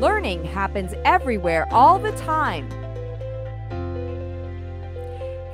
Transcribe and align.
Learning 0.00 0.44
happens 0.44 0.92
everywhere 1.06 1.66
all 1.72 1.98
the 1.98 2.12
time. 2.12 2.68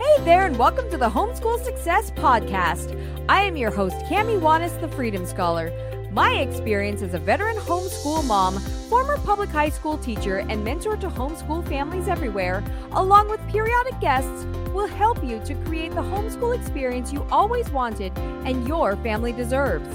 Hey 0.00 0.24
there, 0.24 0.46
and 0.46 0.58
welcome 0.58 0.90
to 0.90 0.98
the 0.98 1.08
Homeschool 1.08 1.62
Success 1.62 2.10
Podcast. 2.10 2.98
I 3.28 3.42
am 3.42 3.56
your 3.56 3.70
host, 3.70 3.94
Kami 4.08 4.34
Wanis, 4.34 4.80
the 4.80 4.88
Freedom 4.88 5.24
Scholar. 5.26 5.70
My 6.10 6.32
experience 6.32 7.02
as 7.02 7.14
a 7.14 7.20
veteran 7.20 7.54
homeschool 7.58 8.24
mom, 8.24 8.58
former 8.90 9.16
public 9.18 9.48
high 9.48 9.68
school 9.68 9.96
teacher, 9.96 10.38
and 10.38 10.64
mentor 10.64 10.96
to 10.96 11.08
homeschool 11.08 11.64
families 11.68 12.08
everywhere, 12.08 12.64
along 12.90 13.28
with 13.28 13.46
periodic 13.48 14.00
guests, 14.00 14.44
will 14.72 14.88
help 14.88 15.22
you 15.22 15.38
to 15.44 15.54
create 15.66 15.92
the 15.92 16.02
homeschool 16.02 16.58
experience 16.58 17.12
you 17.12 17.24
always 17.30 17.70
wanted 17.70 18.10
and 18.18 18.66
your 18.66 18.96
family 18.96 19.32
deserves. 19.32 19.86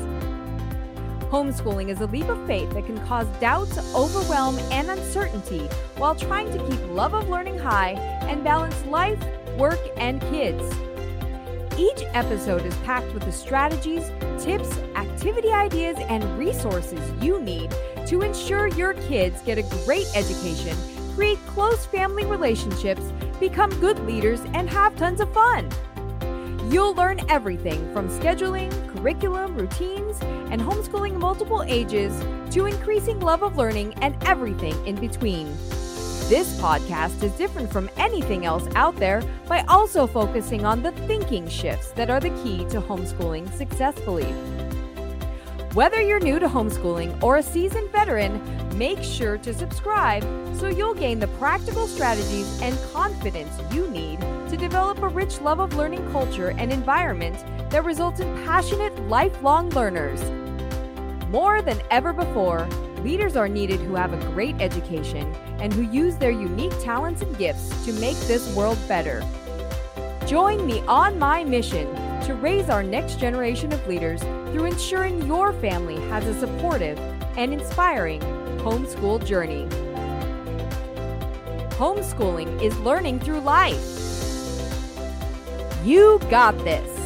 Homeschooling 1.29 1.89
is 1.89 1.99
a 1.99 2.05
leap 2.05 2.29
of 2.29 2.47
faith 2.47 2.71
that 2.73 2.85
can 2.85 3.05
cause 3.05 3.27
doubt, 3.41 3.67
overwhelm, 3.93 4.57
and 4.71 4.89
uncertainty 4.89 5.67
while 5.97 6.15
trying 6.15 6.49
to 6.53 6.69
keep 6.69 6.79
love 6.89 7.13
of 7.13 7.27
learning 7.27 7.59
high 7.59 7.91
and 8.29 8.45
balance 8.45 8.85
life, 8.85 9.21
work, 9.57 9.79
and 9.97 10.21
kids. 10.21 10.63
Each 11.77 12.03
episode 12.13 12.65
is 12.65 12.75
packed 12.77 13.13
with 13.13 13.23
the 13.23 13.31
strategies, 13.33 14.09
tips, 14.39 14.77
activity 14.95 15.51
ideas, 15.51 15.97
and 16.07 16.23
resources 16.37 17.01
you 17.21 17.41
need 17.41 17.75
to 18.07 18.21
ensure 18.21 18.67
your 18.67 18.93
kids 18.93 19.41
get 19.41 19.57
a 19.57 19.83
great 19.85 20.07
education, 20.15 20.77
create 21.13 21.39
close 21.47 21.85
family 21.87 22.25
relationships, 22.25 23.03
become 23.37 23.69
good 23.81 23.99
leaders, 24.07 24.39
and 24.53 24.69
have 24.69 24.95
tons 24.95 25.19
of 25.19 25.31
fun. 25.33 25.69
You'll 26.71 26.95
learn 26.95 27.19
everything 27.29 27.93
from 27.93 28.07
scheduling, 28.09 28.71
curriculum, 28.95 29.55
routines, 29.55 30.19
and 30.57 30.67
homeschooling 30.67 31.19
multiple 31.19 31.63
ages 31.67 32.19
to 32.51 32.65
increasing 32.65 33.19
love 33.19 33.43
of 33.43 33.57
learning 33.57 33.93
and 34.01 34.15
everything 34.23 34.73
in 34.87 34.95
between. 34.95 35.45
This 36.29 36.59
podcast 36.59 37.21
is 37.21 37.31
different 37.33 37.71
from 37.71 37.89
anything 37.95 38.45
else 38.45 38.67
out 38.75 38.95
there 38.95 39.21
by 39.47 39.63
also 39.67 40.07
focusing 40.07 40.65
on 40.65 40.81
the 40.81 40.91
thinking 40.91 41.47
shifts 41.47 41.91
that 41.91 42.09
are 42.09 42.19
the 42.19 42.31
key 42.41 42.65
to 42.69 42.81
homeschooling 42.81 43.51
successfully. 43.53 44.25
Whether 45.73 46.01
you're 46.01 46.19
new 46.19 46.39
to 46.39 46.47
homeschooling 46.47 47.21
or 47.21 47.37
a 47.37 47.43
seasoned 47.43 47.91
veteran, 47.91 48.41
make 48.77 49.03
sure 49.03 49.37
to 49.37 49.53
subscribe 49.53 50.23
so 50.55 50.67
you'll 50.67 50.95
gain 50.95 51.19
the 51.19 51.27
practical 51.39 51.85
strategies 51.85 52.61
and 52.63 52.77
confidence 52.93 53.53
you 53.71 53.87
need 53.91 54.19
to 54.49 54.57
develop 54.57 55.03
a 55.03 55.07
rich 55.07 55.39
love 55.39 55.59
of 55.59 55.75
learning 55.75 56.11
culture 56.11 56.49
and 56.57 56.73
environment 56.73 57.37
that 57.69 57.85
results 57.85 58.19
in 58.21 58.33
passionate, 58.43 58.97
lifelong 59.07 59.69
learners. 59.69 60.46
More 61.29 61.61
than 61.61 61.81
ever 61.91 62.13
before, 62.13 62.67
leaders 63.03 63.35
are 63.35 63.49
needed 63.49 63.81
who 63.81 63.95
have 63.95 64.13
a 64.13 64.31
great 64.31 64.55
education 64.61 65.33
and 65.59 65.73
who 65.73 65.81
use 65.81 66.15
their 66.15 66.31
unique 66.31 66.77
talents 66.81 67.21
and 67.21 67.37
gifts 67.37 67.85
to 67.85 67.91
make 67.93 68.17
this 68.21 68.53
world 68.55 68.77
better. 68.87 69.21
Join 70.25 70.65
me 70.65 70.79
on 70.87 71.19
my 71.19 71.43
mission 71.43 71.93
to 72.21 72.33
raise 72.33 72.69
our 72.69 72.81
next 72.81 73.19
generation 73.19 73.73
of 73.73 73.85
leaders 73.87 74.21
through 74.21 74.65
ensuring 74.65 75.25
your 75.27 75.51
family 75.53 75.97
has 76.07 76.25
a 76.27 76.39
supportive 76.39 76.97
and 77.37 77.53
inspiring 77.53 78.21
homeschool 78.59 79.25
journey. 79.25 79.65
Homeschooling 81.75 82.61
is 82.61 82.77
learning 82.79 83.19
through 83.19 83.41
life. 83.41 83.83
You 85.83 86.19
got 86.29 86.57
this. 86.59 86.96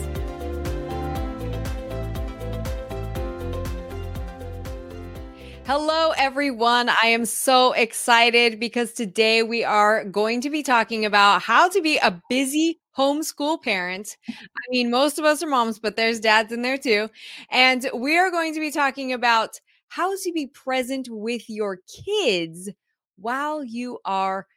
Hello, 5.74 6.12
everyone. 6.18 6.90
I 6.90 7.06
am 7.06 7.24
so 7.24 7.72
excited 7.72 8.60
because 8.60 8.92
today 8.92 9.42
we 9.42 9.64
are 9.64 10.04
going 10.04 10.42
to 10.42 10.50
be 10.50 10.64
talking 10.64 11.06
about 11.06 11.42
how 11.44 11.70
to 11.70 11.82
be 11.82 11.96
a 11.96 12.22
busy 12.28 12.82
homeschool 12.98 13.64
parent. 13.64 14.18
I 14.28 14.34
mean, 14.70 14.92
most 14.92 15.18
of 15.18 15.24
us 15.24 15.42
are 15.42 15.48
moms, 15.48 15.80
but 15.80 15.96
there's 15.96 16.20
dads 16.20 16.52
in 16.52 16.62
there 16.62 16.78
too. 16.78 17.08
And 17.52 17.90
we 17.96 18.18
are 18.18 18.30
going 18.30 18.54
to 18.54 18.60
be 18.60 18.70
talking 18.70 19.14
about 19.14 19.62
how 19.88 20.14
to 20.14 20.32
be 20.34 20.48
present 20.48 21.08
with 21.10 21.50
your 21.50 21.80
kids 22.06 22.70
while 23.16 23.64
you 23.64 24.00
are 24.04 24.48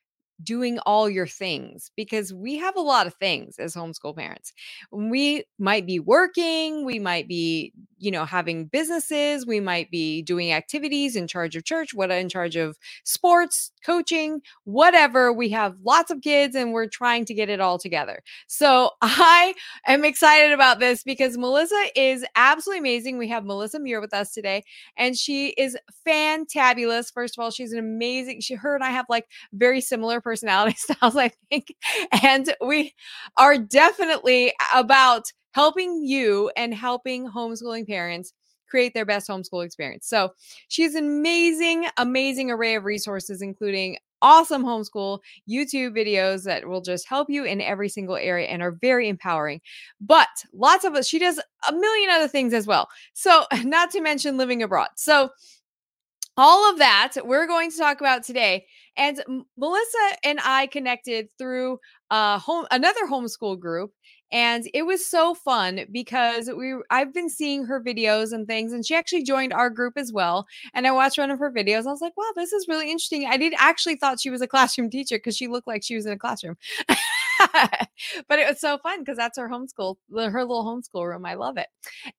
doing 0.43 0.79
all 0.81 1.09
your 1.09 1.29
things 1.29 1.93
because 1.97 2.35
we 2.35 2.57
have 2.57 2.75
a 2.77 2.81
lot 2.81 3.07
of 3.07 3.15
things 3.15 3.61
as 3.61 3.75
homeschool 3.75 4.17
parents. 4.17 4.53
We 4.91 5.45
might 5.61 5.87
be 5.87 6.01
working, 6.01 6.85
we 6.85 6.99
might 6.99 7.29
be, 7.29 7.73
you 8.05 8.11
know, 8.11 8.27
having 8.27 8.67
businesses, 8.67 9.47
we 9.47 9.61
might 9.61 9.91
be 9.91 10.21
doing 10.21 10.53
activities 10.53 11.17
in 11.17 11.27
charge 11.27 11.57
of 11.57 11.65
church, 11.65 11.95
what 11.95 12.11
in 12.11 12.29
charge 12.29 12.55
of 12.55 12.77
sports, 13.05 13.73
coaching, 13.83 14.43
whatever. 14.65 15.33
We 15.33 15.49
have 15.51 15.77
lots 15.83 16.11
of 16.11 16.21
kids 16.21 16.55
and 16.55 16.75
we're 16.75 16.87
trying 16.87 17.25
to 17.25 17.35
get 17.35 17.49
it 17.49 17.61
all 17.61 17.79
together. 17.79 18.23
So 18.47 18.91
I 19.01 19.55
am 19.87 20.05
excited 20.05 20.53
about 20.53 20.81
this 20.81 21.03
because 21.03 21.39
Melissa 21.39 21.83
is 21.97 22.27
absolutely 22.37 22.81
amazing. 22.81 23.17
We 23.17 23.29
have 23.29 23.47
Melissa 23.47 23.81
Muir 23.81 24.03
with 24.03 24.13
us 24.13 24.33
today 24.33 24.65
and 24.99 25.17
she 25.17 25.49
is 25.51 25.75
fantabulous. 26.07 27.11
First 27.11 27.39
of 27.39 27.43
all, 27.43 27.51
she's 27.51 27.73
an 27.73 27.79
amazing, 27.79 28.43
she, 28.43 28.55
her 28.55 28.75
and 28.75 28.85
I 28.85 28.91
have 28.91 29.07
like 29.09 29.25
very 29.55 29.81
similar 29.81 30.21
personality 30.21 30.77
styles, 30.79 31.17
I 31.17 31.31
think. 31.49 31.75
And 32.23 32.55
we 32.61 32.95
are 33.39 33.57
definitely 33.57 34.53
about 34.75 35.33
helping 35.55 36.05
you 36.05 36.51
and 36.57 36.75
helping 36.75 37.29
homeschooling 37.31 37.87
parents 37.87 38.33
create 38.69 38.93
their 38.93 39.05
best 39.05 39.29
homeschool 39.29 39.65
experience. 39.65 40.09
So 40.09 40.31
she's 40.69 40.95
an 40.95 41.05
amazing, 41.05 41.87
amazing 41.97 42.51
array 42.51 42.75
of 42.75 42.85
resources, 42.85 43.41
including 43.41 43.99
awesome 44.21 44.65
homeschool 44.65 45.21
YouTube 45.49 45.97
videos 45.97 46.45
that 46.45 46.67
will 46.67 46.81
just 46.81 47.07
help 47.07 47.31
you 47.31 47.45
in 47.45 47.61
every 47.61 47.89
single 47.89 48.17
area 48.17 48.49
and 48.49 48.63
are 48.63 48.73
very 48.81 49.09
empowering. 49.09 49.61
But 50.01 50.29
lots 50.53 50.85
of 50.85 50.95
us, 50.95 51.07
she 51.07 51.19
does 51.19 51.39
a 51.69 51.73
million 51.73 52.11
other 52.11 52.27
things 52.27 52.53
as 52.53 52.67
well. 52.67 52.89
So, 53.13 53.45
not 53.63 53.91
to 53.93 54.01
mention 54.01 54.37
living 54.37 54.63
abroad. 54.63 54.89
So, 54.97 55.31
all 56.37 56.69
of 56.69 56.79
that 56.79 57.13
we're 57.25 57.47
going 57.47 57.71
to 57.71 57.79
talk 57.79 58.01
about 58.01 58.25
today. 58.25 58.67
And 58.97 59.23
Melissa 59.57 60.17
and 60.25 60.41
I 60.45 60.67
connected 60.67 61.29
through 61.39 61.79
uh 62.11 62.41
home 62.41 62.67
another 62.73 63.07
homeschool 63.07 63.59
group 63.61 63.93
and 64.35 64.69
it 64.75 64.83
was 64.83 65.07
so 65.07 65.33
fun 65.33 65.87
because 65.93 66.51
we 66.51 66.75
I've 66.91 67.15
been 67.15 67.31
seeing 67.31 67.65
her 67.65 67.81
videos 67.81 68.33
and 68.33 68.47
things 68.47 68.73
and 68.73 68.85
she 68.85 68.95
actually 68.95 69.23
joined 69.23 69.53
our 69.53 69.71
group 69.71 69.95
as 69.97 70.13
well 70.13 70.47
and 70.75 70.87
I 70.87 70.91
watched 70.91 71.19
one 71.19 71.31
of 71.31 71.39
her 71.39 71.51
videos 71.51 71.87
I 71.87 71.93
was 71.93 72.01
like 72.01 72.17
wow 72.17 72.31
this 72.35 72.53
is 72.53 72.69
really 72.69 72.91
interesting. 72.91 73.27
I 73.27 73.37
did 73.39 73.55
actually 73.57 73.97
thought 73.97 74.21
she 74.21 74.31
was 74.31 74.43
a 74.43 74.47
classroom 74.55 74.91
teacher 74.91 75.17
because 75.17 75.37
she 75.37 75.47
looked 75.47 75.69
like 75.69 75.85
she 75.85 75.95
was 75.95 76.05
in 76.05 76.13
a 76.13 76.19
classroom. 76.19 76.57
But 78.29 78.39
it 78.39 78.49
was 78.49 78.61
so 78.61 78.79
fun 78.79 79.01
because 79.01 79.17
that's 79.17 79.39
her 79.39 79.49
homeschool 79.49 79.97
her 80.13 80.45
little 80.45 80.65
homeschool 80.65 81.07
room 81.07 81.25
I 81.25 81.35
love 81.35 81.57
it. 81.57 81.69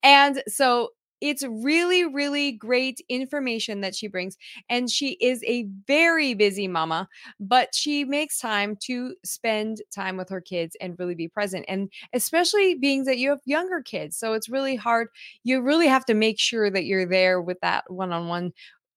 And 0.03 0.41
so 0.47 0.89
it's 1.21 1.43
really, 1.43 2.05
really 2.05 2.51
great 2.51 3.01
information 3.09 3.81
that 3.81 3.95
she 3.95 4.07
brings. 4.07 4.37
And 4.69 4.89
she 4.89 5.11
is 5.13 5.43
a 5.43 5.63
very 5.87 6.33
busy 6.33 6.67
mama, 6.67 7.07
but 7.39 7.73
she 7.73 8.03
makes 8.03 8.39
time 8.39 8.77
to 8.83 9.15
spend 9.23 9.81
time 9.93 10.17
with 10.17 10.29
her 10.29 10.41
kids 10.41 10.75
and 10.79 10.97
really 10.99 11.15
be 11.15 11.27
present. 11.27 11.65
And 11.67 11.91
especially 12.13 12.75
being 12.75 13.05
that 13.05 13.17
you 13.17 13.29
have 13.29 13.39
younger 13.45 13.81
kids. 13.81 14.17
So 14.17 14.33
it's 14.33 14.49
really 14.49 14.75
hard. 14.75 15.07
You 15.43 15.61
really 15.61 15.87
have 15.87 16.05
to 16.05 16.13
make 16.13 16.39
sure 16.39 16.69
that 16.69 16.85
you're 16.85 17.07
there 17.07 17.41
with 17.41 17.59
that 17.61 17.85
one 17.91 18.11
on 18.11 18.27
one 18.27 18.53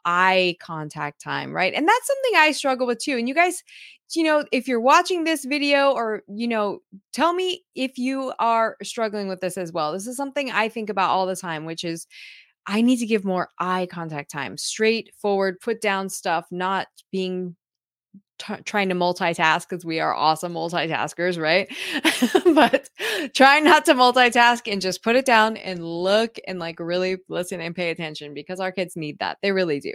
eye 0.09 0.57
contact 0.59 1.21
time, 1.21 1.53
right? 1.53 1.75
And 1.75 1.87
that's 1.87 2.07
something 2.07 2.33
I 2.37 2.53
struggle 2.53 2.87
with 2.87 2.99
too. 2.99 3.19
And 3.19 3.29
you 3.29 3.35
guys, 3.35 3.63
you 4.15 4.25
know, 4.25 4.43
if 4.53 4.67
you're 4.67 4.81
watching 4.81 5.25
this 5.25 5.45
video 5.45 5.93
or, 5.93 6.23
you 6.29 6.49
know, 6.49 6.81
tell 7.13 7.35
me 7.35 7.63
if 7.75 7.99
you 7.99 8.33
are 8.39 8.79
struggling 8.83 9.29
with 9.29 9.43
this 9.43 9.59
as 9.59 9.71
well. 9.71 9.93
This 9.93 10.07
is 10.07 10.17
something 10.17 10.51
I 10.51 10.71
think 10.71 10.89
about 10.89 11.11
all 11.11 11.27
the 11.27 11.37
time, 11.37 11.67
which 11.67 11.85
is 11.85 12.07
I 12.67 12.81
need 12.81 13.01
to 13.01 13.07
give 13.07 13.27
more 13.27 13.51
eye 13.59 13.87
contact 13.91 14.31
time, 14.31 14.57
straightforward, 14.57 15.61
put 15.61 15.83
down 15.83 16.09
stuff, 16.09 16.47
not 16.51 16.87
being 17.13 17.55
T- 18.39 18.63
trying 18.65 18.89
to 18.89 18.95
multitask 18.95 19.69
because 19.69 19.85
we 19.85 20.01
are 20.01 20.15
awesome 20.15 20.55
multitaskers, 20.55 21.41
right? 21.41 21.69
but 22.55 22.89
try 23.35 23.61
not 23.61 23.85
to 23.87 23.95
multitask 23.95 24.71
and 24.71 24.81
just 24.81 25.03
put 25.03 25.17
it 25.17 25.27
down 25.27 25.57
and 25.57 25.85
look 25.85 26.39
and 26.47 26.59
like 26.59 26.79
really 26.79 27.19
listen 27.29 27.61
and 27.61 27.75
pay 27.75 27.91
attention 27.91 28.35
because 28.35 28.61
our 28.61 28.73
kids 28.73 28.97
need 28.97 29.19
that. 29.19 29.39
They 29.43 29.53
really 29.53 29.81
do. 29.81 29.93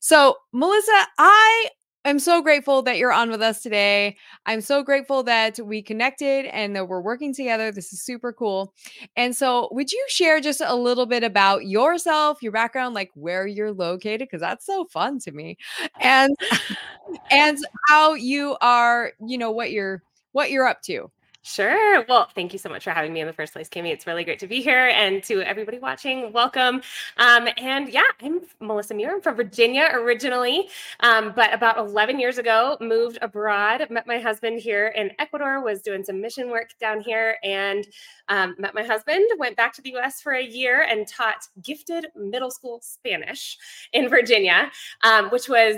So, 0.00 0.36
Melissa, 0.52 1.06
I 1.18 1.68
I'm 2.04 2.18
so 2.18 2.40
grateful 2.40 2.80
that 2.82 2.96
you're 2.96 3.12
on 3.12 3.28
with 3.30 3.42
us 3.42 3.60
today. 3.62 4.16
I'm 4.46 4.60
so 4.60 4.82
grateful 4.82 5.22
that 5.24 5.58
we 5.58 5.82
connected 5.82 6.46
and 6.46 6.74
that 6.76 6.88
we're 6.88 7.00
working 7.00 7.34
together. 7.34 7.70
This 7.70 7.92
is 7.92 8.02
super 8.02 8.32
cool. 8.32 8.72
And 9.16 9.36
so, 9.36 9.68
would 9.72 9.92
you 9.92 10.04
share 10.08 10.40
just 10.40 10.62
a 10.64 10.74
little 10.74 11.06
bit 11.06 11.22
about 11.24 11.66
yourself, 11.66 12.42
your 12.42 12.52
background, 12.52 12.94
like 12.94 13.10
where 13.14 13.46
you're 13.46 13.72
located 13.72 14.20
because 14.20 14.40
that's 14.40 14.64
so 14.64 14.84
fun 14.86 15.18
to 15.20 15.32
me. 15.32 15.58
And 16.00 16.34
and 17.30 17.58
how 17.88 18.14
you 18.14 18.56
are, 18.60 19.12
you 19.26 19.36
know, 19.36 19.50
what 19.50 19.70
you're 19.72 20.02
what 20.32 20.50
you're 20.50 20.66
up 20.66 20.82
to. 20.82 21.10
Sure. 21.48 22.04
Well, 22.10 22.28
thank 22.34 22.52
you 22.52 22.58
so 22.58 22.68
much 22.68 22.84
for 22.84 22.90
having 22.90 23.10
me 23.10 23.22
in 23.22 23.26
the 23.26 23.32
first 23.32 23.54
place, 23.54 23.70
Kimmy. 23.70 23.90
It's 23.90 24.06
really 24.06 24.22
great 24.22 24.38
to 24.40 24.46
be 24.46 24.60
here. 24.60 24.88
And 24.88 25.22
to 25.24 25.40
everybody 25.40 25.78
watching, 25.78 26.30
welcome. 26.30 26.82
Um, 27.16 27.48
and 27.56 27.88
yeah, 27.88 28.02
I'm 28.22 28.42
Melissa 28.60 28.92
Muir. 28.92 29.14
I'm 29.14 29.22
from 29.22 29.34
Virginia 29.34 29.88
originally, 29.94 30.68
um, 31.00 31.32
but 31.34 31.54
about 31.54 31.78
11 31.78 32.20
years 32.20 32.36
ago, 32.36 32.76
moved 32.82 33.18
abroad, 33.22 33.86
met 33.88 34.06
my 34.06 34.18
husband 34.18 34.60
here 34.60 34.88
in 34.88 35.10
Ecuador, 35.18 35.62
was 35.64 35.80
doing 35.80 36.04
some 36.04 36.20
mission 36.20 36.50
work 36.50 36.74
down 36.78 37.00
here, 37.00 37.38
and 37.42 37.88
um, 38.28 38.54
met 38.58 38.74
my 38.74 38.82
husband, 38.82 39.24
went 39.38 39.56
back 39.56 39.72
to 39.72 39.80
the 39.80 39.96
US 39.96 40.20
for 40.20 40.34
a 40.34 40.44
year 40.44 40.82
and 40.82 41.08
taught 41.08 41.48
gifted 41.62 42.08
middle 42.14 42.50
school 42.50 42.78
Spanish 42.82 43.56
in 43.94 44.10
Virginia, 44.10 44.70
um, 45.02 45.30
which 45.30 45.48
was 45.48 45.76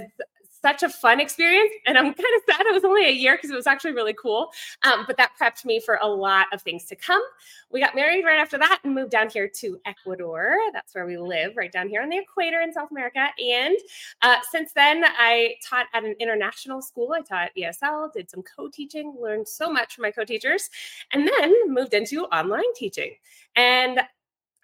such 0.62 0.82
a 0.82 0.88
fun 0.88 1.20
experience. 1.20 1.72
And 1.86 1.96
I'm 1.98 2.04
kind 2.04 2.18
of 2.18 2.42
sad 2.56 2.66
it 2.66 2.74
was 2.74 2.84
only 2.84 3.06
a 3.06 3.12
year 3.12 3.36
because 3.36 3.50
it 3.50 3.56
was 3.56 3.66
actually 3.66 3.92
really 3.92 4.14
cool. 4.14 4.50
Um, 4.82 5.04
but 5.06 5.16
that 5.16 5.32
prepped 5.40 5.64
me 5.64 5.80
for 5.80 5.98
a 6.00 6.06
lot 6.06 6.46
of 6.52 6.62
things 6.62 6.84
to 6.86 6.96
come. 6.96 7.22
We 7.70 7.80
got 7.80 7.94
married 7.94 8.24
right 8.24 8.38
after 8.38 8.58
that 8.58 8.80
and 8.84 8.94
moved 8.94 9.10
down 9.10 9.30
here 9.30 9.48
to 9.48 9.80
Ecuador. 9.86 10.56
That's 10.72 10.94
where 10.94 11.06
we 11.06 11.16
live, 11.16 11.56
right 11.56 11.70
down 11.70 11.88
here 11.88 12.02
on 12.02 12.08
the 12.08 12.18
equator 12.18 12.60
in 12.60 12.72
South 12.72 12.90
America. 12.90 13.28
And 13.38 13.76
uh, 14.22 14.36
since 14.50 14.72
then, 14.72 15.04
I 15.04 15.54
taught 15.68 15.86
at 15.94 16.04
an 16.04 16.14
international 16.18 16.82
school. 16.82 17.14
I 17.16 17.20
taught 17.22 17.50
ESL, 17.56 18.12
did 18.12 18.30
some 18.30 18.42
co 18.42 18.68
teaching, 18.68 19.14
learned 19.20 19.48
so 19.48 19.70
much 19.70 19.94
from 19.94 20.02
my 20.02 20.10
co 20.10 20.24
teachers, 20.24 20.68
and 21.12 21.28
then 21.28 21.72
moved 21.72 21.94
into 21.94 22.24
online 22.26 22.74
teaching. 22.74 23.12
And 23.56 24.00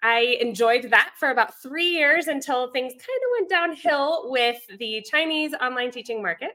I 0.07 0.37
enjoyed 0.39 0.89
that 0.91 1.11
for 1.17 1.31
about 1.31 1.61
three 1.61 1.89
years 1.89 2.27
until 2.27 2.71
things 2.71 2.93
kind 2.93 3.01
of 3.01 3.29
went 3.37 3.49
downhill 3.49 4.31
with 4.31 4.55
the 4.79 5.05
Chinese 5.11 5.53
online 5.61 5.91
teaching 5.91 6.21
market 6.21 6.51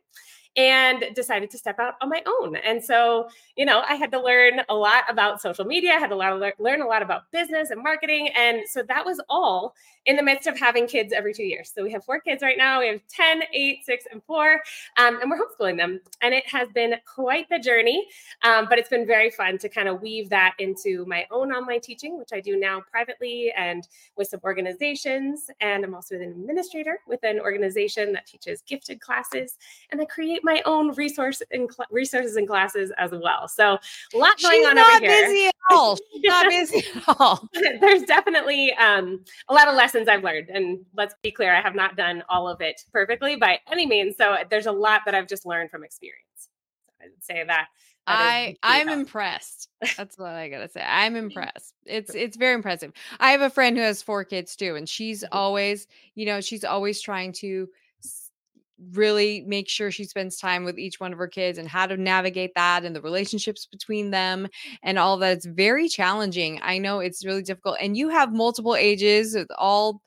and 0.57 1.05
decided 1.15 1.51
to 1.51 1.59
step 1.59 1.79
out 1.79 1.95
on 2.01 2.09
my 2.09 2.23
own. 2.27 2.57
And 2.57 2.83
so, 2.83 3.29
you 3.55 3.67
know, 3.67 3.83
I 3.87 3.97
had 3.97 4.11
to 4.13 4.21
learn 4.21 4.63
a 4.71 4.75
lot 4.75 5.05
about 5.07 5.43
social 5.43 5.67
media, 5.67 5.91
I 5.91 5.99
had 5.99 6.09
to 6.09 6.17
learn, 6.17 6.81
a 6.81 6.87
lot 6.87 7.03
about 7.03 7.31
business 7.31 7.69
and 7.69 7.83
marketing. 7.83 8.31
And 8.39 8.61
so 8.67 8.83
that 8.89 9.05
was 9.05 9.21
all 9.29 9.75
in 10.07 10.17
the 10.17 10.23
midst 10.23 10.47
of 10.47 10.59
having 10.59 10.87
kids 10.87 11.13
every 11.13 11.33
two 11.33 11.45
years. 11.45 11.71
So 11.75 11.83
we 11.83 11.93
have 11.93 12.05
four 12.05 12.21
kids 12.21 12.43
right 12.43 12.59
now. 12.59 12.81
We 12.81 12.89
have 12.89 13.01
10, 13.09 13.43
8, 13.53 13.85
6, 13.85 14.05
and 14.13 14.23
4, 14.25 14.53
um, 14.99 15.21
and 15.21 15.31
we're 15.31 15.39
homeschooling 15.39 15.77
them. 15.77 16.01
And 16.21 16.35
it 16.35 16.47
has 16.49 16.69
been 16.75 16.95
quite 17.07 17.49
the 17.49 17.59
journey, 17.59 18.07
um, 18.43 18.67
but 18.69 18.79
it's 18.79 18.89
been 18.89 19.07
very 19.07 19.31
fun 19.31 19.59
to 19.59 19.69
kind 19.69 19.89
of 19.89 20.03
weave 20.03 20.29
that 20.31 20.55
into 20.59 21.05
my 21.07 21.27
own 21.31 21.53
online 21.53 21.81
teaching, 21.81 22.19
which 22.19 22.31
I 22.33 22.41
do 22.41 22.59
now 22.59 22.83
privately 22.91 23.53
and 23.57 23.87
with 24.17 24.29
some 24.29 24.41
organizations. 24.45 25.49
And 25.61 25.85
I'm 25.85 25.95
also 25.95 26.17
an 26.17 26.23
administrator 26.23 26.99
with 27.07 27.23
an 27.23 27.39
organization 27.41 28.13
that 28.13 28.27
teaches 28.27 28.63
gifted 28.63 29.01
classes. 29.01 29.57
And 29.91 30.01
I 30.01 30.05
create 30.05 30.41
my 30.43 30.63
own 30.65 30.93
resource 30.95 31.43
and 31.53 31.71
cl- 31.73 31.87
resources 31.91 32.37
and 32.37 32.49
classes 32.49 32.93
as 32.99 33.13
well. 33.13 33.47
So 33.47 33.79
a 34.15 34.19
lot 34.19 34.41
going 34.43 34.63
She's 34.63 34.69
on 34.69 34.79
over 34.79 34.99
here. 34.99 35.01
She's 35.01 35.11
not 35.11 35.27
busy 35.29 35.47
at 35.47 35.55
all. 35.71 35.97
She's 36.13 36.23
not 36.25 36.49
busy 36.51 36.85
at 36.97 37.17
all. 37.21 37.49
There's 37.81 38.03
definitely 38.03 38.73
um, 38.75 39.25
a 39.49 39.55
lot 39.55 39.69
of 39.69 39.75
lessons 39.75 39.92
I've 39.95 40.25
learned, 40.25 40.49
and 40.51 40.85
let's 40.95 41.15
be 41.23 41.31
clear, 41.31 41.55
I 41.55 41.61
have 41.61 41.75
not 41.75 41.97
done 41.97 42.23
all 42.29 42.49
of 42.49 42.61
it 42.61 42.83
perfectly 42.93 43.37
by 43.37 43.61
any 43.71 43.87
means. 43.87 44.17
So 44.17 44.37
there's 44.51 44.67
a 44.67 44.73
lot 44.73 45.03
that 45.07 45.15
I've 45.15 45.29
just 45.29 45.47
learned 45.47 45.71
from 45.71 45.85
experience. 45.85 46.49
I 47.01 47.07
would 47.07 47.23
say 47.25 47.45
that. 47.47 47.69
I 48.07 48.57
I'm 48.63 48.89
impressed. 48.89 49.69
That's 49.97 50.19
what 50.19 50.31
I 50.33 50.49
gotta 50.49 50.69
say. 50.69 50.83
I'm 50.87 51.17
impressed. 51.17 51.75
It's 51.85 52.15
it's 52.15 52.37
very 52.37 52.55
impressive. 52.55 52.93
I 53.21 53.31
have 53.33 53.43
a 53.43 53.51
friend 53.51 53.77
who 53.77 53.83
has 53.83 54.03
four 54.03 54.25
kids 54.25 54.57
too, 54.57 54.75
and 54.77 54.89
she's 54.89 55.25
Mm-hmm. 55.25 55.33
always, 55.33 55.87
you 56.15 56.27
know, 56.27 56.41
she's 56.41 56.65
always 56.65 57.01
trying 57.01 57.33
to 57.35 57.69
really 58.93 59.45
make 59.47 59.69
sure 59.69 59.91
she 59.91 60.05
spends 60.05 60.37
time 60.37 60.65
with 60.65 60.79
each 60.79 61.01
one 61.01 61.13
of 61.13 61.19
her 61.19 61.29
kids 61.29 61.59
and 61.59 61.69
how 61.69 61.87
to 61.87 61.97
navigate 61.97 62.53
that 62.55 62.85
and 62.85 62.95
the 62.95 63.01
relationships 63.01 63.67
between 63.67 64.11
them 64.11 64.49
and 64.83 64.99
all 64.99 65.17
that. 65.19 65.37
It's 65.37 65.47
very 65.47 65.89
challenging. 65.89 66.61
I 66.63 66.79
know 66.79 67.01
it's 67.01 67.25
really 67.25 67.43
difficult. 67.43 67.77
And 67.81 67.97
you 67.97 68.09
have 68.11 68.33
multiple 68.33 68.77
ages, 68.77 69.35
with 69.35 69.49
all, 69.57 70.03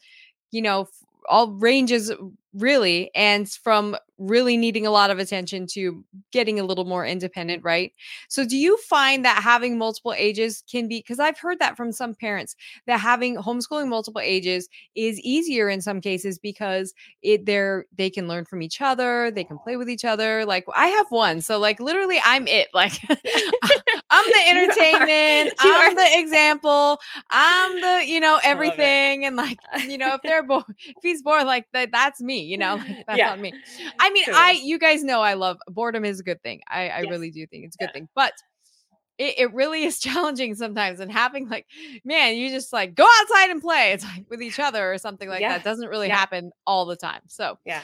you 0.51 0.61
know, 0.61 0.87
all 1.29 1.51
ranges 1.51 2.11
really 2.53 3.11
and 3.13 3.49
from 3.49 3.97
really 4.17 4.55
needing 4.55 4.87
a 4.87 4.91
lot 4.91 5.11
of 5.11 5.19
attention 5.19 5.67
to 5.67 6.05
getting 6.31 6.57
a 6.57 6.63
little 6.63 6.85
more 6.85 7.05
independent 7.05 7.61
right? 7.63 7.91
So 8.29 8.45
do 8.45 8.55
you 8.57 8.77
find 8.77 9.25
that 9.25 9.41
having 9.43 9.77
multiple 9.77 10.13
ages 10.15 10.63
can 10.69 10.87
be 10.87 10.99
because 10.99 11.19
i've 11.19 11.37
heard 11.37 11.59
that 11.59 11.77
from 11.77 11.91
some 11.91 12.13
parents 12.13 12.55
that 12.87 12.99
having 12.99 13.35
homeschooling 13.37 13.87
multiple 13.87 14.21
ages 14.21 14.67
is 14.95 15.19
easier 15.19 15.69
in 15.69 15.81
some 15.81 16.01
cases 16.01 16.39
because 16.39 16.93
it 17.21 17.45
they're 17.45 17.85
they 17.97 18.09
can 18.09 18.27
learn 18.27 18.45
from 18.45 18.61
each 18.61 18.81
other 18.81 19.31
they 19.31 19.43
can 19.43 19.57
play 19.57 19.77
with 19.77 19.89
each 19.89 20.05
other 20.05 20.45
like 20.45 20.65
i 20.75 20.87
have 20.87 21.07
one 21.09 21.41
so 21.41 21.59
like 21.59 21.79
literally 21.79 22.19
i'm 22.23 22.47
it 22.47 22.67
like 22.73 22.93
i'm 24.25 24.31
the 24.31 24.49
entertainment 24.49 25.53
i'm 25.59 25.95
the 25.95 26.19
example 26.19 26.99
i'm 27.29 27.81
the 27.81 28.03
you 28.07 28.19
know 28.19 28.39
everything 28.43 29.25
and 29.25 29.35
like 29.35 29.59
you 29.87 29.97
know 29.97 30.13
if 30.15 30.21
they're 30.25 30.43
bored 30.43 30.63
if 30.69 30.95
he's 31.01 31.21
bored 31.21 31.45
like 31.45 31.65
that 31.73 31.91
that's 31.91 32.21
me 32.21 32.41
you 32.41 32.57
know 32.57 32.75
like, 32.75 32.97
that's 33.07 33.17
Yeah. 33.19 33.31
on 33.31 33.41
me 33.41 33.53
i 33.99 34.09
mean 34.09 34.25
Totally. 34.25 34.43
i 34.43 34.51
you 34.63 34.79
guys 34.79 35.03
know 35.03 35.21
i 35.21 35.33
love 35.33 35.57
boredom 35.67 36.05
is 36.05 36.19
a 36.19 36.23
good 36.23 36.41
thing 36.43 36.61
i 36.69 36.89
i 36.89 36.99
Yes. 37.01 37.09
really 37.09 37.31
do 37.31 37.45
think 37.47 37.65
it's 37.65 37.75
a 37.75 37.79
good 37.79 37.85
Yeah. 37.85 37.91
thing 37.93 38.09
but 38.15 38.33
it, 39.17 39.35
it 39.39 39.53
really 39.53 39.83
is 39.85 39.99
challenging 39.99 40.55
sometimes 40.55 40.99
and 40.99 41.11
having 41.11 41.47
like 41.47 41.65
man 42.03 42.35
you 42.35 42.49
just 42.49 42.73
like 42.73 42.95
go 42.95 43.07
outside 43.21 43.49
and 43.49 43.61
play 43.61 43.93
it's 43.93 44.03
like 44.03 44.25
with 44.29 44.41
each 44.41 44.59
other 44.59 44.91
or 44.91 44.97
something 44.97 45.29
like 45.29 45.41
Yeah. 45.41 45.53
that 45.53 45.63
doesn't 45.63 45.87
really 45.89 46.07
Yeah. 46.07 46.17
happen 46.17 46.51
all 46.67 46.85
the 46.85 46.95
time 46.97 47.21
so 47.27 47.57
Yeah. 47.65 47.81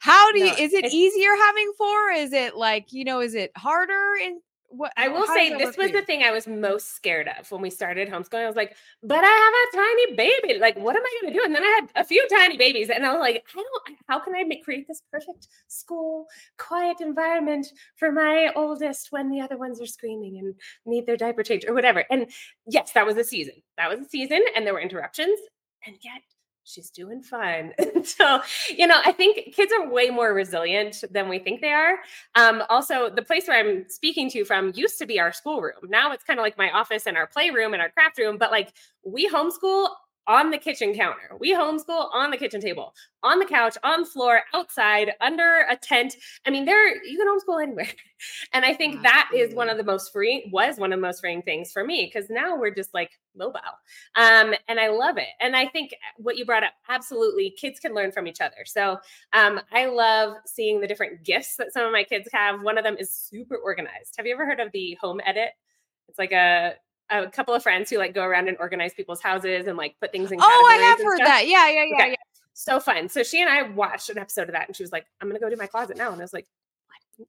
how 0.00 0.32
do 0.32 0.40
you 0.40 0.52
is 0.58 0.72
it 0.72 0.86
easier 0.92 1.30
having 1.46 1.72
four 1.78 2.10
is 2.10 2.32
it 2.32 2.56
like 2.56 2.92
you 2.92 3.04
know 3.04 3.20
is 3.20 3.34
it 3.34 3.52
harder 3.56 4.14
in 4.22 4.40
what 4.72 4.92
I 4.96 5.08
will 5.08 5.26
say 5.26 5.50
this 5.56 5.76
was 5.76 5.92
the 5.92 6.02
thing 6.02 6.22
I 6.22 6.30
was 6.30 6.46
most 6.46 6.94
scared 6.94 7.28
of 7.38 7.50
when 7.50 7.60
we 7.60 7.70
started 7.70 8.08
homeschooling. 8.08 8.44
I 8.44 8.46
was 8.46 8.56
like, 8.56 8.74
but 9.02 9.22
I 9.22 9.26
have 9.26 9.54
a 9.54 9.76
tiny 9.76 10.16
baby. 10.16 10.58
Like, 10.58 10.76
what 10.76 10.96
am 10.96 11.02
I 11.02 11.18
going 11.20 11.32
to 11.32 11.38
do? 11.38 11.44
And 11.44 11.54
then 11.54 11.62
I 11.62 11.80
had 11.80 12.02
a 12.02 12.04
few 12.04 12.26
tiny 12.28 12.56
babies, 12.56 12.90
and 12.90 13.04
I 13.04 13.12
was 13.12 13.20
like, 13.20 13.44
I 13.56 13.62
don't. 13.62 13.98
How 14.08 14.18
can 14.18 14.34
I 14.34 14.44
make 14.44 14.64
create 14.64 14.88
this 14.88 15.02
perfect 15.12 15.48
school, 15.68 16.26
quiet 16.58 17.00
environment 17.00 17.66
for 17.96 18.10
my 18.10 18.50
oldest 18.56 19.12
when 19.12 19.30
the 19.30 19.40
other 19.40 19.56
ones 19.56 19.80
are 19.80 19.86
screaming 19.86 20.38
and 20.38 20.54
need 20.86 21.06
their 21.06 21.16
diaper 21.16 21.42
change 21.42 21.64
or 21.66 21.74
whatever? 21.74 22.04
And 22.10 22.30
yes, 22.66 22.92
that 22.92 23.06
was 23.06 23.16
a 23.16 23.24
season. 23.24 23.54
That 23.76 23.90
was 23.90 24.00
a 24.00 24.08
season, 24.08 24.44
and 24.56 24.66
there 24.66 24.74
were 24.74 24.80
interruptions, 24.80 25.38
and 25.86 25.96
yet 26.02 26.22
she's 26.64 26.90
doing 26.90 27.22
fine. 27.22 27.72
so, 28.04 28.40
you 28.76 28.86
know, 28.86 29.00
I 29.04 29.12
think 29.12 29.54
kids 29.54 29.72
are 29.72 29.90
way 29.90 30.10
more 30.10 30.32
resilient 30.32 31.04
than 31.10 31.28
we 31.28 31.38
think 31.38 31.60
they 31.60 31.72
are. 31.72 31.98
Um, 32.34 32.62
also, 32.68 33.10
the 33.10 33.22
place 33.22 33.48
where 33.48 33.58
I'm 33.58 33.88
speaking 33.88 34.30
to 34.30 34.44
from 34.44 34.72
used 34.74 34.98
to 34.98 35.06
be 35.06 35.20
our 35.20 35.32
schoolroom. 35.32 35.88
Now 35.88 36.12
it's 36.12 36.24
kind 36.24 36.38
of 36.38 36.44
like 36.44 36.58
my 36.58 36.70
office 36.70 37.06
and 37.06 37.16
our 37.16 37.26
playroom 37.26 37.72
and 37.72 37.82
our 37.82 37.90
craft 37.90 38.18
room, 38.18 38.38
but 38.38 38.50
like 38.50 38.72
we 39.04 39.28
homeschool 39.28 39.88
on 40.26 40.50
the 40.50 40.58
kitchen 40.58 40.94
counter. 40.94 41.36
We 41.38 41.54
homeschool 41.54 42.08
on 42.12 42.30
the 42.30 42.36
kitchen 42.36 42.60
table, 42.60 42.94
on 43.22 43.38
the 43.38 43.44
couch, 43.44 43.76
on 43.82 44.00
the 44.00 44.06
floor, 44.06 44.42
outside, 44.54 45.12
under 45.20 45.66
a 45.68 45.76
tent. 45.76 46.14
I 46.46 46.50
mean, 46.50 46.64
there 46.64 47.04
you 47.04 47.18
can 47.18 47.28
homeschool 47.28 47.62
anywhere. 47.62 47.88
And 48.52 48.64
I 48.64 48.72
think 48.72 49.02
that 49.02 49.30
is 49.34 49.52
one 49.52 49.68
of 49.68 49.78
the 49.78 49.82
most 49.82 50.12
free 50.12 50.48
was 50.52 50.78
one 50.78 50.92
of 50.92 50.98
the 51.00 51.04
most 51.04 51.22
freeing 51.22 51.42
things 51.42 51.72
for 51.72 51.82
me 51.82 52.04
because 52.04 52.30
now 52.30 52.56
we're 52.56 52.72
just 52.72 52.94
like 52.94 53.10
mobile. 53.34 53.60
Um, 54.14 54.54
and 54.68 54.78
I 54.78 54.90
love 54.90 55.18
it. 55.18 55.26
And 55.40 55.56
I 55.56 55.66
think 55.66 55.92
what 56.18 56.36
you 56.36 56.44
brought 56.44 56.62
up, 56.62 56.72
absolutely, 56.88 57.50
kids 57.58 57.80
can 57.80 57.94
learn 57.94 58.12
from 58.12 58.28
each 58.28 58.40
other. 58.40 58.64
So 58.64 58.98
um, 59.32 59.60
I 59.72 59.86
love 59.86 60.36
seeing 60.46 60.80
the 60.80 60.86
different 60.86 61.24
gifts 61.24 61.56
that 61.56 61.72
some 61.72 61.84
of 61.84 61.90
my 61.90 62.04
kids 62.04 62.28
have. 62.32 62.62
One 62.62 62.78
of 62.78 62.84
them 62.84 62.96
is 62.96 63.10
super 63.10 63.56
organized. 63.56 64.14
Have 64.16 64.26
you 64.26 64.34
ever 64.34 64.46
heard 64.46 64.60
of 64.60 64.70
the 64.70 64.96
home 65.00 65.20
edit? 65.26 65.50
It's 66.08 66.18
like 66.18 66.32
a 66.32 66.74
a 67.12 67.28
couple 67.30 67.54
of 67.54 67.62
friends 67.62 67.90
who 67.90 67.98
like 67.98 68.14
go 68.14 68.24
around 68.24 68.48
and 68.48 68.56
organize 68.58 68.94
people's 68.94 69.20
houses 69.20 69.66
and 69.66 69.76
like 69.76 69.94
put 70.00 70.10
things 70.12 70.32
in. 70.32 70.38
oh 70.40 70.68
i 70.70 70.76
have 70.76 70.98
heard 70.98 71.16
stuff. 71.16 71.28
that 71.28 71.46
yeah 71.46 71.68
yeah 71.68 71.84
yeah, 71.84 71.96
Okay. 72.02 72.10
yeah. 72.10 72.16
So 72.54 72.80
fun. 72.80 73.08
So 73.08 73.22
she 73.22 73.40
and 73.40 73.48
I 73.48 73.62
watched 73.62 74.10
an 74.10 74.18
episode 74.18 74.42
of 74.48 74.52
that, 74.52 74.68
and 74.68 74.76
she 74.76 74.82
was 74.82 74.92
like, 74.92 75.06
"I'm 75.20 75.28
gonna 75.28 75.40
go 75.40 75.48
do 75.48 75.56
my 75.56 75.66
closet 75.66 75.96
now," 75.96 76.12
and 76.12 76.20
I 76.20 76.24
was 76.24 76.32
like. 76.34 76.46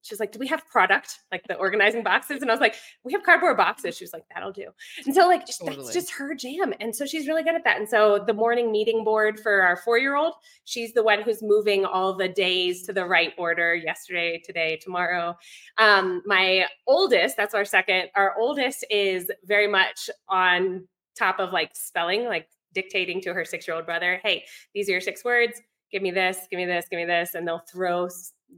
She's 0.02 0.20
like, 0.20 0.32
"Do 0.32 0.40
we 0.40 0.48
have 0.48 0.66
product 0.68 1.20
like 1.32 1.44
the 1.48 1.56
organizing 1.56 2.04
boxes?" 2.04 2.42
And 2.42 2.50
I 2.50 2.54
was 2.54 2.62
like, 2.62 2.75
"We 3.04 3.13
have 3.13 3.24
cardboard 3.24 3.58
boxes." 3.58 3.98
She 3.98 4.04
was 4.04 4.13
like, 4.13 4.24
"That'll 4.34 4.52
do." 4.52 4.70
And 5.06 5.13
so 5.13 5.28
like 5.28 5.46
just, 5.46 5.60
Totally. 5.60 5.78
that's 5.78 5.94
just 5.94 6.12
her 6.13 6.34
jam, 6.36 6.74
and 6.80 6.96
so 6.96 7.06
she's 7.06 7.28
really 7.28 7.44
good 7.44 7.56
at 7.56 7.63
that. 7.63 7.78
And 7.78 7.88
so 7.88 8.24
the 8.25 8.34
morning 8.34 8.72
meeting 8.72 9.04
board 9.04 9.40
for 9.40 9.62
our 9.62 9.78
four 9.78 9.98
year 9.98 10.16
old, 10.16 10.34
she's 10.66 10.94
the 10.94 11.04
one 11.04 11.22
who's 11.22 11.42
moving 11.42 11.86
all 11.86 12.16
the 12.16 12.30
days 12.30 12.84
to 12.84 12.94
the 12.94 13.06
right 13.06 13.34
order. 13.38 13.75
Yesterday, 13.75 14.42
today, 14.46 14.80
tomorrow. 14.82 15.36
Um, 15.78 16.22
my 16.25 16.68
oldest, 16.88 17.38
that's 17.38 17.54
our 17.54 17.66
second. 17.66 18.10
Our 18.16 18.38
oldest 18.40 18.86
is 18.90 19.30
very 19.46 19.68
much 19.68 20.10
on 20.30 20.88
top 21.18 21.40
of 21.40 21.52
like 21.52 21.72
spelling, 21.75 22.25
like 22.25 22.48
dictating 22.74 23.22
to 23.22 23.34
her 23.34 23.46
six 23.46 23.68
year 23.68 23.75
old 23.75 23.86
brother, 23.86 24.20
"Hey, 24.24 24.46
these 24.74 24.90
are 24.90 24.94
your 24.94 25.02
six 25.02 25.24
words." 25.24 25.62
Give 25.94 26.02
me 26.02 26.12
this, 26.12 26.40
give 26.52 26.58
me 26.58 26.66
this, 26.66 26.88
give 26.90 26.98
me 26.98 27.06
this. 27.06 27.36
And 27.36 27.48
they'll 27.48 27.60
throw 27.60 28.10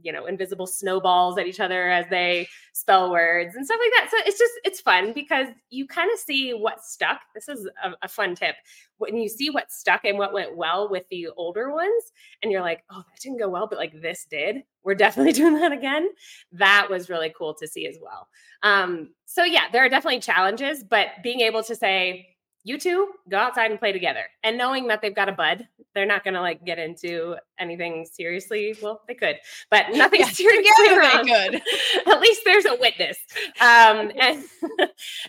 you 0.02 0.12
know 0.12 0.26
invisible 0.26 0.66
snowballs 0.66 1.38
at 1.38 1.46
each 1.46 1.60
other 1.60 1.90
as 1.90 2.06
they 2.10 2.46
spell 2.72 3.10
words 3.10 3.54
and 3.54 3.64
stuff 3.64 3.78
like 3.80 3.92
that. 3.96 4.10
So 4.10 4.16
it's 4.26 4.38
just 4.38 4.52
it's 4.64 4.80
fun 4.80 5.12
because 5.12 5.48
you 5.70 5.86
kind 5.86 6.10
of 6.12 6.18
see 6.18 6.52
what 6.52 6.84
stuck. 6.84 7.20
This 7.34 7.48
is 7.48 7.68
a, 7.82 7.92
a, 8.02 8.08
fun 8.08 8.34
tip. 8.34 8.56
When 8.98 9.16
you 9.16 9.28
see 9.28 9.50
what 9.50 9.70
stuck 9.70 10.04
and 10.04 10.18
what 10.18 10.32
went 10.32 10.56
well 10.56 10.90
with 10.90 11.04
the 11.10 11.28
older 11.36 11.70
ones 11.72 12.12
and 12.42 12.50
you're 12.50 12.62
like 12.62 12.82
oh 12.90 12.98
that 12.98 13.20
didn't 13.20 13.38
go 13.38 13.48
well 13.48 13.66
but 13.66 13.78
like 13.78 14.00
this 14.00 14.26
did 14.30 14.56
we're 14.82 14.94
definitely 14.94 15.32
doing 15.40 15.54
that 15.54 15.72
again. 15.72 16.08
That 16.52 16.88
was 16.90 17.08
really 17.08 17.32
cool 17.36 17.54
to 17.54 17.66
see 17.66 17.86
as 17.86 17.98
well. 18.00 18.28
Um 18.62 19.10
so 19.24 19.44
yeah 19.44 19.64
there 19.72 19.84
are 19.84 19.88
definitely 19.88 20.20
challenges 20.20 20.84
but 20.84 21.08
being 21.22 21.40
able 21.40 21.62
to 21.64 21.74
say 21.74 22.35
you 22.66 22.78
two 22.78 23.12
go 23.28 23.38
outside 23.38 23.70
and 23.70 23.78
play 23.78 23.92
together. 23.92 24.24
And 24.42 24.58
knowing 24.58 24.88
that 24.88 25.00
they've 25.00 25.14
got 25.14 25.28
a 25.28 25.32
bud 25.32 25.68
they're 25.94 26.04
not 26.04 26.24
going 26.24 26.34
to 26.34 26.40
like 26.40 26.62
get 26.66 26.78
into 26.78 27.36
anything 27.58 28.04
seriously. 28.04 28.76
Well 28.82 29.02
they 29.06 29.14
could 29.14 29.36
but 29.70 29.86
nothing 29.92 30.20
yeah, 30.20 30.28
seriously 30.28 30.98
wrong. 30.98 31.24
good 31.24 31.62
at 32.06 32.20
least 32.20 32.42
there's 32.44 32.66
a 32.66 32.74
witness. 32.74 33.18
Um 33.60 34.10
and 34.20 34.44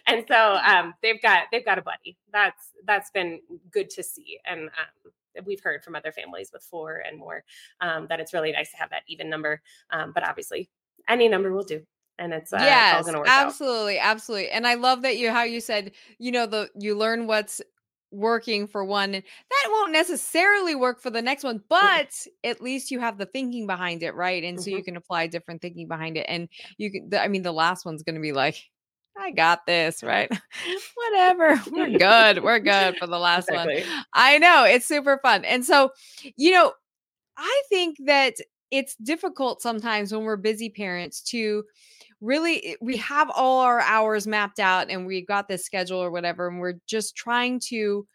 and 0.08 0.25
so 0.27 0.58
um 0.65 0.96
they've 1.03 1.22
got 1.22 1.44
they've 1.51 1.63
got 1.63 1.77
a 1.77 1.84
buddy. 1.84 2.17
That's 2.34 2.72
that's 2.86 3.12
been 3.12 3.39
good 3.72 3.91
to 3.91 4.03
see. 4.03 4.39
And 4.46 4.63
um 4.63 5.12
we've 5.46 5.62
heard 5.62 5.84
from 5.84 5.96
other 5.96 6.12
families 6.12 6.50
with 6.51 6.63
four 6.63 7.03
and 7.08 7.20
more 7.20 7.44
um, 7.79 8.08
that 8.10 8.20
it's 8.20 8.34
really 8.34 8.51
nice 8.51 8.72
to 8.72 8.77
have 8.77 8.89
that 8.89 9.03
even 9.08 9.29
number. 9.29 9.62
Um, 9.91 10.12
but 10.12 10.27
obviously 10.27 10.67
any 11.08 11.27
number 11.27 11.51
will 11.51 11.63
do 11.63 11.86
and 12.19 12.33
it's 12.33 12.53
uh, 12.53 12.57
yes, 12.59 13.07
it's 13.07 13.17
absolutely, 13.27 14.00
out. 14.00 14.12
absolutely. 14.12 14.50
And 14.50 14.67
I 14.67 14.75
love 14.75 15.03
that 15.03 15.17
you 15.17 15.31
how 15.31 15.43
you 15.43 15.62
said 15.62 15.91
you 16.19 16.31
know 16.31 16.45
the 16.45 16.69
you 16.75 16.95
learn 16.95 17.27
what's 17.27 17.62
working 18.12 18.67
for 18.67 18.86
one 18.86 19.12
that 19.12 19.67
won't 19.69 19.91
necessarily 19.91 20.75
work 20.75 21.01
for 21.01 21.09
the 21.09 21.21
next 21.21 21.43
one 21.43 21.62
but 21.67 22.09
at 22.43 22.62
least 22.62 22.89
you 22.89 23.00
have 23.00 23.17
the 23.17 23.25
thinking 23.25 23.67
behind 23.67 24.01
it 24.01 24.15
right 24.15 24.45
and 24.45 24.62
so 24.62 24.69
mm-hmm. 24.69 24.77
you 24.77 24.83
can 24.83 24.95
apply 24.95 25.27
different 25.27 25.62
thinking 25.62 25.88
behind 25.88 26.15
it 26.15 26.25
and 26.29 26.47
you 26.77 26.89
can 26.89 27.09
the, 27.09 27.21
i 27.21 27.27
mean 27.27 27.41
the 27.41 27.51
last 27.51 27.86
one's 27.86 28.03
going 28.03 28.15
to 28.15 28.21
be 28.21 28.31
like 28.31 28.63
i 29.17 29.31
got 29.31 29.65
this 29.65 30.03
right 30.03 30.31
whatever 30.95 31.62
we're 31.71 31.97
good 31.97 32.41
we're 32.41 32.59
good 32.59 32.95
for 32.97 33.07
the 33.07 33.19
last 33.19 33.50
exactly. 33.50 33.81
one 33.81 34.05
i 34.13 34.38
know 34.38 34.63
it's 34.63 34.86
super 34.86 35.19
fun 35.21 35.43
and 35.43 35.65
so 35.65 35.91
you 36.38 36.51
know 36.51 36.71
i 37.38 37.62
think 37.67 37.97
that 38.05 38.36
it's 38.71 38.95
difficult 38.97 39.62
sometimes 39.62 40.13
when 40.13 40.24
we're 40.24 40.38
busy 40.38 40.69
parents 40.69 41.21
to 41.21 41.63
really 42.21 42.65
eh, 42.65 42.75
we 42.81 42.97
have 42.97 43.29
all 43.36 43.62
our 43.62 43.79
hours 43.81 44.27
mapped 44.27 44.59
out 44.59 44.89
and 44.89 45.05
we 45.05 45.21
got 45.21 45.47
this 45.47 45.65
schedule 45.65 46.00
or 46.00 46.12
whatever 46.12 46.47
and 46.47 46.59
we're 46.59 46.79
just 46.88 47.15
trying 47.15 47.59
to 47.59 48.07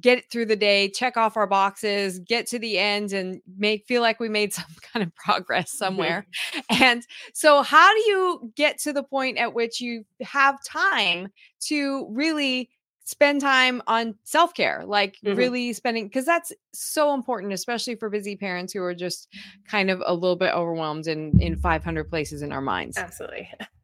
get 0.00 0.30
through 0.30 0.44
the 0.44 0.56
day 0.56 0.90
check 0.90 1.16
off 1.16 1.36
our 1.36 1.46
boxes 1.46 2.18
get 2.18 2.46
to 2.46 2.58
the 2.58 2.78
end 2.78 3.12
and 3.12 3.40
make 3.56 3.86
feel 3.86 4.02
like 4.02 4.20
we 4.20 4.28
made 4.28 4.52
some 4.54 4.66
kind 4.92 5.04
of 5.04 5.14
progress 5.14 5.72
somewhere. 5.72 6.26
And 6.68 7.06
so 7.32 7.62
how 7.62 7.94
do 7.94 8.00
you 8.00 8.52
get 8.54 8.78
to 8.80 8.92
the 8.92 9.02
point 9.02 9.38
at 9.38 9.54
which 9.54 9.80
you 9.80 10.04
have 10.22 10.62
time 10.64 11.28
to 11.60 12.06
really 12.10 12.68
spend 13.08 13.40
time 13.40 13.80
on 13.86 14.14
self 14.24 14.52
care, 14.52 14.82
like 14.84 15.16
mm-hmm. 15.24 15.34
really 15.34 15.72
spending, 15.72 16.04
because 16.04 16.26
that's 16.26 16.52
so 16.74 17.14
important, 17.14 17.54
especially 17.54 17.94
for 17.94 18.10
busy 18.10 18.36
parents 18.36 18.74
who 18.74 18.82
are 18.82 18.94
just 18.94 19.28
kind 19.66 19.90
of 19.90 20.02
a 20.04 20.12
little 20.12 20.36
bit 20.36 20.52
overwhelmed 20.52 21.06
in 21.06 21.40
in 21.40 21.56
500 21.56 22.10
places 22.10 22.42
in 22.42 22.52
our 22.52 22.60
minds. 22.60 22.98
Absolutely. 22.98 23.50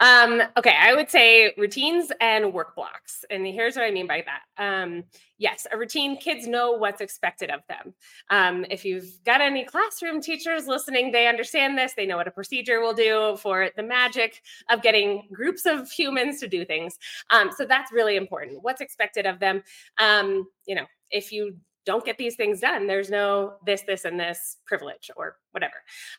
Um, 0.00 0.42
okay, 0.56 0.74
I 0.78 0.94
would 0.94 1.10
say 1.10 1.52
routines 1.56 2.12
and 2.20 2.52
work 2.52 2.74
blocks. 2.76 3.24
And 3.30 3.46
here's 3.46 3.76
what 3.76 3.84
I 3.84 3.90
mean 3.90 4.06
by 4.06 4.24
that. 4.26 4.62
Um, 4.62 5.04
yes, 5.38 5.66
a 5.72 5.78
routine, 5.78 6.16
kids 6.16 6.46
know 6.46 6.72
what's 6.72 7.00
expected 7.00 7.50
of 7.50 7.60
them. 7.68 7.94
Um, 8.30 8.64
if 8.70 8.84
you've 8.84 9.10
got 9.24 9.40
any 9.40 9.64
classroom 9.64 10.20
teachers 10.20 10.66
listening, 10.66 11.10
they 11.12 11.26
understand 11.26 11.76
this. 11.76 11.94
They 11.94 12.06
know 12.06 12.16
what 12.16 12.28
a 12.28 12.32
procedure 12.32 12.80
will 12.80 12.94
do 12.94 13.36
for 13.40 13.70
the 13.76 13.82
magic 13.82 14.40
of 14.70 14.82
getting 14.82 15.28
groups 15.32 15.66
of 15.66 15.90
humans 15.90 16.40
to 16.40 16.48
do 16.48 16.64
things. 16.64 16.98
Um, 17.30 17.50
so 17.56 17.64
that's 17.64 17.92
really 17.92 18.16
important. 18.16 18.62
What's 18.62 18.80
expected 18.80 19.26
of 19.26 19.40
them? 19.40 19.62
Um, 19.98 20.46
you 20.66 20.74
know, 20.74 20.86
if 21.10 21.32
you 21.32 21.56
don't 21.88 22.04
get 22.04 22.18
these 22.18 22.36
things 22.36 22.60
done. 22.60 22.86
There's 22.86 23.08
no 23.08 23.54
this, 23.64 23.80
this, 23.80 24.04
and 24.04 24.20
this 24.20 24.58
privilege 24.66 25.10
or 25.16 25.36
whatever. 25.52 25.76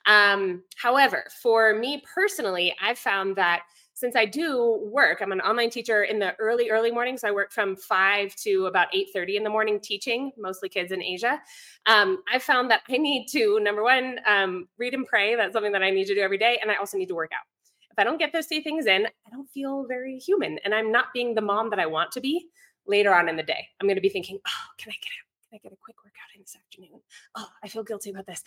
Um, 0.07 0.63
however, 0.81 1.25
for 1.43 1.75
me 1.75 2.01
personally, 2.11 2.75
I've 2.81 2.97
found 2.97 3.35
that 3.35 3.61
since 3.93 4.15
I 4.15 4.25
do 4.25 4.79
work, 4.91 5.21
I'm 5.21 5.31
an 5.31 5.41
online 5.41 5.69
teacher 5.69 6.05
in 6.05 6.17
the 6.17 6.33
early, 6.39 6.71
early 6.71 6.89
mornings. 6.89 7.23
I 7.23 7.29
work 7.29 7.51
from 7.51 7.75
5 7.75 8.35
to 8.37 8.65
about 8.65 8.87
8:30 8.95 9.35
in 9.37 9.43
the 9.43 9.49
morning 9.51 9.79
teaching, 9.79 10.31
mostly 10.39 10.69
kids 10.69 10.91
in 10.91 11.03
Asia. 11.03 11.39
Um, 11.85 12.23
I 12.33 12.39
found 12.39 12.71
that 12.71 12.81
I 12.89 12.97
need 12.97 13.27
to, 13.27 13.59
number 13.59 13.83
one, 13.83 14.19
um, 14.25 14.67
read 14.79 14.95
and 14.95 15.05
pray. 15.05 15.35
That's 15.35 15.53
something 15.53 15.73
that 15.73 15.83
I 15.83 15.91
need 15.91 16.07
to 16.07 16.15
do 16.15 16.21
every 16.21 16.39
day. 16.39 16.57
And 16.63 16.71
I 16.71 16.77
also 16.77 16.97
need 16.97 17.09
to 17.09 17.15
work 17.15 17.31
out. 17.31 17.45
If 17.91 17.99
I 17.99 18.03
don't 18.03 18.17
get 18.17 18.33
those 18.33 18.47
two 18.47 18.61
things 18.61 18.87
in, 18.87 19.05
I 19.05 19.29
don't 19.29 19.49
feel 19.51 19.85
very 19.85 20.17
human. 20.17 20.57
And 20.65 20.73
I'm 20.73 20.91
not 20.91 21.13
being 21.13 21.35
the 21.35 21.41
mom 21.41 21.69
that 21.69 21.79
I 21.79 21.85
want 21.85 22.11
to 22.13 22.21
be 22.21 22.47
later 22.87 23.13
on 23.13 23.29
in 23.29 23.35
the 23.35 23.43
day. 23.43 23.67
I'm 23.79 23.85
going 23.85 23.97
to 23.97 24.01
be 24.01 24.09
thinking, 24.09 24.39
oh, 24.47 24.67
can 24.79 24.91
I 24.91 24.95
get 24.95 25.11
out? 25.21 25.28
Can 25.49 25.57
I 25.57 25.67
get 25.67 25.73
a 25.73 25.81
quick 25.83 25.97
workout 26.03 26.35
in 26.35 26.41
this 26.41 26.55
afternoon? 26.55 27.01
Oh, 27.33 27.47
I 27.63 27.67
feel 27.67 27.83
guilty 27.83 28.11
about 28.11 28.27
this. 28.27 28.43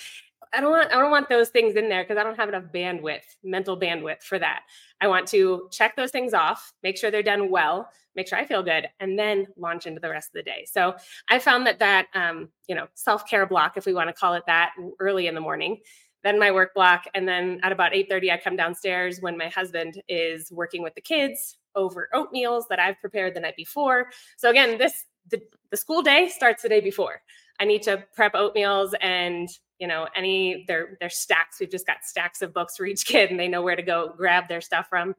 I 0.53 0.61
don't 0.61 0.71
want 0.71 0.93
I 0.93 1.01
don't 1.01 1.11
want 1.11 1.29
those 1.29 1.49
things 1.49 1.75
in 1.75 1.89
there 1.89 2.05
because 2.05 2.17
I 2.17 2.23
don't 2.23 2.37
have 2.37 2.49
enough 2.49 2.65
bandwidth, 2.73 3.25
mental 3.43 3.79
bandwidth 3.79 4.23
for 4.23 4.39
that. 4.39 4.63
I 5.01 5.09
want 5.09 5.27
to 5.29 5.69
check 5.73 5.97
those 5.97 6.13
things 6.13 6.33
off, 6.33 6.73
make 6.85 6.97
sure 6.97 7.11
they're 7.11 7.23
done 7.23 7.51
well, 7.51 7.89
make 8.15 8.29
sure 8.29 8.39
I 8.39 8.45
feel 8.45 8.63
good, 8.63 8.87
and 9.01 9.19
then 9.19 9.47
launch 9.57 9.87
into 9.87 10.01
the 10.01 10.11
rest 10.11 10.29
of 10.29 10.35
the 10.35 10.43
day. 10.45 10.65
So 10.71 10.95
I 11.29 11.41
found 11.41 11.67
that 11.67 11.81
that 11.81 12.07
um, 12.15 12.51
you 12.69 12.77
know 12.77 12.87
self 12.95 13.27
care 13.29 13.47
block, 13.47 13.77
if 13.77 13.85
we 13.85 13.95
want 13.95 14.09
to 14.09 14.13
call 14.15 14.35
it 14.35 14.45
that, 14.47 14.73
early 15.01 15.27
in 15.27 15.35
the 15.35 15.41
morning 15.41 15.79
then 16.23 16.39
my 16.39 16.53
work 16.53 16.73
block 16.73 17.05
and 17.15 17.27
then 17.27 17.59
at 17.65 17.73
about 17.73 17.93
8:30 17.93 18.31
I 18.31 18.37
come 18.37 18.55
downstairs 18.55 19.21
when 19.21 19.37
my 19.37 19.49
husband 19.49 20.01
is 20.09 20.53
working 20.53 20.81
with 20.81 20.95
the 20.95 21.01
kids 21.01 21.59
over 21.75 22.09
oatmeals 22.15 22.65
that 22.69 22.79
I've 22.79 23.01
prepared 23.01 23.35
the 23.35 23.41
night 23.41 23.57
before. 23.57 24.11
So 24.37 24.51
again, 24.51 24.79
this 24.79 25.07
the, 25.31 25.43
the 25.71 25.77
school 25.77 26.03
day 26.03 26.29
starts 26.29 26.63
the 26.63 26.69
day 26.69 26.81
before. 26.81 27.23
I 27.61 27.65
need 27.65 27.83
to 27.83 28.05
prep 28.15 28.35
oatmeals 28.35 28.93
and 29.01 29.49
you 29.79 29.87
know 29.87 30.07
any 30.15 30.65
their 30.69 30.97
their 31.01 31.11
stacks. 31.11 31.59
We've 31.61 31.71
just 31.71 31.87
got 31.87 32.05
stacks 32.05 32.43
of 32.43 32.55
books 32.55 32.77
for 32.77 32.87
each 32.87 33.05
kid, 33.07 33.31
and 33.31 33.39
they 33.39 33.49
know 33.49 33.63
where 33.63 33.77
to 33.77 33.83
go 33.83 34.15
grab 34.17 34.49
their 34.49 34.61
stuff 34.61 34.87
from. 34.89 35.15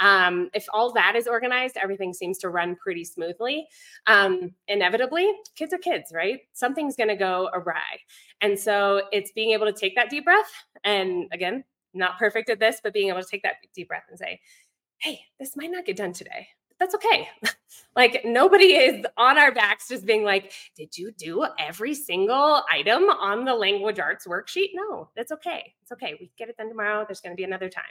Um, 0.00 0.50
if 0.54 0.66
all 0.72 0.92
that 0.92 1.16
is 1.16 1.26
organized, 1.26 1.76
everything 1.76 2.12
seems 2.12 2.38
to 2.38 2.50
run 2.50 2.76
pretty 2.76 3.04
smoothly. 3.04 3.66
Um, 4.06 4.52
inevitably, 4.68 5.32
kids 5.56 5.72
are 5.72 5.78
kids, 5.78 6.12
right? 6.14 6.40
Something's 6.52 6.96
going 6.96 7.08
to 7.08 7.16
go 7.16 7.48
awry, 7.52 7.98
and 8.40 8.58
so 8.58 9.02
it's 9.12 9.32
being 9.32 9.50
able 9.50 9.66
to 9.66 9.72
take 9.72 9.94
that 9.96 10.10
deep 10.10 10.24
breath. 10.24 10.50
And 10.84 11.26
again, 11.32 11.64
not 11.94 12.18
perfect 12.18 12.50
at 12.50 12.60
this, 12.60 12.80
but 12.82 12.92
being 12.92 13.08
able 13.08 13.22
to 13.22 13.28
take 13.28 13.42
that 13.42 13.56
deep 13.74 13.88
breath 13.88 14.04
and 14.08 14.18
say, 14.18 14.40
"Hey, 14.98 15.20
this 15.38 15.56
might 15.56 15.70
not 15.70 15.84
get 15.84 15.96
done 15.96 16.12
today 16.12 16.48
that's 16.78 16.94
okay. 16.94 17.28
like 17.96 18.22
nobody 18.24 18.76
is 18.76 19.04
on 19.16 19.38
our 19.38 19.52
backs 19.52 19.88
just 19.88 20.06
being 20.06 20.24
like, 20.24 20.52
did 20.76 20.96
you 20.96 21.10
do 21.12 21.44
every 21.58 21.94
single 21.94 22.62
item 22.72 23.04
on 23.04 23.44
the 23.44 23.54
language 23.54 23.98
arts 23.98 24.26
worksheet? 24.26 24.70
No, 24.74 25.08
that's 25.16 25.32
okay. 25.32 25.74
It's 25.82 25.92
okay. 25.92 26.14
We 26.20 26.30
get 26.38 26.48
it 26.48 26.56
done 26.56 26.68
tomorrow. 26.68 27.04
There's 27.06 27.20
going 27.20 27.34
to 27.34 27.40
be 27.40 27.44
another 27.44 27.68
time. 27.68 27.84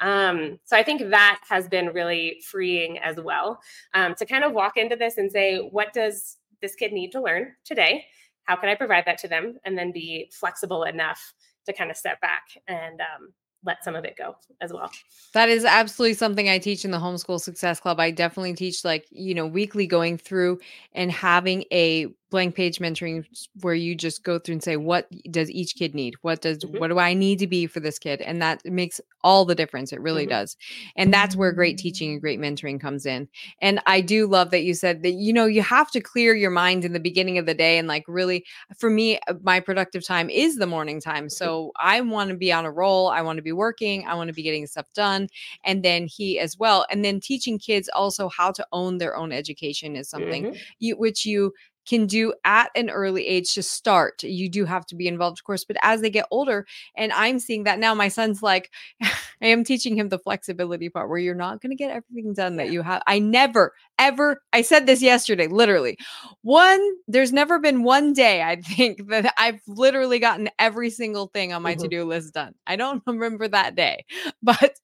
Um, 0.00 0.58
so 0.64 0.76
I 0.76 0.82
think 0.82 1.10
that 1.10 1.40
has 1.48 1.68
been 1.68 1.88
really 1.88 2.42
freeing 2.44 2.98
as 2.98 3.16
well 3.16 3.60
um, 3.94 4.14
to 4.16 4.26
kind 4.26 4.44
of 4.44 4.52
walk 4.52 4.76
into 4.76 4.96
this 4.96 5.16
and 5.16 5.30
say, 5.30 5.58
what 5.58 5.92
does 5.92 6.36
this 6.60 6.74
kid 6.74 6.92
need 6.92 7.12
to 7.12 7.22
learn 7.22 7.52
today? 7.64 8.04
How 8.44 8.56
can 8.56 8.68
I 8.68 8.74
provide 8.74 9.04
that 9.06 9.18
to 9.18 9.28
them? 9.28 9.58
And 9.64 9.76
then 9.76 9.92
be 9.92 10.30
flexible 10.32 10.84
enough 10.84 11.32
to 11.66 11.72
kind 11.72 11.90
of 11.90 11.96
step 11.96 12.20
back 12.20 12.44
and 12.68 13.00
um, 13.00 13.32
let 13.66 13.84
some 13.84 13.94
of 13.96 14.04
it 14.04 14.16
go 14.16 14.36
as 14.60 14.72
well. 14.72 14.90
That 15.34 15.48
is 15.48 15.64
absolutely 15.64 16.14
something 16.14 16.48
I 16.48 16.58
teach 16.58 16.84
in 16.84 16.92
the 16.92 16.98
Homeschool 16.98 17.40
Success 17.40 17.80
Club. 17.80 18.00
I 18.00 18.10
definitely 18.10 18.54
teach 18.54 18.84
like, 18.84 19.06
you 19.10 19.34
know, 19.34 19.46
weekly 19.46 19.86
going 19.86 20.16
through 20.16 20.60
and 20.92 21.10
having 21.12 21.64
a 21.72 22.06
blank 22.30 22.56
page 22.56 22.78
mentoring 22.78 23.24
where 23.60 23.74
you 23.74 23.94
just 23.94 24.24
go 24.24 24.38
through 24.38 24.54
and 24.54 24.62
say 24.62 24.76
what 24.76 25.08
does 25.30 25.50
each 25.50 25.76
kid 25.76 25.94
need 25.94 26.14
what 26.22 26.40
does 26.40 26.58
mm-hmm. 26.58 26.78
what 26.78 26.88
do 26.88 26.98
i 26.98 27.14
need 27.14 27.38
to 27.38 27.46
be 27.46 27.66
for 27.66 27.78
this 27.78 27.98
kid 27.98 28.20
and 28.20 28.42
that 28.42 28.60
makes 28.64 29.00
all 29.22 29.44
the 29.44 29.54
difference 29.54 29.92
it 29.92 30.00
really 30.00 30.24
mm-hmm. 30.24 30.30
does 30.30 30.56
and 30.96 31.14
that's 31.14 31.36
where 31.36 31.52
great 31.52 31.78
teaching 31.78 32.12
and 32.12 32.20
great 32.20 32.40
mentoring 32.40 32.80
comes 32.80 33.06
in 33.06 33.28
and 33.60 33.80
i 33.86 34.00
do 34.00 34.26
love 34.26 34.50
that 34.50 34.64
you 34.64 34.74
said 34.74 35.02
that 35.02 35.12
you 35.12 35.32
know 35.32 35.46
you 35.46 35.62
have 35.62 35.90
to 35.90 36.00
clear 36.00 36.34
your 36.34 36.50
mind 36.50 36.84
in 36.84 36.92
the 36.92 37.00
beginning 37.00 37.38
of 37.38 37.46
the 37.46 37.54
day 37.54 37.78
and 37.78 37.86
like 37.86 38.04
really 38.08 38.44
for 38.76 38.90
me 38.90 39.18
uh, 39.28 39.34
my 39.42 39.60
productive 39.60 40.04
time 40.04 40.28
is 40.28 40.56
the 40.56 40.66
morning 40.66 41.00
time 41.00 41.24
mm-hmm. 41.24 41.28
so 41.28 41.70
i 41.80 42.00
want 42.00 42.28
to 42.28 42.36
be 42.36 42.52
on 42.52 42.64
a 42.64 42.70
roll 42.70 43.08
i 43.08 43.22
want 43.22 43.36
to 43.36 43.42
be 43.42 43.52
working 43.52 44.04
i 44.08 44.14
want 44.14 44.26
to 44.26 44.34
be 44.34 44.42
getting 44.42 44.66
stuff 44.66 44.86
done 44.94 45.28
and 45.64 45.84
then 45.84 46.08
he 46.08 46.40
as 46.40 46.58
well 46.58 46.84
and 46.90 47.04
then 47.04 47.20
teaching 47.20 47.56
kids 47.56 47.88
also 47.94 48.28
how 48.28 48.50
to 48.50 48.66
own 48.72 48.98
their 48.98 49.16
own 49.16 49.30
education 49.30 49.94
is 49.94 50.10
something 50.10 50.46
mm-hmm. 50.46 50.56
you 50.80 50.96
which 50.96 51.24
you 51.24 51.52
can 51.86 52.06
do 52.06 52.34
at 52.44 52.70
an 52.74 52.90
early 52.90 53.26
age 53.26 53.54
to 53.54 53.62
start. 53.62 54.22
You 54.22 54.48
do 54.48 54.64
have 54.64 54.86
to 54.86 54.94
be 54.94 55.08
involved, 55.08 55.38
of 55.38 55.44
course, 55.44 55.64
but 55.64 55.76
as 55.82 56.00
they 56.00 56.10
get 56.10 56.26
older, 56.30 56.66
and 56.96 57.12
I'm 57.12 57.38
seeing 57.38 57.64
that 57.64 57.78
now, 57.78 57.94
my 57.94 58.08
son's 58.08 58.42
like, 58.42 58.70
I 59.02 59.46
am 59.46 59.64
teaching 59.64 59.96
him 59.96 60.08
the 60.08 60.18
flexibility 60.18 60.88
part 60.88 61.08
where 61.08 61.18
you're 61.18 61.34
not 61.34 61.60
going 61.60 61.70
to 61.70 61.76
get 61.76 61.90
everything 61.90 62.34
done 62.34 62.56
that 62.56 62.70
you 62.70 62.82
have. 62.82 63.02
I 63.06 63.18
never, 63.18 63.72
ever, 63.98 64.42
I 64.52 64.62
said 64.62 64.86
this 64.86 65.02
yesterday, 65.02 65.46
literally. 65.46 65.98
One, 66.42 66.80
there's 67.06 67.32
never 67.32 67.58
been 67.58 67.82
one 67.82 68.12
day, 68.12 68.42
I 68.42 68.56
think, 68.62 69.08
that 69.08 69.32
I've 69.36 69.60
literally 69.66 70.18
gotten 70.18 70.48
every 70.58 70.90
single 70.90 71.28
thing 71.28 71.52
on 71.52 71.62
my 71.62 71.74
mm-hmm. 71.74 71.82
to 71.82 71.88
do 71.88 72.04
list 72.04 72.34
done. 72.34 72.54
I 72.66 72.76
don't 72.76 73.02
remember 73.06 73.48
that 73.48 73.74
day, 73.74 74.04
but, 74.42 74.78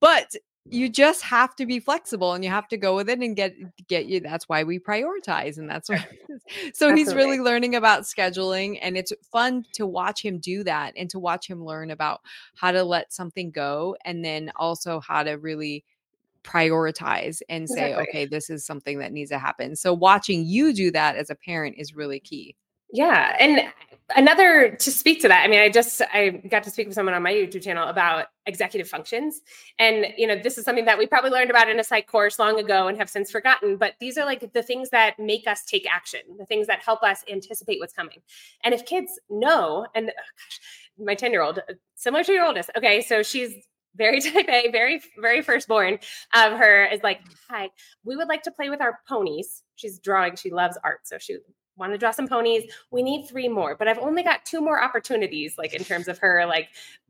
but 0.00 0.34
you 0.64 0.88
just 0.88 1.22
have 1.22 1.56
to 1.56 1.66
be 1.66 1.80
flexible 1.80 2.34
and 2.34 2.44
you 2.44 2.50
have 2.50 2.68
to 2.68 2.76
go 2.76 2.94
with 2.94 3.08
it 3.08 3.18
and 3.18 3.34
get 3.34 3.54
get 3.88 4.06
you 4.06 4.20
that's 4.20 4.48
why 4.48 4.62
we 4.62 4.78
prioritize 4.78 5.58
and 5.58 5.68
that's 5.68 5.88
why 5.88 5.96
so 6.72 6.88
Absolutely. 6.88 6.98
he's 6.98 7.14
really 7.14 7.40
learning 7.40 7.74
about 7.74 8.02
scheduling 8.02 8.78
and 8.80 8.96
it's 8.96 9.12
fun 9.30 9.64
to 9.72 9.86
watch 9.86 10.24
him 10.24 10.38
do 10.38 10.62
that 10.64 10.92
and 10.96 11.10
to 11.10 11.18
watch 11.18 11.48
him 11.48 11.64
learn 11.64 11.90
about 11.90 12.20
how 12.54 12.70
to 12.70 12.84
let 12.84 13.12
something 13.12 13.50
go 13.50 13.96
and 14.04 14.24
then 14.24 14.52
also 14.56 15.00
how 15.00 15.22
to 15.22 15.32
really 15.32 15.84
prioritize 16.44 17.40
and 17.48 17.68
say 17.68 17.90
exactly. 17.90 18.08
okay 18.08 18.26
this 18.26 18.50
is 18.50 18.64
something 18.64 18.98
that 18.98 19.12
needs 19.12 19.30
to 19.30 19.38
happen 19.38 19.76
so 19.76 19.92
watching 19.92 20.44
you 20.44 20.72
do 20.72 20.90
that 20.90 21.16
as 21.16 21.30
a 21.30 21.34
parent 21.34 21.76
is 21.78 21.94
really 21.94 22.18
key 22.18 22.56
yeah. 22.92 23.34
And 23.40 23.72
another 24.16 24.76
to 24.76 24.90
speak 24.90 25.20
to 25.22 25.28
that, 25.28 25.44
I 25.44 25.48
mean, 25.48 25.60
I 25.60 25.68
just 25.68 26.00
I 26.12 26.30
got 26.48 26.62
to 26.64 26.70
speak 26.70 26.86
with 26.86 26.94
someone 26.94 27.14
on 27.14 27.22
my 27.22 27.32
YouTube 27.32 27.62
channel 27.62 27.88
about 27.88 28.26
executive 28.46 28.88
functions. 28.88 29.40
And 29.78 30.06
you 30.16 30.26
know, 30.26 30.36
this 30.36 30.58
is 30.58 30.64
something 30.64 30.84
that 30.84 30.98
we 30.98 31.06
probably 31.06 31.30
learned 31.30 31.50
about 31.50 31.68
in 31.68 31.78
a 31.78 31.84
psych 31.84 32.06
course 32.06 32.38
long 32.38 32.58
ago 32.58 32.88
and 32.88 32.98
have 32.98 33.10
since 33.10 33.30
forgotten, 33.30 33.76
but 33.76 33.94
these 34.00 34.18
are 34.18 34.24
like 34.24 34.52
the 34.52 34.62
things 34.62 34.90
that 34.90 35.18
make 35.18 35.46
us 35.46 35.64
take 35.64 35.86
action, 35.92 36.20
the 36.38 36.46
things 36.46 36.66
that 36.66 36.80
help 36.80 37.02
us 37.02 37.24
anticipate 37.30 37.78
what's 37.80 37.92
coming. 37.92 38.18
And 38.64 38.74
if 38.74 38.84
kids 38.86 39.18
know, 39.30 39.86
and 39.94 40.10
oh 40.10 40.12
gosh, 40.12 40.60
my 40.98 41.14
10-year-old, 41.14 41.58
uh, 41.58 41.74
similar 41.94 42.24
to 42.24 42.32
your 42.32 42.44
oldest, 42.44 42.70
okay, 42.76 43.02
so 43.02 43.22
she's 43.22 43.54
very 43.96 44.20
type 44.20 44.48
A, 44.48 44.70
very, 44.70 45.00
very 45.18 45.42
firstborn 45.42 45.98
of 46.34 46.52
her 46.58 46.86
is 46.86 47.02
like, 47.02 47.20
hi, 47.48 47.70
we 48.04 48.16
would 48.16 48.28
like 48.28 48.42
to 48.42 48.50
play 48.50 48.70
with 48.70 48.80
our 48.80 49.00
ponies. 49.08 49.62
She's 49.76 49.98
drawing, 49.98 50.36
she 50.36 50.50
loves 50.50 50.78
art. 50.84 51.00
So 51.04 51.18
she 51.18 51.38
want 51.76 51.92
to 51.92 51.98
draw 51.98 52.10
some 52.10 52.28
ponies. 52.28 52.70
We 52.90 53.02
need 53.02 53.26
three 53.26 53.48
more, 53.48 53.76
but 53.76 53.88
I've 53.88 53.98
only 53.98 54.22
got 54.22 54.44
two 54.44 54.60
more 54.60 54.82
opportunities, 54.82 55.56
like 55.56 55.74
in 55.74 55.84
terms 55.84 56.08
of 56.08 56.18
her, 56.18 56.44
like 56.46 56.68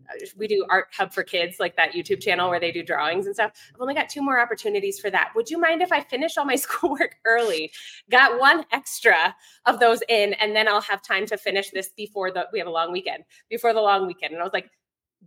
uh, 0.09 0.27
we 0.37 0.47
do 0.47 0.65
Art 0.71 0.87
Hub 0.97 1.13
for 1.13 1.23
Kids, 1.23 1.59
like 1.59 1.77
that 1.77 1.93
YouTube 1.93 2.21
channel 2.21 2.49
where 2.49 2.61
they 2.61 2.73
do 2.73 2.83
drawings 2.83 3.27
and 3.27 3.35
stuff. 3.35 3.53
I've 3.75 3.81
only 3.81 3.95
got 3.95 4.09
two 4.09 4.23
more 4.23 4.41
opportunities 4.41 5.01
for 5.01 5.11
that. 5.11 5.33
Would 5.35 5.51
you 5.51 5.59
mind 5.59 5.83
if 5.83 5.93
I 5.93 6.01
finish 6.01 6.37
all 6.37 6.45
my 6.45 6.57
schoolwork 6.57 7.17
early? 7.25 7.73
Got 8.11 8.39
one 8.39 8.65
extra 8.73 9.35
of 9.67 9.81
those 9.81 10.01
in, 10.09 10.35
and 10.35 10.55
then 10.55 10.69
I'll 10.69 10.81
have 10.81 11.03
time 11.03 11.27
to 11.27 11.37
finish 11.37 11.71
this 11.71 11.91
before 11.97 12.31
the 12.31 12.47
we 12.53 12.59
have 12.59 12.69
a 12.69 12.73
long 12.73 12.93
weekend, 12.93 13.25
before 13.49 13.73
the 13.73 13.81
long 13.81 14.07
weekend. 14.07 14.33
And 14.33 14.41
I 14.41 14.45
was 14.45 14.53
like, 14.53 14.71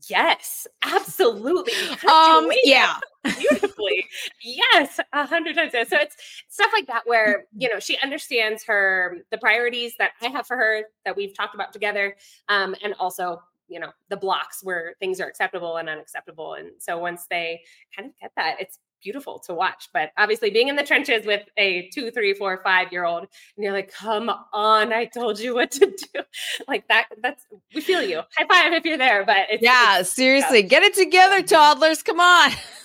Yes, 0.09 0.67
absolutely. 0.83 1.73
Um, 2.11 2.49
yeah, 2.63 2.97
beautifully. 3.23 4.05
yes, 4.43 4.99
a 5.13 5.25
hundred 5.25 5.55
times. 5.55 5.71
So 5.71 5.79
it's 5.97 6.15
stuff 6.49 6.71
like 6.73 6.87
that 6.87 7.03
where 7.05 7.45
you 7.57 7.69
know 7.69 7.79
she 7.79 7.97
understands 7.99 8.63
her 8.65 9.17
the 9.31 9.37
priorities 9.37 9.93
that 9.97 10.11
I 10.21 10.27
have 10.27 10.45
for 10.47 10.57
her 10.57 10.83
that 11.05 11.15
we've 11.15 11.35
talked 11.35 11.55
about 11.55 11.73
together, 11.73 12.15
um, 12.49 12.75
and 12.83 12.93
also 12.99 13.41
you 13.67 13.79
know 13.79 13.91
the 14.09 14.17
blocks 14.17 14.59
where 14.63 14.95
things 14.99 15.19
are 15.19 15.27
acceptable 15.27 15.77
and 15.77 15.89
unacceptable. 15.89 16.53
And 16.53 16.71
so 16.77 16.97
once 16.97 17.25
they 17.29 17.61
kind 17.95 18.09
of 18.09 18.19
get 18.19 18.31
that, 18.35 18.57
it's 18.59 18.79
beautiful 19.05 19.37
to 19.39 19.53
watch. 19.53 19.87
But 19.93 20.11
obviously, 20.17 20.49
being 20.49 20.67
in 20.67 20.75
the 20.75 20.83
trenches 20.83 21.25
with 21.25 21.43
a 21.57 21.89
two, 21.93 22.09
three, 22.11 22.33
four, 22.33 22.59
five 22.63 22.91
year 22.91 23.05
old, 23.05 23.27
and 23.55 23.63
you're 23.63 23.71
like, 23.71 23.93
come 23.93 24.29
on, 24.51 24.91
I 24.91 25.05
told 25.05 25.39
you 25.39 25.53
what 25.53 25.71
to 25.71 25.85
do. 26.13 26.21
Like 26.67 26.87
that, 26.89 27.07
that's, 27.21 27.45
we 27.73 27.81
feel 27.81 28.01
you. 28.01 28.21
High 28.37 28.47
five 28.49 28.73
if 28.73 28.83
you're 28.83 28.97
there. 28.97 29.23
But 29.23 29.61
yeah, 29.61 30.01
seriously, 30.01 30.63
get 30.63 30.83
it 30.83 30.95
together, 30.95 31.41
toddlers. 31.43 32.03
Come 32.03 32.19
on 32.19 32.51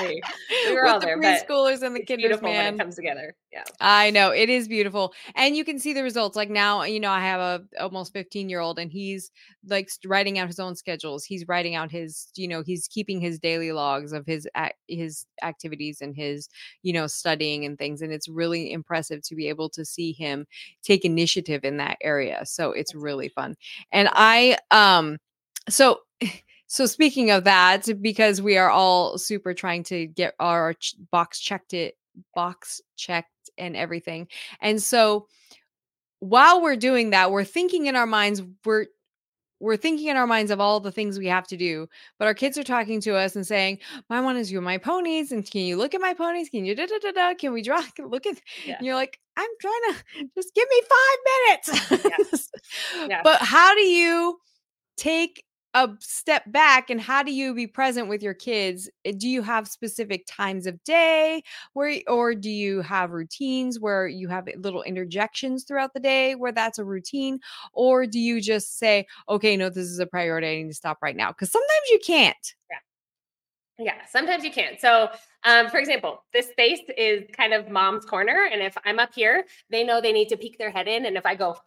we 0.00 0.22
were 0.72 0.86
all 0.86 1.00
the 1.00 1.06
there, 1.06 1.20
preschoolers 1.20 1.82
and 1.82 1.94
the 1.94 2.04
kiddos, 2.04 2.42
man. 2.42 2.74
it 2.74 2.78
comes 2.78 2.96
together. 2.96 3.34
Yeah, 3.52 3.64
I 3.80 4.10
know 4.10 4.30
it 4.30 4.48
is 4.48 4.68
beautiful, 4.68 5.14
and 5.34 5.56
you 5.56 5.64
can 5.64 5.78
see 5.78 5.92
the 5.92 6.02
results. 6.02 6.36
Like 6.36 6.50
now, 6.50 6.82
you 6.82 7.00
know, 7.00 7.10
I 7.10 7.20
have 7.20 7.40
a 7.40 7.82
almost 7.82 8.12
15 8.12 8.48
year 8.48 8.60
old, 8.60 8.78
and 8.78 8.90
he's 8.90 9.30
like 9.66 9.90
writing 10.04 10.38
out 10.38 10.46
his 10.46 10.60
own 10.60 10.76
schedules. 10.76 11.24
He's 11.24 11.46
writing 11.48 11.74
out 11.74 11.90
his, 11.90 12.28
you 12.34 12.48
know, 12.48 12.62
he's 12.62 12.88
keeping 12.88 13.20
his 13.20 13.38
daily 13.38 13.72
logs 13.72 14.12
of 14.12 14.26
his 14.26 14.48
his 14.88 15.26
activities 15.42 16.00
and 16.00 16.14
his, 16.14 16.48
you 16.82 16.92
know, 16.92 17.06
studying 17.06 17.64
and 17.64 17.78
things. 17.78 18.02
And 18.02 18.12
it's 18.12 18.28
really 18.28 18.72
impressive 18.72 19.22
to 19.22 19.34
be 19.34 19.48
able 19.48 19.68
to 19.70 19.84
see 19.84 20.12
him 20.12 20.46
take 20.82 21.04
initiative 21.04 21.64
in 21.64 21.76
that 21.78 21.98
area. 22.00 22.42
So 22.44 22.72
it's 22.72 22.94
really 22.94 23.28
fun. 23.28 23.56
And 23.92 24.08
I, 24.12 24.58
um, 24.70 25.18
so 25.68 26.00
so 26.66 26.86
speaking 26.86 27.30
of 27.30 27.44
that, 27.44 27.88
because 28.00 28.42
we 28.42 28.56
are 28.56 28.70
all 28.70 29.18
super 29.18 29.54
trying 29.54 29.84
to 29.84 30.06
get 30.06 30.34
our 30.40 30.74
ch- 30.74 30.94
box 31.10 31.40
checked 31.40 31.74
it 31.74 31.96
box 32.34 32.80
checked 32.96 33.50
and 33.58 33.76
everything. 33.76 34.28
And 34.60 34.82
so 34.82 35.26
while 36.20 36.62
we're 36.62 36.76
doing 36.76 37.10
that, 37.10 37.30
we're 37.30 37.44
thinking 37.44 37.86
in 37.86 37.96
our 37.96 38.06
minds, 38.06 38.42
we're 38.64 38.86
we're 39.58 39.76
thinking 39.78 40.08
in 40.08 40.18
our 40.18 40.26
minds 40.26 40.50
of 40.50 40.60
all 40.60 40.80
the 40.80 40.92
things 40.92 41.18
we 41.18 41.28
have 41.28 41.46
to 41.46 41.56
do, 41.56 41.88
but 42.18 42.26
our 42.26 42.34
kids 42.34 42.58
are 42.58 42.62
talking 42.62 43.00
to 43.00 43.14
us 43.16 43.36
and 43.36 43.46
saying, 43.46 43.78
"My 44.10 44.20
want 44.20 44.36
is 44.36 44.50
do 44.50 44.60
my 44.60 44.76
ponies, 44.76 45.32
and 45.32 45.48
can 45.48 45.62
you 45.62 45.78
look 45.78 45.94
at 45.94 46.00
my 46.00 46.12
ponies? 46.12 46.50
Can 46.50 46.66
you 46.66 46.74
da 46.74 46.86
da 46.86 46.98
da 47.00 47.12
da? 47.12 47.34
Can 47.34 47.52
we 47.54 47.62
draw? 47.62 47.82
Look 47.98 48.26
at?" 48.26 48.38
Yeah. 48.66 48.76
And 48.76 48.86
you're 48.86 48.96
like, 48.96 49.18
"I'm 49.36 49.48
trying 49.60 49.80
to 49.88 50.28
just 50.36 50.54
give 50.54 50.66
me 50.68 50.82
five 50.82 51.18
minutes." 51.24 52.42
Yeah. 52.96 53.06
yeah. 53.08 53.20
But 53.24 53.40
how 53.40 53.74
do 53.74 53.80
you 53.80 54.38
take 54.96 55.42
a 55.74 55.90
step 56.00 56.42
back 56.52 56.90
and 56.90 57.00
how 57.00 57.22
do 57.22 57.32
you 57.32 57.54
be 57.54 57.66
present 57.66 58.08
with 58.08 58.22
your 58.22 58.34
kids 58.34 58.88
eh, 59.04 59.12
do 59.16 59.28
you 59.28 59.42
have 59.42 59.68
specific 59.68 60.24
times 60.26 60.66
of 60.66 60.82
day 60.84 61.42
where 61.74 62.00
or 62.08 62.34
do 62.34 62.50
you 62.50 62.80
have 62.80 63.10
routines 63.10 63.78
where 63.78 64.06
you 64.06 64.28
have 64.28 64.48
little 64.56 64.82
interjections 64.82 65.64
throughout 65.64 65.92
the 65.92 66.00
day 66.00 66.34
where 66.34 66.52
that's 66.52 66.78
a 66.78 66.84
routine 66.84 67.38
or 67.72 68.06
do 68.06 68.18
you 68.18 68.40
just 68.40 68.78
say 68.78 69.06
okay 69.28 69.56
no 69.56 69.68
this 69.68 69.86
is 69.86 69.98
a 69.98 70.06
priority 70.06 70.46
i 70.46 70.56
need 70.56 70.68
to 70.68 70.74
stop 70.74 70.98
right 71.02 71.16
now 71.16 71.30
because 71.30 71.50
sometimes 71.50 71.90
you 71.90 72.00
can't 72.04 72.54
yeah 72.70 72.78
yeah, 73.78 74.06
sometimes 74.08 74.42
you 74.42 74.50
can't. 74.50 74.80
So, 74.80 75.10
um, 75.44 75.68
for 75.68 75.78
example, 75.78 76.24
this 76.32 76.48
space 76.48 76.80
is 76.96 77.24
kind 77.36 77.52
of 77.52 77.68
mom's 77.68 78.06
corner. 78.06 78.48
And 78.50 78.62
if 78.62 78.74
I'm 78.86 78.98
up 78.98 79.14
here, 79.14 79.44
they 79.68 79.84
know 79.84 80.00
they 80.00 80.12
need 80.12 80.30
to 80.30 80.36
peek 80.38 80.56
their 80.56 80.70
head 80.70 80.88
in. 80.88 81.04
And 81.04 81.16
if 81.16 81.26
I 81.26 81.34
go, 81.34 81.58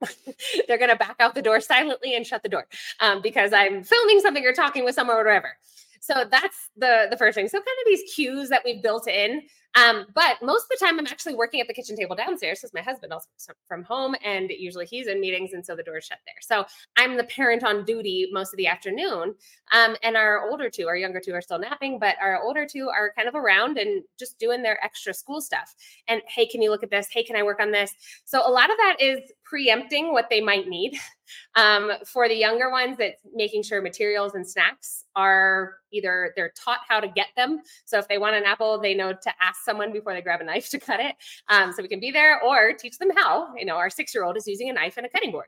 they're 0.68 0.78
going 0.78 0.90
to 0.90 0.96
back 0.96 1.16
out 1.20 1.34
the 1.34 1.42
door 1.42 1.60
silently 1.60 2.14
and 2.14 2.26
shut 2.26 2.42
the 2.42 2.48
door 2.48 2.66
um, 3.00 3.20
because 3.22 3.52
I'm 3.52 3.82
filming 3.82 4.20
something 4.20 4.44
or 4.44 4.52
talking 4.52 4.84
with 4.84 4.94
someone 4.94 5.16
or 5.16 5.24
whatever. 5.24 5.56
So 6.00 6.24
that's 6.30 6.70
the 6.76 7.08
the 7.10 7.16
first 7.16 7.34
thing. 7.34 7.48
So 7.48 7.58
kind 7.58 7.66
of 7.66 7.86
these 7.86 8.12
cues 8.14 8.48
that 8.48 8.62
we've 8.64 8.82
built 8.82 9.06
in 9.06 9.42
um, 9.76 10.06
but 10.14 10.36
most 10.42 10.64
of 10.64 10.68
the 10.70 10.84
time, 10.84 10.98
I'm 10.98 11.06
actually 11.06 11.34
working 11.34 11.60
at 11.60 11.68
the 11.68 11.74
kitchen 11.74 11.96
table 11.96 12.16
downstairs 12.16 12.58
because 12.58 12.74
my 12.74 12.80
husband 12.80 13.12
also 13.12 13.28
works 13.32 13.48
from 13.68 13.84
home, 13.84 14.16
and 14.24 14.50
usually 14.50 14.86
he's 14.86 15.06
in 15.06 15.20
meetings, 15.20 15.52
and 15.52 15.64
so 15.64 15.76
the 15.76 15.82
door 15.82 16.00
shut 16.00 16.18
there. 16.26 16.34
So 16.40 16.64
I'm 16.96 17.16
the 17.16 17.24
parent 17.24 17.62
on 17.62 17.84
duty 17.84 18.28
most 18.32 18.52
of 18.52 18.56
the 18.56 18.66
afternoon. 18.66 19.34
Um, 19.72 19.96
and 20.02 20.16
our 20.16 20.48
older 20.48 20.68
two, 20.70 20.88
our 20.88 20.96
younger 20.96 21.20
two, 21.20 21.32
are 21.34 21.40
still 21.40 21.58
napping, 21.58 21.98
but 21.98 22.16
our 22.20 22.42
older 22.42 22.66
two 22.66 22.88
are 22.88 23.12
kind 23.16 23.28
of 23.28 23.34
around 23.34 23.78
and 23.78 24.02
just 24.18 24.38
doing 24.38 24.62
their 24.62 24.82
extra 24.84 25.14
school 25.14 25.40
stuff. 25.40 25.74
And 26.08 26.20
hey, 26.26 26.46
can 26.46 26.62
you 26.62 26.70
look 26.70 26.82
at 26.82 26.90
this? 26.90 27.08
Hey, 27.10 27.22
can 27.22 27.36
I 27.36 27.42
work 27.42 27.60
on 27.60 27.70
this? 27.70 27.92
So 28.24 28.42
a 28.44 28.50
lot 28.50 28.70
of 28.70 28.76
that 28.78 28.96
is 28.98 29.20
preempting 29.50 30.12
what 30.12 30.30
they 30.30 30.40
might 30.40 30.68
need. 30.68 30.96
Um, 31.54 31.92
for 32.06 32.28
the 32.28 32.34
younger 32.34 32.72
ones, 32.72 32.96
it's 32.98 33.22
making 33.32 33.62
sure 33.62 33.80
materials 33.80 34.34
and 34.34 34.44
snacks 34.44 35.04
are 35.14 35.74
either 35.92 36.32
they're 36.34 36.52
taught 36.58 36.80
how 36.88 36.98
to 36.98 37.06
get 37.06 37.28
them. 37.36 37.60
So 37.84 37.98
if 37.98 38.08
they 38.08 38.18
want 38.18 38.34
an 38.34 38.42
apple, 38.44 38.80
they 38.80 38.94
know 38.94 39.12
to 39.12 39.32
ask 39.40 39.60
someone 39.64 39.92
before 39.92 40.12
they 40.12 40.22
grab 40.22 40.40
a 40.40 40.44
knife 40.44 40.70
to 40.70 40.80
cut 40.80 40.98
it. 40.98 41.14
Um, 41.48 41.72
so 41.72 41.82
we 41.82 41.88
can 41.88 42.00
be 42.00 42.10
there 42.10 42.42
or 42.42 42.72
teach 42.72 42.98
them 42.98 43.10
how. 43.14 43.54
You 43.56 43.64
know, 43.64 43.76
our 43.76 43.90
six 43.90 44.12
year 44.12 44.24
old 44.24 44.36
is 44.36 44.46
using 44.48 44.70
a 44.70 44.72
knife 44.72 44.96
and 44.96 45.06
a 45.06 45.08
cutting 45.08 45.30
board. 45.30 45.46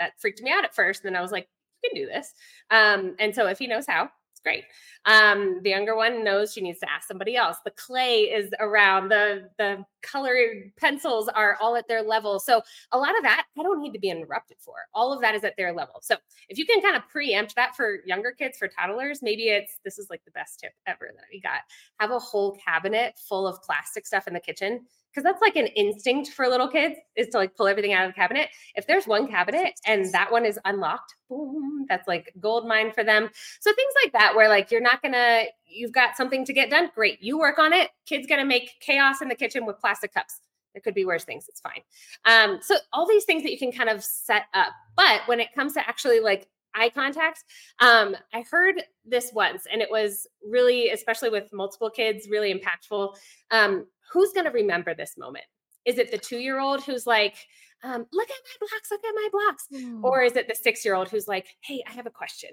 That 0.00 0.14
freaked 0.18 0.42
me 0.42 0.50
out 0.50 0.64
at 0.64 0.74
first. 0.74 1.04
And 1.04 1.14
then 1.14 1.18
I 1.18 1.22
was 1.22 1.30
like, 1.30 1.48
you 1.84 1.90
can 1.90 2.02
do 2.02 2.06
this. 2.08 2.32
Um, 2.72 3.14
and 3.20 3.32
so 3.32 3.46
if 3.46 3.60
he 3.60 3.68
knows 3.68 3.86
how, 3.86 4.10
great. 4.44 4.64
Um, 5.06 5.60
the 5.62 5.70
younger 5.70 5.96
one 5.96 6.22
knows 6.22 6.52
she 6.52 6.60
needs 6.60 6.78
to 6.80 6.90
ask 6.90 7.08
somebody 7.08 7.34
else. 7.36 7.56
The 7.64 7.72
clay 7.72 8.22
is 8.22 8.50
around. 8.60 9.08
The 9.08 9.48
the 9.58 9.84
colored 10.02 10.70
pencils 10.78 11.28
are 11.28 11.56
all 11.60 11.76
at 11.76 11.88
their 11.88 12.02
level. 12.02 12.38
So 12.38 12.62
a 12.92 12.98
lot 12.98 13.16
of 13.16 13.22
that 13.22 13.46
I 13.58 13.62
don't 13.62 13.80
need 13.80 13.92
to 13.92 13.98
be 13.98 14.10
interrupted 14.10 14.58
for. 14.60 14.74
All 14.94 15.12
of 15.12 15.20
that 15.22 15.34
is 15.34 15.44
at 15.44 15.54
their 15.56 15.72
level. 15.72 15.96
So 16.02 16.16
if 16.48 16.58
you 16.58 16.66
can 16.66 16.80
kind 16.80 16.96
of 16.96 17.08
preempt 17.08 17.56
that 17.56 17.74
for 17.74 17.98
younger 18.06 18.32
kids, 18.32 18.58
for 18.58 18.68
toddlers, 18.68 19.20
maybe 19.22 19.48
it's 19.48 19.78
this 19.84 19.98
is 19.98 20.08
like 20.10 20.24
the 20.24 20.30
best 20.30 20.60
tip 20.60 20.72
ever 20.86 21.10
that 21.14 21.24
we 21.32 21.40
got. 21.40 21.60
Have 21.98 22.10
a 22.10 22.18
whole 22.18 22.56
cabinet 22.64 23.18
full 23.28 23.46
of 23.46 23.62
plastic 23.62 24.06
stuff 24.06 24.28
in 24.28 24.34
the 24.34 24.40
kitchen 24.40 24.86
because 25.14 25.22
that's 25.24 25.40
like 25.40 25.54
an 25.54 25.68
instinct 25.68 26.30
for 26.30 26.48
little 26.48 26.66
kids 26.66 26.96
is 27.14 27.28
to 27.28 27.38
like 27.38 27.54
pull 27.54 27.68
everything 27.68 27.92
out 27.92 28.04
of 28.04 28.10
the 28.10 28.14
cabinet. 28.14 28.48
If 28.74 28.86
there's 28.86 29.06
one 29.06 29.28
cabinet 29.28 29.78
and 29.86 30.10
that 30.12 30.32
one 30.32 30.44
is 30.44 30.58
unlocked, 30.64 31.14
boom, 31.28 31.86
that's 31.88 32.08
like 32.08 32.32
gold 32.40 32.66
mine 32.66 32.90
for 32.90 33.04
them. 33.04 33.30
So 33.60 33.72
things 33.72 33.92
like 34.02 34.12
that, 34.12 34.34
where 34.34 34.48
like 34.48 34.72
you're 34.72 34.80
not 34.80 35.02
gonna, 35.02 35.44
you've 35.66 35.92
got 35.92 36.16
something 36.16 36.44
to 36.44 36.52
get 36.52 36.68
done. 36.68 36.90
Great, 36.94 37.22
you 37.22 37.38
work 37.38 37.58
on 37.60 37.72
it. 37.72 37.90
Kid's 38.06 38.26
gonna 38.26 38.44
make 38.44 38.72
chaos 38.80 39.22
in 39.22 39.28
the 39.28 39.36
kitchen 39.36 39.66
with 39.66 39.78
plastic 39.78 40.12
cups. 40.12 40.40
There 40.74 40.80
could 40.80 40.94
be 40.94 41.04
worse 41.04 41.24
things. 41.24 41.46
It's 41.48 41.60
fine. 41.60 41.82
Um, 42.24 42.58
so 42.60 42.74
all 42.92 43.06
these 43.06 43.24
things 43.24 43.44
that 43.44 43.52
you 43.52 43.58
can 43.58 43.70
kind 43.70 43.88
of 43.88 44.02
set 44.02 44.46
up. 44.52 44.72
But 44.96 45.20
when 45.26 45.38
it 45.38 45.54
comes 45.54 45.74
to 45.74 45.88
actually 45.88 46.18
like 46.18 46.48
eye 46.74 46.90
contact. 46.90 47.44
Um, 47.78 48.16
I 48.32 48.44
heard 48.50 48.82
this 49.04 49.30
once, 49.32 49.66
and 49.70 49.80
it 49.80 49.90
was 49.90 50.26
really, 50.44 50.90
especially 50.90 51.30
with 51.30 51.52
multiple 51.52 51.90
kids, 51.90 52.28
really 52.28 52.52
impactful. 52.52 53.14
Um, 53.50 53.86
who's 54.12 54.32
going 54.32 54.46
to 54.46 54.52
remember 54.52 54.94
this 54.94 55.16
moment? 55.16 55.44
Is 55.84 55.98
it 55.98 56.10
the 56.10 56.18
two 56.18 56.38
year 56.38 56.60
old 56.60 56.82
who's 56.82 57.06
like, 57.06 57.36
um, 57.82 58.06
look 58.12 58.30
at 58.30 58.36
my 58.60 58.66
blocks, 58.66 58.90
look 58.90 59.04
at 59.04 59.14
my 59.14 59.28
blocks? 59.32 59.66
Mm. 59.72 60.02
Or 60.02 60.22
is 60.22 60.36
it 60.36 60.48
the 60.48 60.54
six 60.54 60.84
year 60.84 60.94
old 60.94 61.08
who's 61.08 61.28
like, 61.28 61.46
hey, 61.60 61.82
I 61.88 61.92
have 61.92 62.06
a 62.06 62.10
question? 62.10 62.50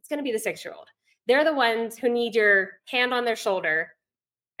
It's 0.00 0.08
going 0.08 0.18
to 0.18 0.24
be 0.24 0.32
the 0.32 0.38
six 0.38 0.64
year 0.64 0.74
old. 0.76 0.88
They're 1.26 1.44
the 1.44 1.54
ones 1.54 1.96
who 1.96 2.08
need 2.08 2.34
your 2.34 2.72
hand 2.88 3.14
on 3.14 3.24
their 3.24 3.36
shoulder, 3.36 3.92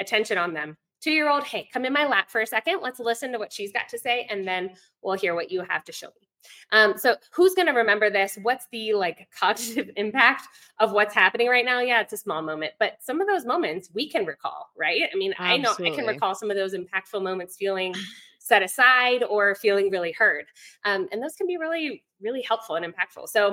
attention 0.00 0.38
on 0.38 0.54
them. 0.54 0.76
Two 1.04 1.10
year 1.10 1.28
old, 1.28 1.44
hey, 1.44 1.68
come 1.70 1.84
in 1.84 1.92
my 1.92 2.06
lap 2.06 2.30
for 2.30 2.40
a 2.40 2.46
second. 2.46 2.78
Let's 2.80 2.98
listen 2.98 3.30
to 3.32 3.38
what 3.38 3.52
she's 3.52 3.70
got 3.70 3.90
to 3.90 3.98
say, 3.98 4.26
and 4.30 4.48
then 4.48 4.70
we'll 5.02 5.18
hear 5.18 5.34
what 5.34 5.50
you 5.52 5.60
have 5.60 5.84
to 5.84 5.92
show 5.92 6.06
me. 6.06 6.30
Um, 6.72 6.96
so 6.96 7.16
who's 7.30 7.54
going 7.54 7.66
to 7.66 7.74
remember 7.74 8.08
this? 8.08 8.38
What's 8.40 8.68
the 8.72 8.94
like 8.94 9.28
cognitive 9.38 9.90
impact 9.96 10.48
of 10.80 10.92
what's 10.92 11.14
happening 11.14 11.48
right 11.48 11.66
now? 11.66 11.80
Yeah, 11.80 12.00
it's 12.00 12.14
a 12.14 12.16
small 12.16 12.40
moment, 12.40 12.72
but 12.78 12.96
some 13.02 13.20
of 13.20 13.26
those 13.26 13.44
moments 13.44 13.90
we 13.92 14.08
can 14.08 14.24
recall, 14.24 14.70
right? 14.78 15.02
I 15.12 15.14
mean, 15.14 15.34
Absolutely. 15.38 15.52
I 15.52 15.56
know 15.58 15.92
I 15.92 15.94
can 15.94 16.06
recall 16.06 16.34
some 16.34 16.50
of 16.50 16.56
those 16.56 16.74
impactful 16.74 17.22
moments 17.22 17.56
feeling 17.56 17.94
set 18.38 18.62
aside 18.62 19.24
or 19.24 19.54
feeling 19.56 19.90
really 19.90 20.12
heard. 20.12 20.46
Um, 20.86 21.06
and 21.12 21.22
those 21.22 21.34
can 21.34 21.46
be 21.46 21.58
really, 21.58 22.02
really 22.22 22.40
helpful 22.40 22.76
and 22.76 22.86
impactful. 22.86 23.28
So 23.28 23.48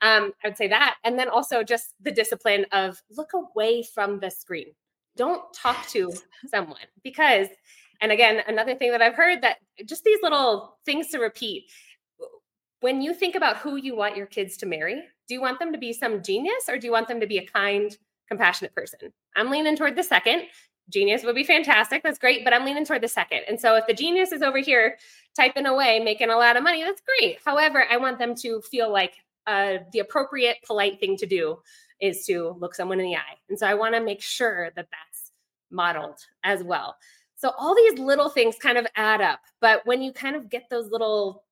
um, 0.00 0.32
I 0.42 0.48
would 0.48 0.56
say 0.56 0.66
that. 0.66 0.96
And 1.04 1.16
then 1.16 1.28
also 1.28 1.62
just 1.62 1.94
the 2.00 2.10
discipline 2.10 2.66
of 2.72 3.00
look 3.16 3.30
away 3.32 3.84
from 3.94 4.18
the 4.18 4.30
screen. 4.30 4.72
Don't 5.16 5.42
talk 5.54 5.86
to 5.88 6.12
someone 6.48 6.78
because, 7.02 7.48
and 8.00 8.12
again, 8.12 8.42
another 8.46 8.74
thing 8.74 8.92
that 8.92 9.02
I've 9.02 9.14
heard 9.14 9.42
that 9.42 9.58
just 9.84 10.04
these 10.04 10.20
little 10.22 10.78
things 10.84 11.08
to 11.08 11.18
repeat 11.18 11.64
when 12.80 13.00
you 13.00 13.14
think 13.14 13.34
about 13.34 13.58
who 13.58 13.76
you 13.76 13.96
want 13.96 14.16
your 14.16 14.26
kids 14.26 14.56
to 14.58 14.66
marry, 14.66 15.02
do 15.28 15.34
you 15.34 15.40
want 15.40 15.58
them 15.58 15.72
to 15.72 15.78
be 15.78 15.92
some 15.92 16.22
genius 16.22 16.68
or 16.68 16.78
do 16.78 16.86
you 16.86 16.92
want 16.92 17.08
them 17.08 17.20
to 17.20 17.26
be 17.26 17.38
a 17.38 17.46
kind, 17.46 17.96
compassionate 18.28 18.74
person? 18.74 19.12
I'm 19.34 19.50
leaning 19.50 19.76
toward 19.76 19.96
the 19.96 20.02
second. 20.02 20.44
Genius 20.88 21.24
would 21.24 21.34
be 21.34 21.42
fantastic. 21.42 22.02
That's 22.02 22.18
great, 22.18 22.44
but 22.44 22.52
I'm 22.52 22.64
leaning 22.64 22.84
toward 22.84 23.02
the 23.02 23.08
second. 23.08 23.40
And 23.48 23.60
so 23.60 23.74
if 23.74 23.86
the 23.86 23.94
genius 23.94 24.30
is 24.30 24.42
over 24.42 24.58
here 24.58 24.98
typing 25.34 25.66
away, 25.66 25.98
making 25.98 26.30
a 26.30 26.36
lot 26.36 26.56
of 26.56 26.62
money, 26.62 26.82
that's 26.82 27.02
great. 27.18 27.38
However, 27.44 27.84
I 27.90 27.96
want 27.96 28.18
them 28.18 28.36
to 28.36 28.60
feel 28.60 28.92
like 28.92 29.14
uh, 29.48 29.78
the 29.92 29.98
appropriate, 30.00 30.58
polite 30.64 31.00
thing 31.00 31.16
to 31.16 31.26
do 31.26 31.58
is 32.00 32.26
to 32.26 32.56
look 32.58 32.74
someone 32.74 33.00
in 33.00 33.06
the 33.06 33.16
eye. 33.16 33.38
And 33.48 33.58
so 33.58 33.66
I 33.66 33.74
want 33.74 33.94
to 33.94 34.00
make 34.00 34.22
sure 34.22 34.70
that 34.76 34.88
that's 34.90 35.32
modeled 35.70 36.18
as 36.44 36.62
well. 36.62 36.96
So 37.36 37.52
all 37.58 37.74
these 37.74 37.98
little 37.98 38.30
things 38.30 38.56
kind 38.56 38.78
of 38.78 38.86
add 38.96 39.20
up. 39.20 39.40
But 39.60 39.82
when 39.84 40.02
you 40.02 40.12
kind 40.12 40.36
of 40.36 40.48
get 40.48 40.68
those 40.70 40.90
little 40.90 41.44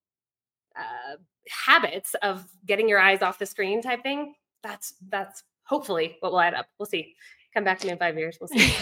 uh, 0.75 1.17
habits 1.49 2.15
of 2.21 2.45
getting 2.65 2.89
your 2.89 2.99
eyes 2.99 3.21
off 3.21 3.39
the 3.39 3.45
screen 3.45 3.81
type 3.81 4.01
thing, 4.01 4.33
that's 4.63 4.95
that's 5.09 5.43
hopefully 5.63 6.17
what 6.19 6.31
will 6.31 6.39
add 6.39 6.55
up. 6.55 6.67
We'll 6.79 6.87
see. 6.87 7.15
Come 7.53 7.63
back 7.63 7.79
to 7.79 7.87
me 7.87 7.93
in 7.93 7.97
five 7.97 8.17
years. 8.17 8.37
We'll 8.41 8.49
see. 8.49 8.57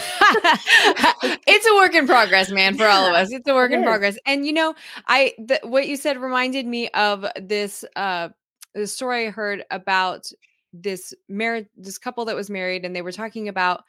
it's 1.46 1.68
a 1.68 1.76
work 1.76 1.94
in 1.94 2.08
progress, 2.08 2.50
man, 2.50 2.76
for 2.76 2.88
all 2.88 3.06
of 3.06 3.14
us. 3.14 3.32
It's 3.32 3.48
a 3.48 3.54
work 3.54 3.72
it 3.72 3.76
in 3.76 3.82
is. 3.82 3.86
progress. 3.86 4.18
And 4.26 4.48
you 4.48 4.54
know, 4.54 4.74
I 5.06 5.34
the, 5.38 5.60
what 5.64 5.88
you 5.88 5.96
said 5.96 6.18
reminded 6.20 6.66
me 6.66 6.88
of 6.90 7.26
this 7.40 7.86
uh 7.96 8.30
the 8.74 8.88
story 8.88 9.28
I 9.28 9.30
heard 9.30 9.64
about 9.70 10.32
this 10.74 11.14
marriage 11.30 11.68
this 11.78 11.98
couple 11.98 12.26
that 12.26 12.36
was 12.36 12.50
married 12.50 12.84
and 12.84 12.96
they 12.96 13.02
were 13.02 13.12
talking 13.12 13.48
about 13.48 13.84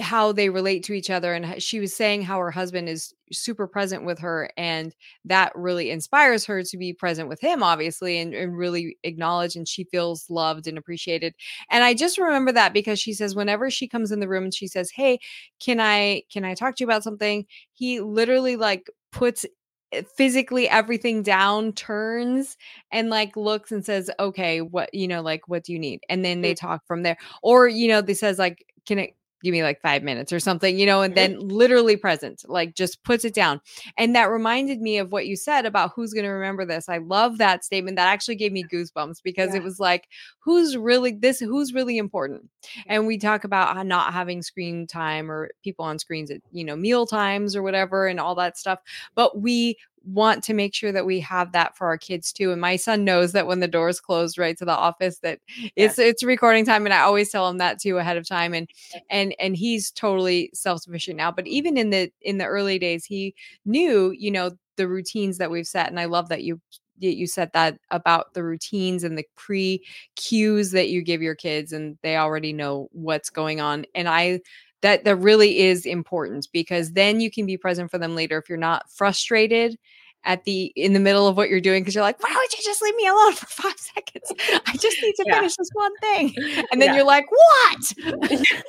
how 0.00 0.32
they 0.32 0.48
relate 0.48 0.82
to 0.82 0.94
each 0.94 1.10
other 1.10 1.34
and 1.34 1.62
she 1.62 1.78
was 1.78 1.94
saying 1.94 2.22
how 2.22 2.38
her 2.38 2.50
husband 2.50 2.88
is 2.88 3.14
super 3.30 3.66
present 3.66 4.04
with 4.04 4.18
her 4.18 4.50
and 4.56 4.94
that 5.24 5.52
really 5.54 5.90
inspires 5.90 6.44
her 6.44 6.62
to 6.62 6.76
be 6.76 6.92
present 6.92 7.28
with 7.28 7.40
him 7.40 7.62
obviously 7.62 8.18
and, 8.18 8.34
and, 8.34 8.56
really 8.56 8.96
acknowledge 9.04 9.54
and 9.54 9.68
she 9.68 9.84
feels 9.84 10.28
loved 10.30 10.66
and 10.66 10.78
appreciated. 10.78 11.34
And 11.70 11.84
i 11.84 11.94
just 11.94 12.18
remember 12.18 12.52
that 12.52 12.72
because 12.72 12.98
she 12.98 13.12
says 13.12 13.36
whenever 13.36 13.70
she 13.70 13.86
comes 13.86 14.10
in 14.10 14.20
the 14.20 14.28
room 14.28 14.44
and 14.44 14.54
she 14.54 14.66
says 14.66 14.90
hey 14.90 15.20
can 15.60 15.78
i 15.78 16.22
can 16.32 16.44
i 16.44 16.54
talk 16.54 16.74
to 16.76 16.84
you 16.84 16.86
about 16.88 17.04
something? 17.04 17.46
He 17.72 18.00
literally 18.00 18.56
like 18.56 18.90
puts 19.12 19.44
Eh, 19.92 20.02
physically 20.16 20.68
everything 20.68 21.22
down 21.22 21.72
turns 21.72 22.56
and 22.90 23.10
like 23.10 23.36
looks 23.36 23.72
and 23.72 23.84
says 23.84 24.10
okay 24.18 24.60
what 24.60 24.92
you 24.94 25.06
know 25.06 25.22
like 25.22 25.48
what 25.48 25.64
do 25.64 25.72
you 25.72 25.78
need? 25.78 26.00
And 26.08 26.24
then 26.24 26.40
they 26.40 26.54
mm. 26.54 26.58
talk 26.58 26.86
from 26.86 27.02
there. 27.02 27.16
Or 27.42 27.68
you 27.68 27.88
know 27.88 28.00
they 28.00 28.14
says 28.14 28.38
like 28.38 28.66
can 28.86 28.98
it 28.98 29.16
give 29.42 29.52
me 29.52 29.62
like 29.62 29.80
five 29.80 30.02
minutes 30.02 30.32
or 30.32 30.40
something, 30.40 30.78
you 30.78 30.86
know, 30.86 31.02
and 31.02 31.14
then 31.14 31.38
literally 31.38 31.96
present, 31.96 32.44
like 32.48 32.74
just 32.74 33.02
puts 33.02 33.24
it 33.24 33.34
down. 33.34 33.60
And 33.96 34.14
that 34.14 34.30
reminded 34.30 34.80
me 34.80 34.98
of 34.98 35.12
what 35.12 35.26
you 35.26 35.36
said 35.36 35.66
about 35.66 35.92
who's 35.94 36.12
going 36.12 36.24
to 36.24 36.30
remember 36.30 36.64
this. 36.64 36.88
I 36.88 36.98
love 36.98 37.38
that 37.38 37.64
statement. 37.64 37.96
That 37.96 38.08
actually 38.08 38.36
gave 38.36 38.52
me 38.52 38.64
goosebumps 38.64 39.22
because 39.22 39.50
yeah. 39.50 39.56
it 39.56 39.62
was 39.62 39.80
like, 39.80 40.08
who's 40.38 40.76
really 40.76 41.12
this, 41.12 41.40
who's 41.40 41.74
really 41.74 41.98
important. 41.98 42.48
And 42.86 43.06
we 43.06 43.18
talk 43.18 43.44
about 43.44 43.76
uh, 43.76 43.82
not 43.82 44.12
having 44.12 44.42
screen 44.42 44.86
time 44.86 45.30
or 45.30 45.50
people 45.62 45.84
on 45.84 45.98
screens 45.98 46.30
at, 46.30 46.40
you 46.52 46.64
know, 46.64 46.76
meal 46.76 47.06
times 47.06 47.56
or 47.56 47.62
whatever 47.62 48.06
and 48.06 48.20
all 48.20 48.34
that 48.36 48.56
stuff. 48.56 48.80
But 49.14 49.40
we 49.40 49.76
want 50.04 50.42
to 50.44 50.54
make 50.54 50.74
sure 50.74 50.92
that 50.92 51.06
we 51.06 51.20
have 51.20 51.52
that 51.52 51.76
for 51.76 51.86
our 51.86 51.98
kids 51.98 52.32
too. 52.32 52.52
And 52.52 52.60
my 52.60 52.76
son 52.76 53.04
knows 53.04 53.32
that 53.32 53.46
when 53.46 53.60
the 53.60 53.68
doors 53.68 54.00
closed 54.00 54.38
right 54.38 54.56
to 54.58 54.64
the 54.64 54.76
office 54.76 55.18
that 55.18 55.40
it's 55.76 55.98
it's 55.98 56.22
recording 56.22 56.64
time 56.64 56.86
and 56.86 56.94
I 56.94 57.00
always 57.00 57.30
tell 57.30 57.48
him 57.48 57.58
that 57.58 57.80
too 57.80 57.98
ahead 57.98 58.16
of 58.16 58.26
time 58.26 58.54
and 58.54 58.68
and 59.10 59.34
and 59.38 59.56
he's 59.56 59.90
totally 59.90 60.50
self-sufficient 60.54 61.16
now. 61.16 61.30
But 61.30 61.46
even 61.46 61.76
in 61.76 61.90
the 61.90 62.10
in 62.20 62.38
the 62.38 62.46
early 62.46 62.78
days 62.78 63.04
he 63.04 63.34
knew, 63.64 64.14
you 64.16 64.30
know, 64.30 64.52
the 64.76 64.88
routines 64.88 65.38
that 65.38 65.50
we've 65.50 65.66
set 65.66 65.88
and 65.88 66.00
I 66.00 66.06
love 66.06 66.28
that 66.28 66.42
you 66.42 66.60
you 66.98 67.26
said 67.26 67.50
that 67.52 67.78
about 67.90 68.32
the 68.34 68.44
routines 68.44 69.02
and 69.02 69.18
the 69.18 69.24
pre 69.36 69.84
cues 70.16 70.70
that 70.70 70.88
you 70.88 71.02
give 71.02 71.22
your 71.22 71.34
kids 71.34 71.72
and 71.72 71.98
they 72.02 72.16
already 72.16 72.52
know 72.52 72.88
what's 72.92 73.30
going 73.30 73.60
on 73.60 73.84
and 73.94 74.08
i 74.08 74.38
that 74.82 75.04
that 75.04 75.16
really 75.16 75.60
is 75.60 75.86
important 75.86 76.48
because 76.52 76.92
then 76.92 77.20
you 77.20 77.30
can 77.30 77.46
be 77.46 77.56
present 77.56 77.90
for 77.90 77.98
them 77.98 78.14
later 78.14 78.38
if 78.38 78.48
you're 78.48 78.58
not 78.58 78.90
frustrated 78.90 79.78
at 80.24 80.44
the 80.44 80.72
in 80.76 80.92
the 80.92 81.00
middle 81.00 81.26
of 81.26 81.36
what 81.36 81.48
you're 81.48 81.60
doing 81.60 81.82
because 81.82 81.94
you're 81.94 82.04
like, 82.04 82.22
why 82.22 82.30
don't 82.32 82.52
you 82.52 82.64
just 82.64 82.82
leave 82.82 82.94
me 82.96 83.06
alone 83.06 83.32
for 83.34 83.46
five 83.46 83.76
seconds? 83.78 84.32
I 84.66 84.76
just 84.76 85.00
need 85.02 85.14
to 85.16 85.24
yeah. 85.26 85.34
finish 85.36 85.56
this 85.56 85.70
one 85.72 85.96
thing. 85.98 86.34
And 86.70 86.80
then 86.80 86.90
yeah. 86.90 86.96
you're 86.96 87.04
like, 87.04 87.26
what? 87.30 87.92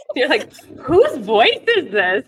you're 0.16 0.28
like, 0.30 0.54
whose 0.82 1.18
voice 1.18 1.60
is 1.78 1.92
this? 1.92 2.26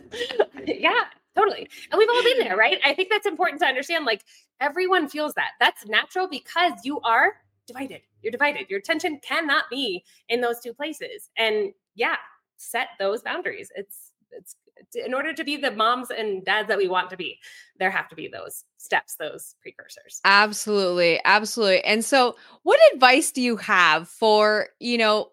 yeah, 0.65 1.03
totally. 1.35 1.67
And 1.91 1.97
we've 1.97 2.09
all 2.09 2.23
been 2.23 2.39
there, 2.39 2.55
right? 2.55 2.79
I 2.85 2.93
think 2.93 3.09
that's 3.09 3.25
important 3.25 3.61
to 3.61 3.67
understand. 3.67 4.05
Like 4.05 4.23
everyone 4.61 5.09
feels 5.09 5.33
that. 5.33 5.51
That's 5.59 5.85
natural 5.85 6.27
because 6.29 6.73
you 6.83 6.99
are 7.01 7.33
divided. 7.67 8.01
You're 8.21 8.31
divided. 8.31 8.69
Your 8.69 8.79
attention 8.79 9.19
cannot 9.21 9.65
be 9.69 10.03
in 10.29 10.41
those 10.41 10.59
two 10.59 10.73
places. 10.73 11.29
And 11.37 11.73
yeah, 11.95 12.15
set 12.57 12.89
those 12.99 13.21
boundaries. 13.21 13.71
It's 13.75 14.11
it's 14.31 14.55
in 14.95 15.13
order 15.13 15.33
to 15.33 15.43
be 15.43 15.57
the 15.57 15.71
moms 15.71 16.09
and 16.11 16.43
dads 16.43 16.67
that 16.67 16.77
we 16.77 16.87
want 16.87 17.09
to 17.09 17.17
be, 17.17 17.39
there 17.79 17.89
have 17.89 18.09
to 18.09 18.15
be 18.15 18.27
those 18.27 18.65
steps, 18.77 19.15
those 19.15 19.55
precursors. 19.61 20.21
Absolutely. 20.25 21.19
Absolutely. 21.23 21.83
And 21.83 22.03
so, 22.03 22.35
what 22.63 22.79
advice 22.93 23.31
do 23.31 23.41
you 23.41 23.55
have 23.57 24.07
for, 24.07 24.67
you 24.79 24.97
know, 24.97 25.31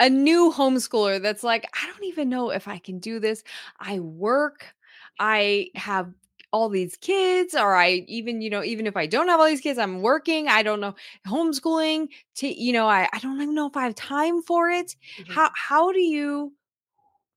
a 0.00 0.08
new 0.08 0.52
homeschooler 0.52 1.22
that's 1.22 1.44
like, 1.44 1.68
I 1.80 1.86
don't 1.86 2.04
even 2.04 2.28
know 2.28 2.50
if 2.50 2.66
I 2.66 2.78
can 2.78 2.98
do 2.98 3.20
this. 3.20 3.44
I 3.78 4.00
work, 4.00 4.74
I 5.18 5.68
have 5.74 6.12
all 6.52 6.68
these 6.68 6.96
kids 6.98 7.54
or 7.54 7.74
i 7.74 8.04
even 8.08 8.40
you 8.42 8.50
know 8.50 8.62
even 8.62 8.86
if 8.86 8.96
i 8.96 9.06
don't 9.06 9.28
have 9.28 9.40
all 9.40 9.46
these 9.46 9.60
kids 9.60 9.78
i'm 9.78 10.02
working 10.02 10.48
i 10.48 10.62
don't 10.62 10.80
know 10.80 10.94
homeschooling 11.26 12.08
to 12.34 12.48
you 12.48 12.72
know 12.72 12.86
i, 12.86 13.08
I 13.12 13.18
don't 13.18 13.40
even 13.40 13.54
know 13.54 13.66
if 13.66 13.76
i 13.76 13.84
have 13.84 13.94
time 13.94 14.42
for 14.42 14.68
it 14.70 14.94
mm-hmm. 15.18 15.32
how 15.32 15.50
how 15.54 15.92
do 15.92 16.00
you 16.00 16.52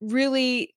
really 0.01 0.75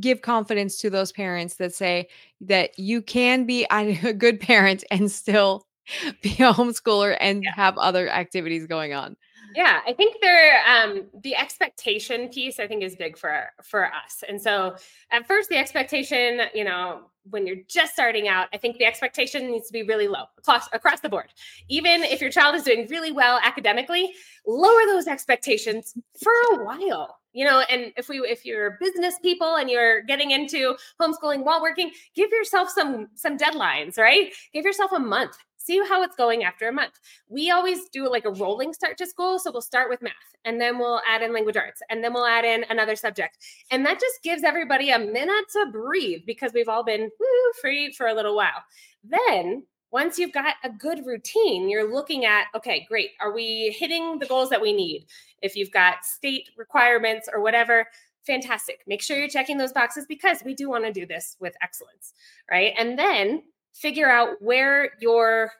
give 0.00 0.22
confidence 0.22 0.78
to 0.78 0.90
those 0.90 1.12
parents 1.12 1.56
that 1.56 1.74
say 1.74 2.08
that 2.40 2.78
you 2.78 3.02
can 3.02 3.44
be 3.44 3.66
a 3.70 4.12
good 4.12 4.40
parent 4.40 4.84
and 4.90 5.10
still 5.10 5.66
be 6.22 6.30
a 6.30 6.52
homeschooler 6.52 7.16
and 7.20 7.42
yeah. 7.42 7.50
have 7.54 7.76
other 7.78 8.08
activities 8.08 8.66
going 8.66 8.94
on 8.94 9.16
yeah 9.54 9.80
i 9.86 9.92
think 9.92 10.16
there 10.20 10.62
um 10.66 11.04
the 11.22 11.34
expectation 11.34 12.28
piece 12.28 12.58
i 12.60 12.66
think 12.66 12.82
is 12.82 12.96
big 12.96 13.16
for 13.16 13.46
for 13.62 13.86
us. 13.86 14.22
And 14.28 14.40
so 14.40 14.76
at 15.10 15.26
first 15.26 15.48
the 15.48 15.56
expectation 15.56 16.42
you 16.54 16.64
know 16.64 17.02
when 17.30 17.46
you're 17.46 17.62
just 17.68 17.92
starting 17.92 18.28
out 18.28 18.48
i 18.52 18.56
think 18.56 18.78
the 18.78 18.84
expectation 18.84 19.50
needs 19.50 19.66
to 19.66 19.72
be 19.72 19.82
really 19.82 20.08
low 20.08 20.24
across 20.38 20.68
across 20.72 21.00
the 21.00 21.08
board. 21.08 21.28
Even 21.68 22.02
if 22.02 22.20
your 22.20 22.30
child 22.30 22.54
is 22.54 22.62
doing 22.64 22.86
really 22.88 23.12
well 23.12 23.38
academically 23.42 24.12
lower 24.46 24.80
those 24.86 25.06
expectations 25.06 25.94
for 26.20 26.32
a 26.54 26.64
while. 26.64 27.18
You 27.32 27.46
know 27.46 27.60
and 27.60 27.92
if 27.96 28.08
we 28.08 28.18
if 28.18 28.44
you're 28.44 28.76
business 28.80 29.14
people 29.22 29.56
and 29.56 29.70
you're 29.70 30.02
getting 30.02 30.32
into 30.32 30.76
homeschooling 31.00 31.44
while 31.44 31.62
working 31.62 31.90
give 32.14 32.30
yourself 32.30 32.68
some 32.68 33.08
some 33.14 33.38
deadlines 33.38 33.98
right? 33.98 34.32
Give 34.52 34.64
yourself 34.64 34.92
a 34.92 34.98
month 34.98 35.36
see 35.64 35.80
how 35.88 36.02
it's 36.02 36.16
going 36.16 36.44
after 36.44 36.68
a 36.68 36.72
month. 36.72 36.98
We 37.28 37.50
always 37.50 37.88
do 37.88 38.10
like 38.10 38.24
a 38.24 38.30
rolling 38.30 38.72
start 38.72 38.98
to 38.98 39.06
school. 39.06 39.38
So 39.38 39.50
we'll 39.50 39.62
start 39.62 39.88
with 39.88 40.02
math 40.02 40.12
and 40.44 40.60
then 40.60 40.78
we'll 40.78 41.00
add 41.08 41.22
in 41.22 41.32
language 41.32 41.56
arts 41.56 41.82
and 41.90 42.02
then 42.02 42.12
we'll 42.12 42.26
add 42.26 42.44
in 42.44 42.64
another 42.68 42.96
subject. 42.96 43.38
And 43.70 43.84
that 43.86 44.00
just 44.00 44.22
gives 44.22 44.44
everybody 44.44 44.90
a 44.90 44.98
minute 44.98 45.44
to 45.52 45.66
breathe 45.70 46.22
because 46.26 46.52
we've 46.52 46.68
all 46.68 46.84
been 46.84 47.02
woo, 47.02 47.52
free 47.60 47.92
for 47.92 48.06
a 48.06 48.14
little 48.14 48.36
while. 48.36 48.64
Then 49.04 49.64
once 49.90 50.18
you've 50.18 50.32
got 50.32 50.54
a 50.64 50.70
good 50.70 51.04
routine, 51.04 51.68
you're 51.68 51.92
looking 51.92 52.24
at, 52.24 52.46
okay, 52.56 52.86
great. 52.88 53.10
Are 53.20 53.32
we 53.32 53.76
hitting 53.78 54.18
the 54.18 54.26
goals 54.26 54.48
that 54.48 54.60
we 54.60 54.72
need? 54.72 55.06
If 55.42 55.54
you've 55.54 55.70
got 55.70 56.04
state 56.04 56.48
requirements 56.56 57.28
or 57.32 57.42
whatever, 57.42 57.86
fantastic. 58.26 58.80
Make 58.86 59.02
sure 59.02 59.18
you're 59.18 59.28
checking 59.28 59.58
those 59.58 59.72
boxes 59.72 60.06
because 60.08 60.42
we 60.44 60.54
do 60.54 60.70
want 60.70 60.84
to 60.84 60.92
do 60.92 61.06
this 61.06 61.36
with 61.40 61.54
excellence, 61.62 62.14
right? 62.50 62.72
And 62.78 62.98
then 62.98 63.42
figure 63.74 64.10
out 64.10 64.40
where 64.40 64.90
your 65.00 65.52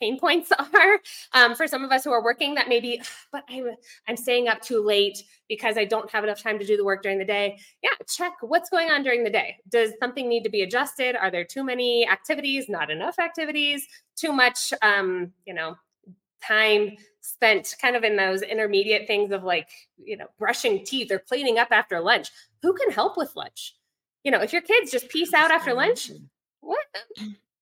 pain 0.00 0.18
points 0.18 0.52
are 0.58 1.00
um, 1.32 1.54
for 1.54 1.66
some 1.66 1.84
of 1.84 1.90
us 1.90 2.04
who 2.04 2.12
are 2.12 2.22
working 2.22 2.54
that 2.54 2.68
maybe 2.68 3.00
but 3.32 3.44
I'm, 3.48 3.68
I'm 4.06 4.16
staying 4.16 4.48
up 4.48 4.60
too 4.60 4.82
late 4.82 5.22
because 5.48 5.76
i 5.76 5.84
don't 5.84 6.10
have 6.10 6.24
enough 6.24 6.42
time 6.42 6.58
to 6.58 6.64
do 6.64 6.76
the 6.76 6.84
work 6.84 7.02
during 7.02 7.18
the 7.18 7.24
day. 7.24 7.58
Yeah 7.82 7.90
check 8.08 8.32
what's 8.40 8.70
going 8.70 8.90
on 8.90 9.02
during 9.02 9.24
the 9.24 9.30
day. 9.30 9.56
Does 9.68 9.92
something 10.00 10.28
need 10.28 10.42
to 10.44 10.50
be 10.50 10.62
adjusted? 10.62 11.16
Are 11.16 11.30
there 11.30 11.44
too 11.44 11.64
many 11.64 12.08
activities? 12.08 12.68
Not 12.68 12.90
enough 12.90 13.18
activities? 13.18 13.86
Too 14.16 14.32
much 14.32 14.72
um, 14.82 15.32
you 15.46 15.54
know 15.54 15.76
time 16.46 16.92
spent 17.20 17.74
kind 17.82 17.96
of 17.96 18.04
in 18.04 18.16
those 18.16 18.42
intermediate 18.42 19.06
things 19.06 19.32
of 19.32 19.44
like 19.44 19.68
you 19.96 20.16
know 20.16 20.26
brushing 20.38 20.84
teeth 20.84 21.10
or 21.10 21.18
cleaning 21.18 21.58
up 21.58 21.68
after 21.70 22.00
lunch? 22.00 22.30
Who 22.62 22.72
can 22.74 22.90
help 22.90 23.16
with 23.16 23.36
lunch? 23.36 23.74
You 24.24 24.30
know 24.30 24.40
if 24.40 24.52
your 24.52 24.62
kids 24.62 24.90
just 24.90 25.08
peace 25.08 25.34
out 25.34 25.50
after 25.50 25.74
lunch 25.74 26.10
what 26.60 26.84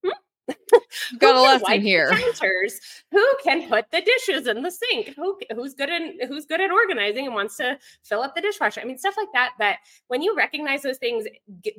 got 1.19 1.37
a 1.37 1.41
lesson 1.41 1.81
here. 1.81 2.11
Counters, 2.11 2.81
who 3.11 3.27
can 3.43 3.69
put 3.69 3.91
the 3.91 4.01
dishes 4.01 4.47
in 4.47 4.63
the 4.63 4.71
sink? 4.71 5.15
Who 5.17 5.39
who's 5.55 5.75
good 5.75 5.91
in 5.91 6.19
who's 6.29 6.47
good 6.47 6.61
at 6.61 6.71
organizing 6.71 7.27
and 7.27 7.35
wants 7.35 7.57
to 7.57 7.79
fill 8.05 8.23
up 8.23 8.35
the 8.35 8.41
dishwasher? 8.41 8.81
I 8.81 8.85
mean, 8.85 8.99
stuff 8.99 9.17
like 9.17 9.29
that. 9.35 9.53
That 9.59 9.79
when 10.09 10.23
you 10.23 10.37
recognize 10.37 10.83
those 10.83 10.99
things, 10.99 11.27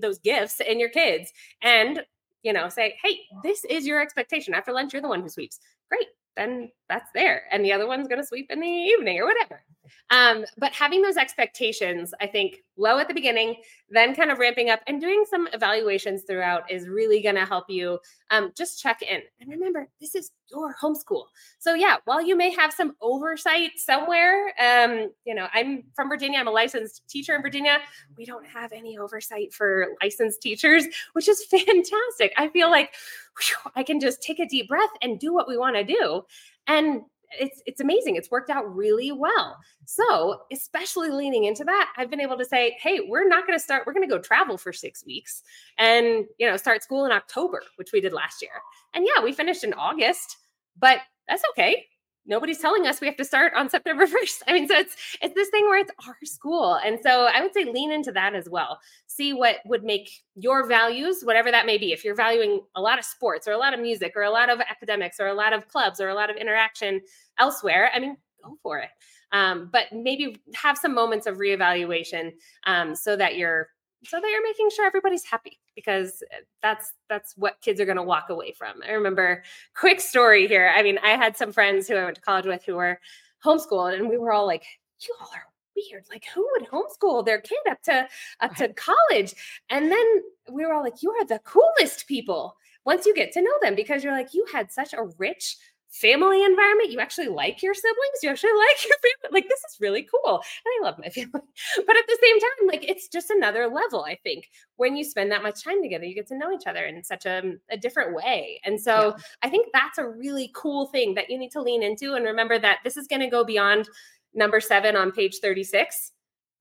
those 0.02 0.20
gifts 0.20 0.60
in 0.60 0.80
your 0.80 0.90
kids, 0.90 1.32
and 1.62 2.04
you 2.44 2.54
know, 2.54 2.70
say, 2.70 2.98
hey, 3.04 3.20
this 3.44 3.64
is 3.66 3.86
your 3.86 4.02
expectation. 4.02 4.54
After 4.54 4.72
lunch, 4.72 4.94
you're 4.94 5.02
the 5.02 5.10
one 5.10 5.22
who 5.22 5.30
sweeps. 5.30 5.60
Great 5.90 6.08
then 6.38 6.72
that's 6.88 7.10
there. 7.14 7.44
And 7.52 7.66
the 7.66 7.74
other 7.74 7.88
one's 7.88 8.08
going 8.08 8.22
to 8.22 8.28
sweep 8.28 8.50
in 8.50 8.62
the 8.62 8.68
evening 8.68 9.20
or 9.20 9.26
whatever. 9.26 9.64
Um, 10.10 10.46
but 10.58 10.74
having 10.74 11.02
those 11.02 11.18
expectations, 11.18 12.14
I 12.22 12.28
think, 12.28 12.64
low 12.78 13.00
at 13.00 13.08
the 13.08 13.14
beginning, 13.14 13.56
then 13.90 14.16
kind 14.16 14.32
of 14.32 14.38
ramping 14.38 14.70
up 14.70 14.82
and 14.88 15.02
doing 15.02 15.24
some 15.30 15.48
evaluations 15.54 16.24
throughout 16.24 16.70
is 16.72 16.88
really 16.88 17.22
going 17.22 17.36
to 17.36 17.46
help 17.46 17.66
you 17.70 18.00
um, 18.30 18.52
just 18.56 18.82
check 18.82 19.02
in. 19.02 19.22
And 19.40 19.50
remember, 19.50 19.88
this 20.00 20.14
is 20.16 20.32
your 20.52 20.76
homeschool. 20.82 21.24
So, 21.60 21.74
yeah, 21.74 21.98
while 22.06 22.22
you 22.22 22.36
may 22.36 22.52
have 22.52 22.72
some 22.72 22.94
oversight 23.02 23.72
somewhere, 23.78 24.54
um, 24.60 25.12
you 25.26 25.34
know, 25.34 25.48
I'm 25.54 25.84
from 25.96 26.10
Virginia, 26.10 26.40
I'm 26.40 26.48
a 26.48 26.52
licensed 26.52 27.08
teacher 27.10 27.36
in 27.36 27.42
Virginia. 27.42 27.80
We 28.18 28.26
don't 28.26 28.46
have 28.46 28.72
any 28.72 28.98
oversight 28.98 29.54
for 29.54 29.88
licensed 30.02 30.42
teachers, 30.42 30.86
which 31.14 31.28
is 31.28 31.44
fantastic. 31.52 32.34
I 32.38 32.50
feel 32.50 32.70
like 32.70 32.94
whew, 33.40 33.72
I 33.76 33.84
can 33.84 34.00
just 34.00 34.22
take 34.22 34.40
a 34.40 34.48
deep 34.48 34.68
breath 34.70 34.90
and 35.02 35.20
do 35.20 35.34
what 35.34 35.48
we 35.48 35.58
want 35.58 35.76
to 35.76 35.84
do. 35.84 36.24
And 36.68 37.02
it's 37.40 37.62
it's 37.66 37.82
amazing. 37.82 38.16
It's 38.16 38.32
worked 38.32 38.50
out 38.50 38.74
really 38.74 39.12
well. 39.12 39.58
So, 39.86 40.42
especially 40.52 41.10
leaning 41.10 41.46
into 41.46 41.64
that, 41.66 41.94
I've 41.98 42.10
been 42.10 42.22
able 42.22 42.38
to 42.38 42.46
say, 42.46 42.78
"Hey, 42.82 43.02
we're 43.08 43.28
not 43.28 43.46
going 43.48 43.58
to 43.58 43.64
start. 43.64 43.84
We're 43.86 43.94
going 43.94 44.08
to 44.08 44.14
go 44.16 44.22
travel 44.22 44.58
for 44.58 44.74
6 44.74 45.06
weeks 45.06 45.44
and, 45.78 46.26
you 46.40 46.50
know, 46.50 46.58
start 46.58 46.84
school 46.84 47.06
in 47.06 47.12
October, 47.12 47.62
which 47.76 47.92
we 47.94 48.02
did 48.02 48.14
last 48.14 48.42
year." 48.42 48.52
And 48.94 49.06
yeah, 49.06 49.24
we 49.24 49.34
finished 49.34 49.64
in 49.64 49.74
August, 49.74 50.38
but 50.80 51.00
that's 51.28 51.44
okay 51.52 51.86
nobody's 52.28 52.60
telling 52.60 52.86
us 52.86 53.02
we 53.02 53.08
have 53.08 53.16
to 53.18 53.26
start 53.26 53.54
on 53.56 53.70
September 53.70 54.06
1st. 54.08 54.44
I 54.48 54.54
mean, 54.54 54.68
so 54.68 54.76
it's 54.76 54.96
it's 55.22 55.34
this 55.34 55.50
thing 55.50 55.66
where 55.66 55.80
it's 55.80 55.92
our 56.08 56.18
school. 56.24 56.76
And 56.76 57.00
so 57.02 57.28
I 57.34 57.42
would 57.42 57.54
say 57.54 57.66
lean 57.66 57.92
into 57.92 58.12
that 58.12 58.36
as 58.36 58.50
well. 58.50 58.80
See 59.08 59.34
what 59.34 59.58
would 59.66 59.84
make 59.84 60.10
your 60.36 60.68
values, 60.68 61.24
whatever 61.24 61.50
that 61.52 61.66
may 61.66 61.78
be. 61.78 61.94
If 61.94 62.04
you're 62.04 62.16
valuing 62.16 62.62
a 62.76 62.82
lot 62.82 63.00
of 63.00 63.06
sports 63.06 63.48
or 63.48 63.52
a 63.52 63.58
lot 63.58 63.74
of 63.74 63.80
music 63.80 64.14
or 64.16 64.24
a 64.24 64.32
lot 64.32 64.50
of 64.50 64.60
academics 64.60 65.20
or 65.20 65.28
a 65.28 65.34
lot 65.34 65.54
of 65.54 65.68
clubs 65.68 66.00
or 66.00 66.10
a 66.10 66.16
lot 66.16 66.30
of 66.30 66.36
interaction 66.36 67.02
elsewhere, 67.40 67.90
I 67.94 68.00
mean, 68.00 68.18
go 68.44 68.58
for 68.62 68.80
it. 68.80 68.90
Um, 69.32 69.70
but 69.72 69.88
maybe 69.92 70.42
have 70.56 70.78
some 70.78 70.94
moments 70.94 71.28
of 71.28 71.38
reevaluation 71.38 72.32
um, 72.66 72.96
so 72.96 73.16
that 73.18 73.36
you're 73.36 73.68
so 74.04 74.20
that 74.20 74.30
you're 74.30 74.44
making 74.44 74.70
sure 74.70 74.86
everybody's 74.86 75.26
happy 75.26 75.60
because 75.76 76.24
eh, 76.32 76.42
that's 76.62 76.92
that's 77.10 77.34
what 77.38 77.60
kids 77.62 77.80
are 77.82 77.86
going 77.86 77.98
to 77.98 78.04
walk 78.04 78.30
away 78.30 78.52
from. 78.52 78.82
I 78.88 78.92
remember 78.92 79.44
quick 79.76 80.00
story 80.00 80.48
here. 80.48 80.72
I 80.76 80.84
mean, 80.84 81.00
I 81.04 81.10
had 81.10 81.38
some 81.38 81.52
friends 81.52 81.88
who 81.88 81.96
I 81.96 82.04
went 82.04 82.16
to 82.16 82.22
college 82.22 82.46
with 82.46 82.64
who 82.64 82.76
were 82.76 83.00
homeschooled 83.44 83.96
and 83.98 84.10
we 84.10 84.18
were 84.18 84.32
all 84.32 84.46
like, 84.46 84.66
you 85.02 85.14
all 85.20 85.30
are 85.34 85.46
weird. 85.76 86.06
Like 86.10 86.26
who 86.34 86.48
would 86.54 86.70
homeschool 86.70 87.26
their 87.26 87.42
kid 87.42 87.60
up 87.70 87.82
to 87.84 88.08
up 88.42 88.56
to 88.56 88.74
college? 88.74 89.34
And 89.70 89.92
then 89.92 90.06
we 90.52 90.66
were 90.66 90.74
all 90.74 90.84
like, 90.84 91.02
you 91.02 91.12
are 91.12 91.26
the 91.26 91.40
coolest 91.40 92.08
people 92.08 92.56
once 92.86 93.06
you 93.06 93.14
get 93.14 93.32
to 93.34 93.42
know 93.42 93.54
them 93.62 93.76
because 93.76 94.04
you're 94.04 94.14
like, 94.14 94.34
you 94.34 94.46
had 94.52 94.72
such 94.72 94.94
a 94.94 95.04
rich 95.18 95.58
family 95.90 96.44
environment. 96.44 96.92
You 96.92 97.00
actually 97.00 97.28
like 97.28 97.64
your 97.64 97.74
siblings. 97.74 98.20
You 98.22 98.30
actually 98.30 98.52
like 98.58 98.86
your 98.86 98.98
family. 98.98 99.42
Like 99.42 99.50
this 99.50 99.60
is 99.60 99.78
really 99.80 100.04
cool. 100.04 100.36
And 100.36 100.74
I 100.80 100.84
love 100.84 101.00
my 101.00 101.10
family. 101.10 101.32
But 101.32 101.98
at 101.98 102.08
the 102.08 102.18
same 102.22 102.40
time, 102.40 102.68
like 102.68 102.90
it's 102.90 103.08
just 103.08 103.30
another 103.30 103.68
level, 103.68 104.04
I 104.04 104.18
think. 104.24 104.50
When 104.76 104.96
you 104.96 105.04
spend 105.04 105.32
that 105.32 105.44
much 105.44 105.64
time 105.64 105.82
together, 105.82 106.06
you 106.06 106.16
get 106.16 106.28
to 106.28 106.38
know 106.38 106.52
each 106.52 106.68
other 106.68 106.86
in 106.86 107.04
such 107.04 107.26
a, 107.26 107.54
a 107.70 107.78
different 107.78 108.16
way. 108.16 108.60
And 108.64 108.80
so 108.80 109.16
yeah. 109.18 109.24
I 109.44 109.50
think 109.50 109.68
that's 109.74 109.98
a 109.98 110.08
really 110.08 110.52
cool 110.54 110.88
thing 110.88 111.14
that 111.16 111.30
you 111.30 111.38
need 111.38 111.52
to 111.52 111.62
lean 111.62 111.84
into 111.84 112.14
and 112.14 112.26
remember 112.26 112.60
that 112.60 112.80
this 112.84 112.98
is 112.98 113.08
going 113.08 113.22
to 113.22 113.28
go 113.28 113.44
beyond 113.44 113.90
number 114.34 114.60
seven 114.60 114.96
on 114.96 115.12
page 115.12 115.38
36. 115.42 116.12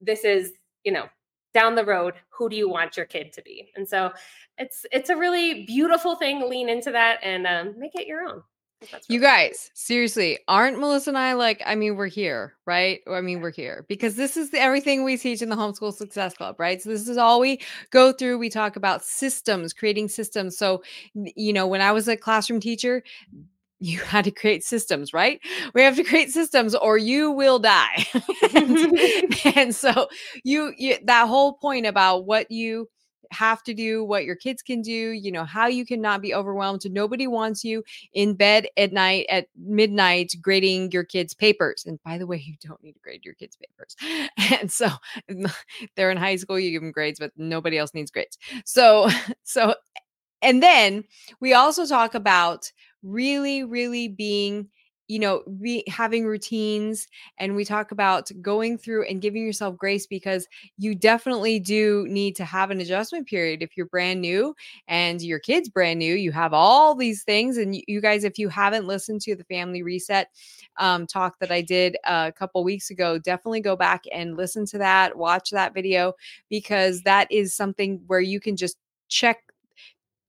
This 0.00 0.24
is, 0.24 0.52
you 0.84 0.92
know, 0.92 1.06
down 1.54 1.74
the 1.74 1.84
road 1.84 2.12
who 2.28 2.50
do 2.50 2.56
you 2.56 2.68
want 2.68 2.98
your 2.98 3.06
kid 3.06 3.32
to 3.32 3.40
be 3.40 3.72
and 3.76 3.88
so 3.88 4.12
it's 4.58 4.84
it's 4.92 5.08
a 5.08 5.16
really 5.16 5.64
beautiful 5.64 6.14
thing 6.14 6.46
lean 6.50 6.68
into 6.68 6.90
that 6.90 7.18
and 7.22 7.46
um, 7.46 7.74
make 7.78 7.94
it 7.94 8.06
your 8.06 8.20
own 8.20 8.42
you 9.08 9.20
guys, 9.20 9.70
seriously, 9.74 10.38
aren't 10.48 10.78
Melissa 10.78 11.10
and 11.10 11.18
I 11.18 11.34
like, 11.34 11.62
I 11.64 11.74
mean, 11.74 11.96
we're 11.96 12.06
here, 12.06 12.54
right? 12.66 13.00
I 13.10 13.20
mean, 13.20 13.40
we're 13.40 13.52
here 13.52 13.84
because 13.88 14.16
this 14.16 14.36
is 14.36 14.50
the, 14.50 14.60
everything 14.60 15.04
we 15.04 15.16
teach 15.16 15.42
in 15.42 15.48
the 15.48 15.56
Homeschool 15.56 15.94
Success 15.94 16.34
Club, 16.34 16.56
right? 16.58 16.80
So, 16.80 16.90
this 16.90 17.08
is 17.08 17.16
all 17.16 17.40
we 17.40 17.60
go 17.90 18.12
through. 18.12 18.38
We 18.38 18.50
talk 18.50 18.76
about 18.76 19.04
systems, 19.04 19.72
creating 19.72 20.08
systems. 20.08 20.56
So, 20.56 20.82
you 21.14 21.52
know, 21.52 21.66
when 21.66 21.80
I 21.80 21.92
was 21.92 22.08
a 22.08 22.16
classroom 22.16 22.60
teacher, 22.60 23.02
you 23.80 24.00
had 24.00 24.24
to 24.24 24.30
create 24.30 24.64
systems, 24.64 25.12
right? 25.12 25.40
We 25.74 25.82
have 25.82 25.96
to 25.96 26.04
create 26.04 26.30
systems 26.30 26.74
or 26.74 26.96
you 26.96 27.30
will 27.30 27.58
die. 27.58 28.06
and, 28.54 29.38
and, 29.56 29.74
so, 29.74 30.08
you, 30.44 30.72
you, 30.78 30.96
that 31.04 31.28
whole 31.28 31.54
point 31.54 31.86
about 31.86 32.24
what 32.24 32.50
you, 32.50 32.88
have 33.30 33.62
to 33.64 33.74
do, 33.74 34.04
what 34.04 34.24
your 34.24 34.36
kids 34.36 34.62
can 34.62 34.82
do, 34.82 34.92
you 34.92 35.32
know, 35.32 35.44
how 35.44 35.66
you 35.66 35.84
cannot 35.84 36.22
be 36.22 36.34
overwhelmed. 36.34 36.82
Nobody 36.90 37.26
wants 37.26 37.64
you 37.64 37.84
in 38.12 38.34
bed 38.34 38.68
at 38.76 38.92
night 38.92 39.26
at 39.28 39.48
midnight 39.56 40.34
grading 40.40 40.92
your 40.92 41.04
kids' 41.04 41.34
papers. 41.34 41.84
And 41.86 42.02
by 42.02 42.18
the 42.18 42.26
way, 42.26 42.42
you 42.44 42.54
don't 42.60 42.82
need 42.82 42.92
to 42.92 43.00
grade 43.00 43.24
your 43.24 43.34
kids' 43.34 43.56
papers. 43.56 43.96
And 44.60 44.70
so 44.70 44.88
they're 45.96 46.10
in 46.10 46.16
high 46.16 46.36
school, 46.36 46.58
you 46.58 46.70
give 46.70 46.82
them 46.82 46.92
grades, 46.92 47.18
but 47.18 47.32
nobody 47.36 47.78
else 47.78 47.94
needs 47.94 48.10
grades. 48.10 48.38
So, 48.64 49.08
so, 49.42 49.74
and 50.42 50.62
then 50.62 51.04
we 51.40 51.54
also 51.54 51.86
talk 51.86 52.14
about 52.14 52.70
really, 53.02 53.64
really 53.64 54.08
being 54.08 54.68
you 55.08 55.18
know 55.18 55.42
be 55.60 55.84
having 55.88 56.26
routines 56.26 57.06
and 57.38 57.54
we 57.54 57.64
talk 57.64 57.92
about 57.92 58.30
going 58.40 58.76
through 58.76 59.04
and 59.04 59.22
giving 59.22 59.44
yourself 59.44 59.76
grace 59.76 60.06
because 60.06 60.48
you 60.78 60.94
definitely 60.94 61.60
do 61.60 62.06
need 62.08 62.34
to 62.34 62.44
have 62.44 62.70
an 62.70 62.80
adjustment 62.80 63.26
period 63.26 63.62
if 63.62 63.76
you're 63.76 63.86
brand 63.86 64.20
new 64.20 64.54
and 64.88 65.22
your 65.22 65.38
kids 65.38 65.68
brand 65.68 65.98
new 65.98 66.14
you 66.14 66.32
have 66.32 66.52
all 66.52 66.94
these 66.94 67.22
things 67.22 67.56
and 67.56 67.80
you 67.86 68.00
guys 68.00 68.24
if 68.24 68.38
you 68.38 68.48
haven't 68.48 68.86
listened 68.86 69.20
to 69.20 69.36
the 69.36 69.44
family 69.44 69.82
reset 69.82 70.28
um, 70.78 71.06
talk 71.06 71.38
that 71.38 71.52
i 71.52 71.60
did 71.60 71.96
a 72.04 72.32
couple 72.32 72.62
weeks 72.64 72.90
ago 72.90 73.18
definitely 73.18 73.60
go 73.60 73.76
back 73.76 74.04
and 74.12 74.36
listen 74.36 74.66
to 74.66 74.78
that 74.78 75.16
watch 75.16 75.50
that 75.50 75.74
video 75.74 76.12
because 76.50 77.02
that 77.02 77.30
is 77.30 77.54
something 77.54 78.00
where 78.06 78.20
you 78.20 78.40
can 78.40 78.56
just 78.56 78.76
check 79.08 79.45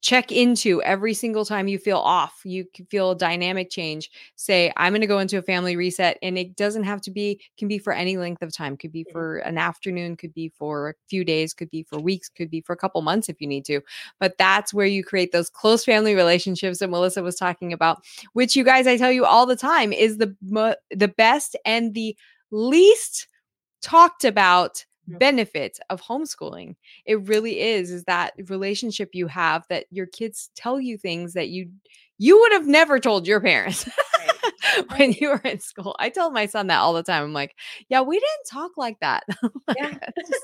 check 0.01 0.31
into 0.31 0.81
every 0.83 1.13
single 1.13 1.43
time 1.43 1.67
you 1.67 1.79
feel 1.79 1.97
off 1.97 2.41
you 2.43 2.65
feel 2.89 3.11
a 3.11 3.17
dynamic 3.17 3.69
change 3.69 4.11
say 4.35 4.71
i'm 4.77 4.91
going 4.93 5.01
to 5.01 5.07
go 5.07 5.19
into 5.19 5.37
a 5.37 5.41
family 5.41 5.75
reset 5.75 6.17
and 6.21 6.37
it 6.37 6.55
doesn't 6.55 6.83
have 6.83 7.01
to 7.01 7.09
be 7.09 7.41
can 7.57 7.67
be 7.67 7.79
for 7.79 7.93
any 7.93 8.15
length 8.15 8.41
of 8.41 8.53
time 8.53 8.77
could 8.77 8.91
be 8.91 9.03
mm-hmm. 9.03 9.11
for 9.11 9.37
an 9.39 9.57
afternoon 9.57 10.15
could 10.15 10.33
be 10.33 10.49
for 10.49 10.89
a 10.89 10.93
few 11.09 11.25
days 11.25 11.53
could 11.53 11.69
be 11.69 11.83
for 11.83 11.99
weeks 11.99 12.29
could 12.29 12.49
be 12.49 12.61
for 12.61 12.73
a 12.73 12.77
couple 12.77 13.01
months 13.01 13.27
if 13.27 13.41
you 13.41 13.47
need 13.47 13.65
to 13.65 13.81
but 14.19 14.37
that's 14.37 14.73
where 14.73 14.85
you 14.85 15.03
create 15.03 15.31
those 15.31 15.49
close 15.49 15.83
family 15.83 16.13
relationships 16.13 16.79
that 16.79 16.89
melissa 16.89 17.23
was 17.23 17.35
talking 17.35 17.73
about 17.73 18.03
which 18.33 18.55
you 18.55 18.63
guys 18.63 18.85
i 18.85 18.97
tell 18.97 19.11
you 19.11 19.25
all 19.25 19.45
the 19.45 19.55
time 19.55 19.91
is 19.91 20.17
the 20.17 20.77
the 20.91 21.07
best 21.07 21.55
and 21.65 21.93
the 21.95 22.15
least 22.51 23.27
talked 23.81 24.23
about 24.23 24.85
benefit 25.07 25.79
of 25.89 26.01
homeschooling. 26.01 26.75
It 27.05 27.27
really 27.27 27.59
is 27.59 27.91
is 27.91 28.03
that 28.05 28.33
relationship 28.47 29.09
you 29.13 29.27
have 29.27 29.65
that 29.69 29.85
your 29.89 30.05
kids 30.05 30.49
tell 30.55 30.79
you 30.79 30.97
things 30.97 31.33
that 31.33 31.49
you 31.49 31.69
you 32.17 32.39
would 32.39 32.51
have 32.51 32.67
never 32.67 32.99
told 32.99 33.27
your 33.27 33.39
parents 33.39 33.87
right. 34.19 34.89
when 34.97 35.13
you 35.13 35.29
were 35.29 35.41
in 35.43 35.59
school. 35.59 35.95
I 35.99 36.09
tell 36.09 36.31
my 36.31 36.47
son 36.47 36.67
that 36.67 36.79
all 36.79 36.93
the 36.93 37.03
time. 37.03 37.23
I'm 37.23 37.33
like 37.33 37.55
yeah 37.89 38.01
we 38.01 38.15
didn't 38.15 38.47
talk 38.49 38.71
like 38.77 38.99
that. 38.99 39.23
Like, 39.67 39.77
yeah. 39.79 39.97
that's, 40.15 40.29
just, 40.29 40.43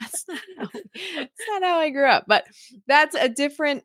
that's, 0.00 0.28
not 0.28 0.38
how, 0.58 0.68
that's 1.16 1.42
not 1.48 1.62
how 1.64 1.78
i 1.80 1.90
grew 1.90 2.06
up. 2.06 2.24
But 2.28 2.46
that's 2.86 3.16
a 3.16 3.28
different 3.28 3.82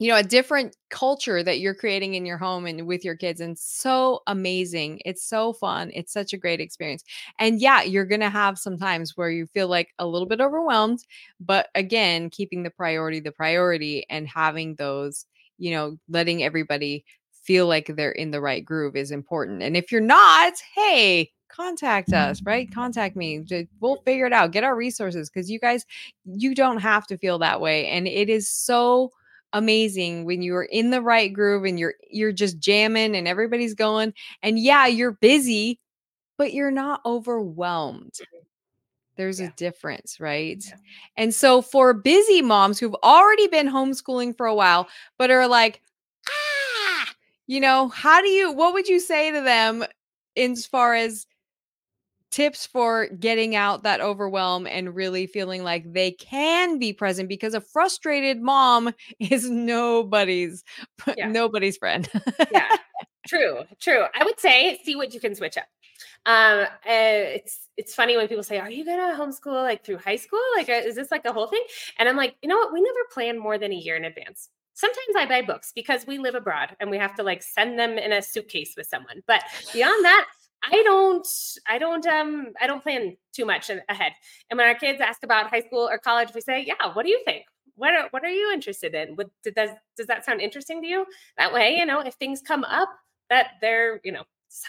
you 0.00 0.08
know, 0.08 0.16
a 0.16 0.22
different 0.22 0.76
culture 0.90 1.42
that 1.42 1.60
you're 1.60 1.74
creating 1.74 2.14
in 2.14 2.26
your 2.26 2.36
home 2.36 2.66
and 2.66 2.86
with 2.86 3.04
your 3.04 3.16
kids. 3.16 3.40
And 3.40 3.56
so 3.56 4.22
amazing. 4.26 5.00
It's 5.04 5.24
so 5.24 5.52
fun. 5.52 5.90
It's 5.94 6.12
such 6.12 6.32
a 6.32 6.36
great 6.36 6.60
experience. 6.60 7.04
And 7.38 7.60
yeah, 7.60 7.82
you're 7.82 8.04
to 8.20 8.30
have 8.30 8.58
some 8.58 8.76
times 8.76 9.16
where 9.16 9.30
you 9.30 9.46
feel 9.46 9.68
like 9.68 9.94
a 9.98 10.06
little 10.06 10.26
bit 10.26 10.40
overwhelmed. 10.40 11.04
But 11.38 11.68
again, 11.74 12.28
keeping 12.30 12.64
the 12.64 12.70
priority 12.70 13.20
the 13.20 13.32
priority 13.32 14.04
and 14.10 14.26
having 14.26 14.74
those, 14.74 15.26
you 15.58 15.70
know, 15.70 15.96
letting 16.08 16.42
everybody 16.42 17.04
feel 17.44 17.66
like 17.68 17.86
they're 17.94 18.10
in 18.12 18.30
the 18.32 18.40
right 18.40 18.64
groove 18.64 18.96
is 18.96 19.10
important. 19.10 19.62
And 19.62 19.76
if 19.76 19.92
you're 19.92 20.00
not, 20.00 20.54
hey, 20.74 21.30
contact 21.48 22.12
us, 22.12 22.42
right? 22.42 22.68
Contact 22.72 23.14
me. 23.14 23.44
We'll 23.80 24.02
figure 24.04 24.26
it 24.26 24.32
out. 24.32 24.50
Get 24.50 24.64
our 24.64 24.74
resources 24.74 25.30
because 25.30 25.48
you 25.50 25.60
guys, 25.60 25.84
you 26.24 26.54
don't 26.54 26.78
have 26.78 27.06
to 27.06 27.18
feel 27.18 27.38
that 27.38 27.60
way. 27.60 27.86
And 27.86 28.08
it 28.08 28.28
is 28.28 28.48
so 28.48 29.12
amazing 29.54 30.24
when 30.24 30.42
you're 30.42 30.64
in 30.64 30.90
the 30.90 31.00
right 31.00 31.32
groove 31.32 31.64
and 31.64 31.78
you're 31.78 31.94
you're 32.10 32.32
just 32.32 32.58
jamming 32.58 33.16
and 33.16 33.26
everybody's 33.26 33.72
going 33.72 34.12
and 34.42 34.58
yeah 34.58 34.86
you're 34.86 35.12
busy 35.12 35.78
but 36.36 36.52
you're 36.52 36.72
not 36.72 37.00
overwhelmed 37.06 38.12
mm-hmm. 38.14 38.44
there's 39.16 39.40
yeah. 39.40 39.46
a 39.46 39.52
difference 39.52 40.18
right 40.18 40.64
yeah. 40.68 40.74
and 41.16 41.32
so 41.32 41.62
for 41.62 41.94
busy 41.94 42.42
moms 42.42 42.80
who've 42.80 42.96
already 43.04 43.46
been 43.46 43.68
homeschooling 43.68 44.36
for 44.36 44.46
a 44.46 44.54
while 44.54 44.88
but 45.18 45.30
are 45.30 45.46
like 45.46 45.80
ah 46.28 47.14
you 47.46 47.60
know 47.60 47.88
how 47.88 48.20
do 48.20 48.28
you 48.28 48.52
what 48.52 48.74
would 48.74 48.88
you 48.88 48.98
say 48.98 49.30
to 49.30 49.40
them 49.40 49.84
as 50.36 50.66
far 50.66 50.94
as 50.94 51.26
tips 52.34 52.66
for 52.66 53.06
getting 53.06 53.54
out 53.54 53.84
that 53.84 54.00
overwhelm 54.00 54.66
and 54.66 54.96
really 54.96 55.24
feeling 55.24 55.62
like 55.62 55.92
they 55.92 56.10
can 56.10 56.80
be 56.80 56.92
present 56.92 57.28
because 57.28 57.54
a 57.54 57.60
frustrated 57.60 58.42
mom 58.42 58.92
is 59.20 59.48
nobody's 59.48 60.64
yeah. 61.16 61.28
nobody's 61.28 61.76
friend. 61.76 62.08
yeah. 62.52 62.68
True, 63.26 63.60
true. 63.80 64.04
I 64.14 64.22
would 64.22 64.38
say 64.38 64.78
see 64.84 64.96
what 64.96 65.14
you 65.14 65.18
can 65.18 65.34
switch 65.34 65.56
up. 65.56 65.64
Um, 66.26 66.64
uh, 66.64 67.32
it's 67.38 67.70
it's 67.78 67.94
funny 67.94 68.18
when 68.18 68.28
people 68.28 68.42
say, 68.44 68.58
"Are 68.58 68.68
you 68.68 68.84
gonna 68.84 69.16
homeschool 69.18 69.62
like 69.62 69.82
through 69.82 69.96
high 69.96 70.16
school? 70.16 70.42
Like, 70.54 70.68
uh, 70.68 70.72
is 70.74 70.94
this 70.94 71.10
like 71.10 71.24
a 71.24 71.32
whole 71.32 71.46
thing?" 71.46 71.62
And 71.98 72.06
I'm 72.06 72.18
like, 72.18 72.36
you 72.42 72.50
know 72.50 72.56
what? 72.56 72.74
We 72.74 72.82
never 72.82 72.98
plan 73.14 73.38
more 73.38 73.56
than 73.56 73.72
a 73.72 73.76
year 73.76 73.96
in 73.96 74.04
advance. 74.04 74.50
Sometimes 74.74 75.16
I 75.16 75.24
buy 75.24 75.40
books 75.40 75.72
because 75.74 76.06
we 76.06 76.18
live 76.18 76.34
abroad 76.34 76.76
and 76.80 76.90
we 76.90 76.98
have 76.98 77.14
to 77.14 77.22
like 77.22 77.42
send 77.42 77.78
them 77.78 77.96
in 77.96 78.12
a 78.12 78.20
suitcase 78.20 78.74
with 78.76 78.88
someone. 78.88 79.22
But 79.26 79.42
beyond 79.72 80.04
that, 80.04 80.26
I 80.70 80.82
don't, 80.84 81.26
I 81.68 81.78
don't, 81.78 82.06
um, 82.06 82.52
I 82.60 82.66
don't 82.66 82.82
plan 82.82 83.16
too 83.32 83.44
much 83.44 83.70
ahead. 83.88 84.12
And 84.50 84.58
when 84.58 84.66
our 84.66 84.74
kids 84.74 85.00
ask 85.00 85.22
about 85.22 85.50
high 85.50 85.60
school 85.60 85.88
or 85.90 85.98
college, 85.98 86.30
we 86.34 86.40
say, 86.40 86.64
"Yeah, 86.66 86.92
what 86.92 87.04
do 87.04 87.10
you 87.10 87.22
think? 87.24 87.44
What 87.76 87.94
are, 87.94 88.08
what 88.10 88.24
are 88.24 88.30
you 88.30 88.52
interested 88.52 88.94
in? 88.94 89.16
What 89.16 89.28
does 89.42 89.70
does 89.96 90.06
that 90.06 90.24
sound 90.24 90.40
interesting 90.40 90.80
to 90.82 90.88
you?" 90.88 91.06
That 91.38 91.52
way, 91.52 91.76
you 91.76 91.86
know, 91.86 92.00
if 92.00 92.14
things 92.14 92.40
come 92.40 92.64
up 92.64 92.88
that 93.30 93.52
they're, 93.60 94.00
you 94.04 94.12
know, 94.12 94.24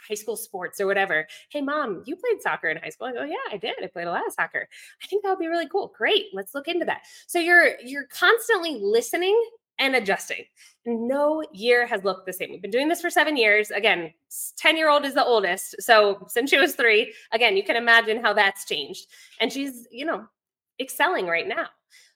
high 0.10 0.16
school 0.16 0.36
sports 0.36 0.80
or 0.80 0.88
whatever. 0.88 1.28
Hey, 1.50 1.62
mom, 1.62 2.04
you 2.06 2.16
played 2.16 2.42
soccer 2.42 2.70
in 2.70 2.78
high 2.78 2.90
school. 2.90 3.08
I 3.08 3.14
go, 3.14 3.24
yeah, 3.24 3.36
I 3.52 3.58
did. 3.58 3.76
I 3.84 3.88
played 3.88 4.08
a 4.08 4.12
lot 4.12 4.26
of 4.26 4.34
soccer. 4.34 4.68
I 5.04 5.08
think 5.08 5.24
that 5.24 5.30
would 5.30 5.40
be 5.40 5.48
really 5.48 5.68
cool. 5.68 5.94
Great, 5.96 6.26
let's 6.34 6.56
look 6.56 6.68
into 6.68 6.86
that. 6.86 7.02
So 7.28 7.40
you're 7.40 7.80
you're 7.84 8.08
constantly 8.08 8.80
listening 8.82 9.40
and 9.80 9.96
adjusting. 9.96 10.46
No 10.86 11.44
year 11.54 11.86
has 11.88 12.04
looked 12.04 12.26
the 12.26 12.34
same. 12.34 12.52
We've 12.52 12.62
been 12.62 12.72
doing 12.72 12.88
this 12.88 13.02
for 13.02 13.10
seven 13.10 13.38
years. 13.38 13.72
Again, 13.72 14.14
10 14.58 14.78
year 14.78 14.90
old 14.90 15.06
is 15.06 15.14
the 15.14 15.26
oldest. 15.26 15.76
So 15.80 16.26
since 16.30 16.50
she 16.50 16.58
was 16.58 16.76
three, 16.76 17.14
again, 17.32 17.58
you 17.58 17.64
can 17.64 17.76
imagine 17.76 18.22
how 18.22 18.34
that's 18.34 18.66
changed. 18.66 19.08
And 19.40 19.52
she's, 19.52 19.88
you 19.92 20.06
know, 20.06 20.26
excelling 20.80 21.28
right 21.28 21.48
now. 21.48 21.68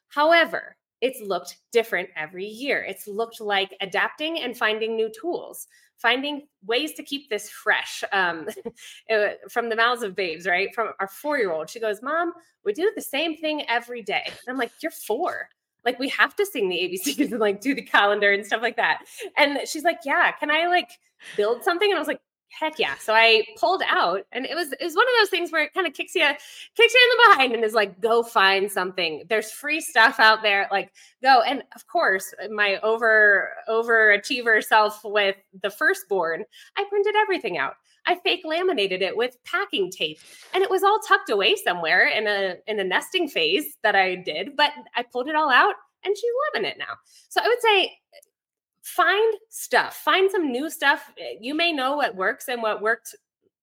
However, 0.10 0.76
it's 1.02 1.22
looked 1.22 1.58
different 1.72 2.10
every 2.16 2.46
year. 2.46 2.84
It's 2.84 3.08
looked 3.08 3.40
like 3.40 3.76
adapting 3.82 4.42
and 4.42 4.58
finding 4.58 4.96
new 4.96 5.10
tools, 5.10 5.68
finding 5.98 6.48
ways 6.66 6.94
to 6.94 7.04
keep 7.04 7.30
this 7.30 7.50
fresh 7.50 8.04
um, 8.12 8.48
uh, 9.12 9.30
from 9.50 9.70
the 9.70 9.76
mouths 9.76 10.04
of 10.04 10.16
babes, 10.16 10.46
right? 10.46 10.74
From 10.76 10.92
our 11.00 11.08
four 11.08 11.38
year 11.38 11.52
old. 11.52 11.70
She 11.70 11.80
goes, 11.80 12.02
Mom, 12.02 12.34
we 12.66 12.74
do 12.74 12.92
the 12.96 13.02
same 13.02 13.38
thing 13.38 13.64
every 13.70 14.02
day. 14.02 14.24
And 14.26 14.36
I'm 14.50 14.58
like, 14.58 14.72
You're 14.82 14.92
four 14.92 15.48
like 15.86 16.00
we 16.00 16.10
have 16.10 16.36
to 16.36 16.46
sing 16.46 16.70
the 16.70 16.76
ABCs 16.76 17.20
and 17.32 17.40
like 17.40 17.62
do 17.62 17.74
the 17.76 17.82
calendar 17.82 18.32
and 18.32 18.46
stuff 18.46 18.62
like 18.62 18.76
that. 18.78 19.04
And 19.38 19.60
she's 19.68 19.84
like, 19.84 20.00
yeah, 20.06 20.32
can 20.32 20.52
I 20.52 20.68
like 20.68 20.90
build 21.36 21.64
something? 21.64 21.90
And 21.90 21.98
I 21.98 22.00
was 22.00 22.08
like, 22.08 22.22
heck 22.50 22.80
yeah. 22.80 22.96
So 22.98 23.14
I 23.14 23.44
pulled 23.58 23.84
out 23.88 24.22
and 24.32 24.46
it 24.46 24.56
was 24.56 24.72
it 24.74 24.84
was 24.84 24.96
one 24.96 25.06
of 25.06 25.14
those 25.22 25.30
things 25.30 25.52
where 25.52 25.64
it 25.64 25.74
kind 25.74 25.88
of 25.88 25.94
kicks 25.94 26.16
you 26.16 26.22
kicks 26.22 26.94
you 26.94 27.12
in 27.12 27.18
the 27.18 27.36
behind 27.36 27.54
and 27.54 27.64
is 27.64 27.74
like, 27.74 28.00
go 28.02 28.24
find 28.24 28.72
something. 28.72 29.24
There's 29.30 29.52
free 29.52 29.82
stuff 29.82 30.20
out 30.20 30.42
there. 30.42 30.68
Like 30.72 30.92
go. 31.22 31.42
And 31.42 31.64
of 31.76 31.88
course, 31.88 32.34
my 32.52 32.80
over 32.80 33.50
overachiever 33.68 34.64
self 34.64 35.02
with 35.04 35.36
the 35.62 35.70
firstborn, 35.70 36.44
I 36.78 36.86
printed 36.90 37.16
everything 37.16 37.58
out. 37.58 37.76
I 38.10 38.16
fake 38.16 38.42
laminated 38.44 39.04
it 39.04 39.16
with 39.16 39.38
packing 39.44 39.92
tape 39.92 40.18
and 40.56 40.64
it 40.64 40.70
was 40.70 40.82
all 40.82 40.98
tucked 41.08 41.30
away 41.30 41.56
somewhere 41.56 42.08
in 42.08 42.26
a 42.26 42.56
in 42.66 42.80
a 42.80 42.84
nesting 42.84 43.28
phase 43.30 43.78
that 43.84 43.96
I 43.96 44.16
did, 44.16 44.58
but 44.58 44.72
I 44.96 45.04
pulled 45.04 45.28
it 45.28 45.36
all 45.36 45.52
out 45.52 45.76
and 46.04 46.18
she's 46.18 46.32
loving 46.56 46.68
it 46.68 46.80
now. 46.80 46.96
So 47.30 47.40
I 47.44 47.48
would 47.48 47.62
say 47.62 47.92
find 48.82 49.36
stuff, 49.50 49.96
find 49.98 50.32
some 50.32 50.52
new 50.52 50.72
stuff. 50.72 51.12
You 51.40 51.54
may 51.54 51.72
know 51.72 51.98
what 51.98 52.16
works 52.16 52.48
and 52.48 52.64
what 52.64 52.82
worked 52.82 53.16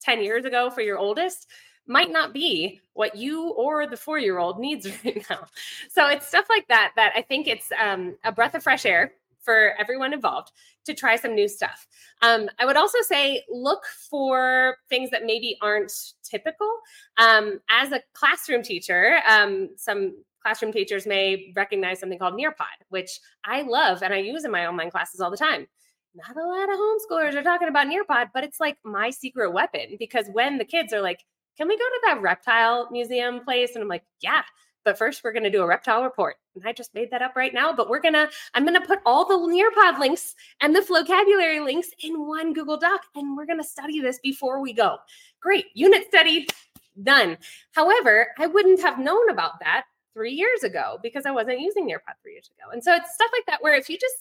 10 0.03 0.23
years 0.23 0.45
ago 0.45 0.71
for 0.71 0.81
your 0.81 0.97
oldest 0.97 1.49
might 1.89 2.13
not 2.13 2.33
be 2.33 2.81
what 2.95 3.17
you 3.17 3.51
or 3.51 3.89
the 3.89 3.97
four 3.97 4.19
year 4.19 4.39
old 4.39 4.61
needs 4.61 4.87
right 5.05 5.27
now. 5.29 5.47
So 5.91 6.07
it's 6.07 6.29
stuff 6.29 6.47
like 6.49 6.69
that 6.69 6.93
that 6.95 7.13
I 7.17 7.23
think 7.23 7.49
it's 7.49 7.73
um, 7.83 8.17
a 8.23 8.31
breath 8.31 8.55
of 8.55 8.63
fresh 8.63 8.87
air 8.87 9.13
for 9.47 9.73
everyone 9.79 10.13
involved 10.13 10.53
to 10.85 10.93
try 10.93 11.17
some 11.17 11.35
new 11.35 11.49
stuff. 11.49 11.87
Um, 12.21 12.51
I 12.59 12.67
would 12.67 12.77
also 12.77 12.99
say 13.01 13.43
look 13.49 13.87
for 14.11 14.77
things 14.91 15.09
that 15.11 15.25
maybe 15.25 15.57
aren't 15.63 15.93
typical. 16.23 16.69
Um, 17.17 17.61
as 17.71 17.93
a 17.93 18.03
classroom 18.13 18.63
teacher, 18.63 19.21
um, 19.27 19.71
some 19.77 20.17
classroom 20.43 20.73
teachers 20.73 21.07
may 21.07 21.53
recognize 21.57 21.99
something 21.99 22.19
called 22.19 22.35
Nearpod, 22.35 22.85
which 22.91 23.19
I 23.45 23.63
love 23.63 24.03
and 24.03 24.13
I 24.13 24.19
use 24.19 24.45
in 24.45 24.51
my 24.51 24.67
online 24.67 24.91
classes 24.91 25.21
all 25.21 25.31
the 25.31 25.37
time. 25.37 25.67
Not 26.15 26.37
a 26.37 26.47
lot 26.47 26.73
of 26.73 26.79
homeschoolers 26.79 27.35
are 27.35 27.43
talking 27.43 27.69
about 27.69 27.89
Nearpod, 27.89 28.29
but 28.35 28.45
it's 28.45 28.61
like 28.61 28.79
my 28.85 29.11
secret 29.11 29.53
weapon 29.53 29.97
because 29.99 30.27
when 30.33 30.59
the 30.59 30.65
kids 30.65 30.93
are 30.93 31.01
like, 31.01 31.25
can 31.57 31.69
we 31.69 31.77
go 31.77 31.85
to 31.85 32.01
that 32.07 32.23
reptile 32.23 32.89
museum 32.91 33.41
place? 33.45 33.75
And 33.75 33.83
I'm 33.83 33.89
like, 33.89 34.05
yeah, 34.21 34.43
but 34.87 34.97
first, 34.97 35.25
we're 35.25 35.33
going 35.33 35.43
to 35.43 35.51
do 35.51 35.63
a 35.63 35.67
reptile 35.67 36.05
report. 36.05 36.37
And 36.55 36.65
I 36.65 36.73
just 36.73 36.95
made 36.95 37.11
that 37.11 37.21
up 37.21 37.35
right 37.35 37.53
now, 37.53 37.73
but 37.73 37.91
we're 37.91 38.01
going 38.01 38.15
to, 38.15 38.31
I'm 38.55 38.65
going 38.65 38.81
to 38.81 38.87
put 38.87 39.01
all 39.05 39.27
the 39.27 39.35
Nearpod 39.35 39.99
links 39.99 40.37
and 40.63 40.75
the 40.75 40.81
vocabulary 40.81 41.59
links 41.59 41.89
in 42.05 42.27
one 42.27 42.53
Google 42.53 42.79
Doc, 42.79 43.03
and 43.17 43.37
we're 43.37 43.47
going 43.47 43.59
to 43.59 43.65
study 43.65 44.01
this 44.01 44.21
before 44.21 44.63
we 44.63 44.73
go. 44.73 44.97
Great. 45.43 45.67
Unit 45.75 46.07
study 46.07 46.47
done. 47.03 47.37
However, 47.73 48.29
I 48.39 48.47
wouldn't 48.47 48.81
have 48.81 49.01
known 49.01 49.29
about 49.29 49.59
that 49.59 49.87
three 50.15 50.33
years 50.33 50.63
ago 50.63 50.99
because 51.03 51.27
I 51.27 51.33
wasn't 51.33 51.61
using 51.61 51.87
Nearpod 51.89 52.15
three 52.23 52.35
years 52.35 52.49
ago. 52.57 52.71
And 52.73 52.83
so 52.83 52.95
it's 52.95 53.13
stuff 53.13 53.31
like 53.33 53.45
that 53.47 53.63
where 53.63 53.75
if 53.75 53.91
you 53.91 53.99
just 53.99 54.15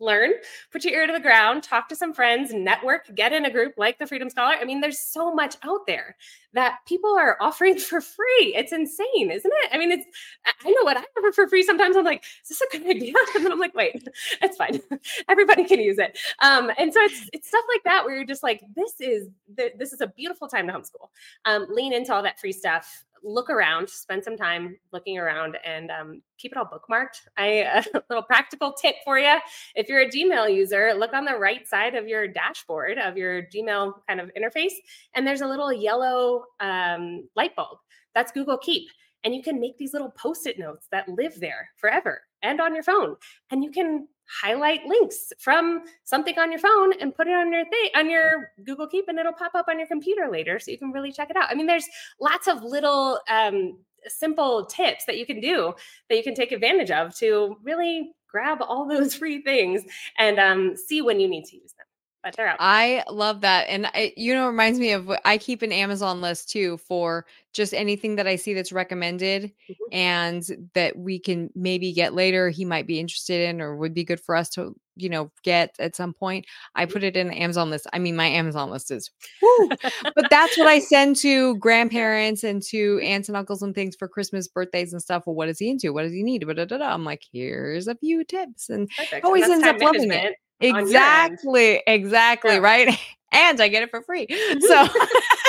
learn, 0.00 0.32
put 0.70 0.84
your 0.84 0.92
ear 0.92 1.06
to 1.06 1.12
the 1.14 1.20
ground, 1.20 1.62
talk 1.62 1.88
to 1.88 1.96
some 1.96 2.12
friends, 2.12 2.52
network, 2.52 3.12
get 3.14 3.32
in 3.32 3.46
a 3.46 3.50
group 3.50 3.74
like 3.78 3.98
the 3.98 4.06
Freedom 4.06 4.28
Scholar. 4.28 4.54
I 4.60 4.64
mean, 4.64 4.80
there's 4.80 5.00
so 5.00 5.32
much 5.32 5.56
out 5.62 5.86
there 5.86 6.16
that 6.54 6.78
people 6.86 7.16
are 7.16 7.36
offering 7.40 7.78
for 7.78 8.00
free. 8.00 8.54
It's 8.56 8.72
insane, 8.72 9.30
isn't 9.30 9.52
it? 9.52 9.70
I 9.72 9.78
mean, 9.78 9.92
it's, 9.92 10.06
I 10.46 10.70
know 10.70 10.82
what 10.82 10.96
I 10.96 11.00
offer 11.18 11.32
for 11.32 11.48
free. 11.48 11.62
Sometimes 11.62 11.96
I'm 11.96 12.04
like, 12.04 12.24
is 12.42 12.48
this 12.48 12.60
a 12.60 12.78
good 12.78 12.86
idea? 12.88 13.14
And 13.34 13.44
then 13.44 13.52
I'm 13.52 13.58
like, 13.58 13.74
wait, 13.74 14.06
it's 14.42 14.56
fine. 14.56 14.80
Everybody 15.28 15.64
can 15.64 15.80
use 15.80 15.98
it. 15.98 16.16
Um, 16.40 16.70
and 16.78 16.92
so 16.92 17.00
it's, 17.00 17.28
it's 17.32 17.48
stuff 17.48 17.64
like 17.68 17.82
that 17.84 18.04
where 18.04 18.14
you're 18.14 18.24
just 18.24 18.42
like, 18.42 18.62
this 18.76 19.00
is, 19.00 19.28
this 19.48 19.92
is 19.92 20.00
a 20.00 20.06
beautiful 20.06 20.46
time 20.46 20.68
to 20.68 20.72
homeschool. 20.72 21.08
Um, 21.44 21.66
lean 21.68 21.92
into 21.92 22.14
all 22.14 22.22
that 22.22 22.38
free 22.38 22.52
stuff 22.52 23.04
look 23.24 23.48
around, 23.48 23.88
spend 23.88 24.22
some 24.22 24.36
time 24.36 24.76
looking 24.92 25.18
around, 25.18 25.56
and 25.64 25.90
um, 25.90 26.22
keep 26.38 26.52
it 26.52 26.58
all 26.58 26.66
bookmarked. 26.66 27.22
I 27.36 27.82
a 27.94 28.02
little 28.08 28.22
practical 28.22 28.72
tip 28.72 28.96
for 29.04 29.18
you: 29.18 29.36
if 29.74 29.88
you're 29.88 30.02
a 30.02 30.08
Gmail 30.08 30.54
user, 30.54 30.92
look 30.94 31.12
on 31.12 31.24
the 31.24 31.36
right 31.36 31.66
side 31.66 31.94
of 31.94 32.06
your 32.06 32.28
dashboard 32.28 32.98
of 32.98 33.16
your 33.16 33.42
Gmail 33.42 33.94
kind 34.06 34.20
of 34.20 34.30
interface, 34.38 34.74
and 35.14 35.26
there's 35.26 35.40
a 35.40 35.46
little 35.46 35.72
yellow 35.72 36.43
um, 36.60 37.28
light 37.36 37.54
bulb. 37.56 37.78
That's 38.14 38.32
Google 38.32 38.58
Keep. 38.58 38.88
And 39.24 39.34
you 39.34 39.42
can 39.42 39.58
make 39.58 39.78
these 39.78 39.94
little 39.94 40.10
post 40.10 40.46
it 40.46 40.58
notes 40.58 40.86
that 40.92 41.08
live 41.08 41.40
there 41.40 41.70
forever 41.76 42.20
and 42.42 42.60
on 42.60 42.74
your 42.74 42.82
phone. 42.82 43.16
And 43.50 43.64
you 43.64 43.70
can 43.70 44.06
highlight 44.26 44.84
links 44.86 45.32
from 45.38 45.82
something 46.04 46.38
on 46.38 46.50
your 46.50 46.60
phone 46.60 46.92
and 47.00 47.14
put 47.14 47.26
it 47.26 47.34
on 47.34 47.52
your 47.52 47.64
thing 47.64 47.90
on 47.94 48.10
your 48.10 48.52
Google 48.64 48.86
Keep 48.86 49.08
and 49.08 49.18
it'll 49.18 49.32
pop 49.32 49.54
up 49.54 49.66
on 49.68 49.78
your 49.78 49.88
computer 49.88 50.30
later 50.30 50.58
so 50.58 50.70
you 50.70 50.78
can 50.78 50.92
really 50.92 51.12
check 51.12 51.30
it 51.30 51.36
out. 51.36 51.50
I 51.50 51.54
mean, 51.54 51.66
there's 51.66 51.88
lots 52.20 52.48
of 52.48 52.62
little 52.62 53.20
um, 53.28 53.78
simple 54.06 54.66
tips 54.66 55.04
that 55.06 55.18
you 55.18 55.26
can 55.26 55.40
do 55.40 55.74
that 56.08 56.16
you 56.16 56.22
can 56.22 56.34
take 56.34 56.52
advantage 56.52 56.90
of 56.90 57.14
to 57.16 57.56
really 57.62 58.12
grab 58.28 58.58
all 58.60 58.86
those 58.88 59.14
free 59.14 59.42
things 59.42 59.82
and 60.18 60.38
um, 60.38 60.76
see 60.76 61.02
when 61.02 61.20
you 61.20 61.28
need 61.28 61.44
to 61.46 61.56
use 61.56 61.72
them. 61.72 61.83
But 62.24 62.34
they're 62.34 62.48
out. 62.48 62.56
I 62.58 63.04
love 63.10 63.42
that. 63.42 63.68
And 63.68 63.88
it, 63.94 64.16
you 64.16 64.34
know, 64.34 64.46
reminds 64.46 64.80
me 64.80 64.92
of 64.92 65.10
I 65.24 65.36
keep 65.36 65.60
an 65.60 65.72
Amazon 65.72 66.22
list 66.22 66.48
too 66.48 66.78
for 66.78 67.26
just 67.52 67.74
anything 67.74 68.16
that 68.16 68.26
I 68.26 68.36
see 68.36 68.54
that's 68.54 68.72
recommended 68.72 69.52
mm-hmm. 69.70 69.84
and 69.92 70.70
that 70.72 70.96
we 70.96 71.18
can 71.18 71.50
maybe 71.54 71.92
get 71.92 72.14
later. 72.14 72.48
He 72.48 72.64
might 72.64 72.86
be 72.86 72.98
interested 72.98 73.48
in 73.48 73.60
or 73.60 73.76
would 73.76 73.92
be 73.92 74.04
good 74.04 74.20
for 74.20 74.34
us 74.34 74.48
to, 74.50 74.74
you 74.96 75.10
know, 75.10 75.30
get 75.42 75.76
at 75.78 75.94
some 75.94 76.14
point. 76.14 76.46
I 76.74 76.84
mm-hmm. 76.84 76.94
put 76.94 77.04
it 77.04 77.14
in 77.14 77.28
the 77.28 77.40
Amazon 77.40 77.68
list. 77.68 77.86
I 77.92 77.98
mean, 77.98 78.16
my 78.16 78.26
Amazon 78.26 78.70
list 78.70 78.90
is, 78.90 79.10
but 79.68 80.30
that's 80.30 80.56
what 80.56 80.66
I 80.66 80.78
send 80.78 81.16
to 81.16 81.56
grandparents 81.58 82.42
and 82.42 82.62
to 82.64 83.00
aunts 83.00 83.28
and 83.28 83.36
uncles 83.36 83.62
and 83.62 83.74
things 83.74 83.96
for 83.96 84.08
Christmas, 84.08 84.48
birthdays 84.48 84.94
and 84.94 85.02
stuff. 85.02 85.24
Well, 85.26 85.36
what 85.36 85.50
is 85.50 85.58
he 85.58 85.68
into? 85.68 85.92
What 85.92 86.04
does 86.04 86.12
he 86.12 86.22
need? 86.22 86.46
Da, 86.46 86.54
da, 86.54 86.64
da, 86.64 86.92
I'm 86.92 87.04
like, 87.04 87.22
here's 87.30 87.86
a 87.86 87.94
few 87.94 88.24
tips. 88.24 88.70
And 88.70 88.88
Perfect. 88.96 89.26
always 89.26 89.44
and 89.44 89.62
ends 89.62 89.66
up 89.66 89.80
loving 89.80 90.10
it. 90.10 90.36
Exactly. 90.60 91.82
Exactly. 91.86 92.52
Yeah. 92.52 92.58
Right. 92.58 92.98
And 93.36 93.60
I 93.60 93.66
get 93.66 93.82
it 93.82 93.90
for 93.90 94.00
free. 94.00 94.28
So 94.60 94.86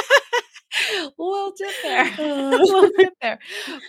little 1.17 1.51
tip 1.51 1.71
there. 1.83 2.05
little 2.17 2.89
tip 2.97 3.13
there. 3.21 3.39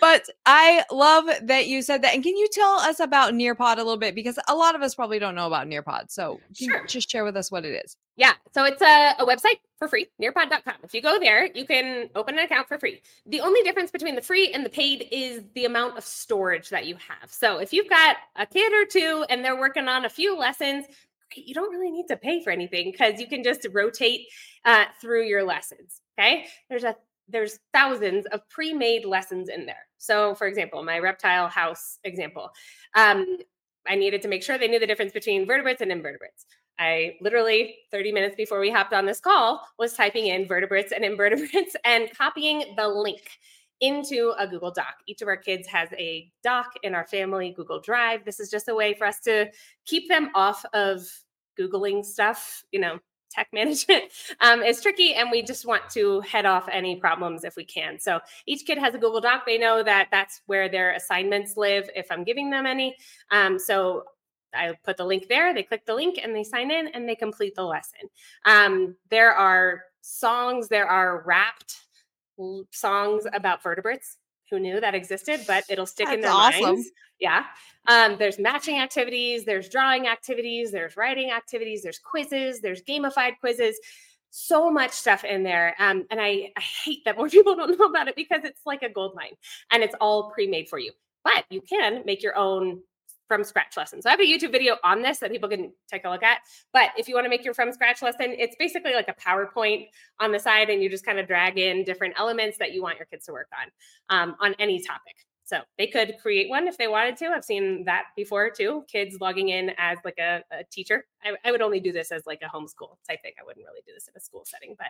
But 0.01 0.25
I 0.45 0.83
love 0.91 1.25
that 1.43 1.67
you 1.67 1.81
said 1.81 2.01
that. 2.03 2.13
And 2.13 2.23
can 2.23 2.35
you 2.35 2.47
tell 2.51 2.75
us 2.79 2.99
about 2.99 3.33
Nearpod 3.33 3.75
a 3.75 3.77
little 3.77 3.97
bit? 3.97 4.15
Because 4.15 4.39
a 4.47 4.55
lot 4.55 4.75
of 4.75 4.81
us 4.81 4.95
probably 4.95 5.19
don't 5.19 5.35
know 5.35 5.47
about 5.47 5.67
Nearpod. 5.67 6.11
So 6.11 6.39
sure. 6.53 6.85
just 6.85 7.09
share 7.09 7.23
with 7.23 7.35
us 7.37 7.51
what 7.51 7.65
it 7.65 7.83
is. 7.85 7.97
Yeah. 8.15 8.33
So 8.53 8.63
it's 8.63 8.81
a, 8.81 9.13
a 9.19 9.25
website 9.25 9.59
for 9.77 9.87
free, 9.87 10.07
nearpod.com. 10.19 10.75
If 10.83 10.93
you 10.93 11.01
go 11.01 11.19
there, 11.19 11.45
you 11.53 11.65
can 11.65 12.09
open 12.15 12.37
an 12.37 12.45
account 12.45 12.67
for 12.67 12.79
free. 12.79 13.01
The 13.27 13.41
only 13.41 13.61
difference 13.61 13.91
between 13.91 14.15
the 14.15 14.21
free 14.21 14.51
and 14.51 14.65
the 14.65 14.69
paid 14.69 15.07
is 15.11 15.43
the 15.53 15.65
amount 15.65 15.97
of 15.97 16.03
storage 16.03 16.69
that 16.69 16.87
you 16.87 16.95
have. 16.95 17.31
So 17.31 17.59
if 17.59 17.73
you've 17.73 17.89
got 17.89 18.17
a 18.35 18.47
kid 18.47 18.73
or 18.73 18.85
two 18.85 19.23
and 19.29 19.45
they're 19.45 19.59
working 19.59 19.87
on 19.87 20.05
a 20.05 20.09
few 20.09 20.35
lessons, 20.35 20.85
you 21.35 21.53
don't 21.53 21.71
really 21.71 21.91
need 21.91 22.07
to 22.07 22.17
pay 22.17 22.41
for 22.41 22.51
anything 22.51 22.91
because 22.91 23.19
you 23.19 23.27
can 23.27 23.43
just 23.43 23.67
rotate 23.71 24.21
uh, 24.65 24.85
through 24.99 25.25
your 25.25 25.43
lessons. 25.43 26.01
Okay, 26.19 26.45
there's 26.69 26.83
a 26.83 26.95
there's 27.29 27.59
thousands 27.73 28.25
of 28.27 28.47
pre-made 28.49 29.03
lessons 29.05 29.49
in 29.49 29.65
there. 29.65 29.85
So, 29.97 30.33
for 30.35 30.47
example, 30.47 30.81
my 30.83 30.97
reptile 30.99 31.49
house 31.49 31.99
example, 32.05 32.51
um, 32.95 33.37
I 33.87 33.95
needed 33.95 34.21
to 34.21 34.29
make 34.29 34.43
sure 34.43 34.57
they 34.57 34.67
knew 34.69 34.79
the 34.79 34.87
difference 34.87 35.11
between 35.11 35.45
vertebrates 35.45 35.81
and 35.81 35.91
invertebrates. 35.91 36.45
I 36.79 37.15
literally 37.21 37.75
30 37.91 38.11
minutes 38.11 38.35
before 38.35 38.59
we 38.59 38.69
hopped 38.71 38.93
on 38.93 39.05
this 39.05 39.19
call 39.19 39.61
was 39.77 39.93
typing 39.93 40.27
in 40.27 40.47
vertebrates 40.47 40.91
and 40.91 41.03
invertebrates 41.03 41.75
and 41.85 42.09
copying 42.15 42.63
the 42.77 42.87
link 42.87 43.21
into 43.81 44.33
a 44.39 44.47
Google 44.47 44.71
Doc. 44.71 44.95
Each 45.07 45.21
of 45.21 45.27
our 45.27 45.37
kids 45.37 45.67
has 45.67 45.89
a 45.97 46.31
doc 46.43 46.67
in 46.83 46.95
our 46.95 47.05
family 47.05 47.53
Google 47.55 47.79
Drive. 47.79 48.25
This 48.25 48.39
is 48.39 48.49
just 48.49 48.69
a 48.69 48.75
way 48.75 48.93
for 48.93 49.05
us 49.05 49.19
to 49.21 49.47
keep 49.85 50.07
them 50.07 50.29
off 50.33 50.63
of 50.73 51.07
Googling 51.59 52.05
stuff, 52.05 52.63
you 52.71 52.79
know, 52.79 52.99
tech 53.29 53.47
management 53.53 54.05
um, 54.41 54.61
is 54.61 54.81
tricky 54.81 55.13
and 55.13 55.31
we 55.31 55.41
just 55.41 55.65
want 55.65 55.89
to 55.91 56.21
head 56.21 56.45
off 56.45 56.67
any 56.71 56.95
problems 56.95 57.43
if 57.43 57.55
we 57.55 57.65
can. 57.65 57.99
So 57.99 58.19
each 58.45 58.65
kid 58.65 58.77
has 58.77 58.93
a 58.95 58.97
google 58.97 59.21
doc. 59.21 59.45
They 59.45 59.57
know 59.57 59.83
that 59.83 60.07
that's 60.11 60.41
where 60.45 60.69
their 60.69 60.93
assignments 60.93 61.57
live 61.57 61.89
if 61.95 62.07
i'm 62.11 62.23
giving 62.23 62.49
them 62.49 62.65
any. 62.65 62.95
Um, 63.31 63.59
so 63.59 64.03
i 64.53 64.73
put 64.85 64.95
the 64.95 65.03
link 65.03 65.27
there 65.27 65.53
they 65.53 65.61
click 65.61 65.85
the 65.85 65.93
link 65.93 66.17
and 66.23 66.33
they 66.33 66.43
sign 66.43 66.71
in 66.71 66.87
and 66.89 67.07
they 67.07 67.15
complete 67.15 67.55
the 67.55 67.63
lesson. 67.63 68.09
Um, 68.45 68.95
there 69.09 69.33
are 69.33 69.83
songs 70.01 70.67
there 70.67 70.87
are 70.87 71.23
rapped 71.25 71.87
songs 72.71 73.25
about 73.33 73.63
vertebrates. 73.63 74.17
Who 74.49 74.59
knew 74.59 74.79
that 74.79 74.95
existed? 74.95 75.41
But 75.47 75.65
it'll 75.69 75.85
stick 75.85 76.07
That's 76.07 76.15
in 76.15 76.21
their 76.21 76.31
awesome. 76.31 76.61
minds. 76.61 76.89
Yeah. 77.19 77.45
Um, 77.87 78.17
there's 78.19 78.37
matching 78.37 78.79
activities, 78.79 79.45
there's 79.45 79.69
drawing 79.69 80.07
activities, 80.07 80.71
there's 80.71 80.95
writing 80.97 81.31
activities, 81.31 81.81
there's 81.83 81.99
quizzes, 81.99 82.61
there's 82.61 82.81
gamified 82.83 83.39
quizzes. 83.39 83.79
So 84.29 84.69
much 84.69 84.91
stuff 84.91 85.23
in 85.23 85.43
there. 85.43 85.73
Um, 85.79 86.05
and 86.11 86.19
I, 86.21 86.51
I 86.55 86.61
hate 86.61 87.05
that 87.05 87.17
more 87.17 87.29
people 87.29 87.55
don't 87.55 87.77
know 87.77 87.85
about 87.85 88.07
it 88.07 88.15
because 88.15 88.43
it's 88.43 88.61
like 88.65 88.83
a 88.83 88.89
gold 88.89 89.13
mine 89.15 89.33
and 89.71 89.83
it's 89.83 89.95
all 89.99 90.31
pre 90.31 90.47
made 90.47 90.69
for 90.69 90.79
you. 90.79 90.91
But 91.23 91.45
you 91.49 91.61
can 91.61 92.03
make 92.05 92.23
your 92.23 92.37
own 92.37 92.81
from 93.27 93.43
scratch 93.43 93.77
lesson. 93.77 94.01
So 94.01 94.09
I 94.09 94.11
have 94.11 94.19
a 94.19 94.23
YouTube 94.23 94.51
video 94.51 94.77
on 94.83 95.01
this 95.01 95.19
that 95.19 95.31
people 95.31 95.49
can 95.49 95.71
take 95.91 96.05
a 96.05 96.09
look 96.09 96.23
at. 96.23 96.39
But 96.73 96.91
if 96.97 97.07
you 97.07 97.15
want 97.15 97.25
to 97.25 97.29
make 97.29 97.43
your 97.43 97.53
from 97.53 97.71
scratch 97.71 98.01
lesson, 98.01 98.35
it's 98.37 98.55
basically 98.57 98.93
like 98.93 99.07
a 99.07 99.13
PowerPoint 99.13 99.87
on 100.19 100.31
the 100.31 100.39
side, 100.39 100.69
and 100.69 100.81
you 100.81 100.89
just 100.89 101.05
kind 101.05 101.19
of 101.19 101.27
drag 101.27 101.57
in 101.57 101.83
different 101.83 102.15
elements 102.17 102.57
that 102.57 102.73
you 102.73 102.81
want 102.81 102.97
your 102.97 103.05
kids 103.05 103.25
to 103.25 103.31
work 103.31 103.49
on 103.59 104.17
um, 104.17 104.35
on 104.39 104.55
any 104.59 104.81
topic. 104.81 105.15
So 105.47 105.61
they 105.77 105.87
could 105.87 106.15
create 106.21 106.49
one 106.49 106.67
if 106.67 106.77
they 106.77 106.89
wanted 106.89 107.15
to. 107.17 107.27
I've 107.27 107.45
seen 107.45 107.85
that 107.85 108.07
before 108.17 108.49
too. 108.49 108.83
Kids 108.91 109.15
logging 109.21 109.47
in 109.47 109.71
as 109.77 109.97
like 110.03 110.17
a, 110.19 110.43
a 110.51 110.65
teacher. 110.65 111.05
I, 111.23 111.37
I, 111.45 111.51
would 111.51 111.61
only 111.61 111.79
do 111.79 111.93
this 111.93 112.11
as 112.11 112.25
like 112.25 112.41
a 112.41 112.53
homeschool 112.53 112.97
type 113.07 113.21
thing. 113.21 113.31
I 113.39 113.45
wouldn't 113.45 113.65
really 113.65 113.79
do 113.87 113.93
this 113.93 114.09
in 114.09 114.13
a 114.17 114.19
school 114.19 114.43
setting, 114.45 114.75
but 114.77 114.87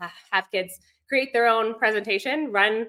uh, 0.00 0.08
have 0.30 0.50
kids 0.50 0.80
create 1.10 1.34
their 1.34 1.46
own 1.46 1.74
presentation, 1.74 2.50
run 2.50 2.86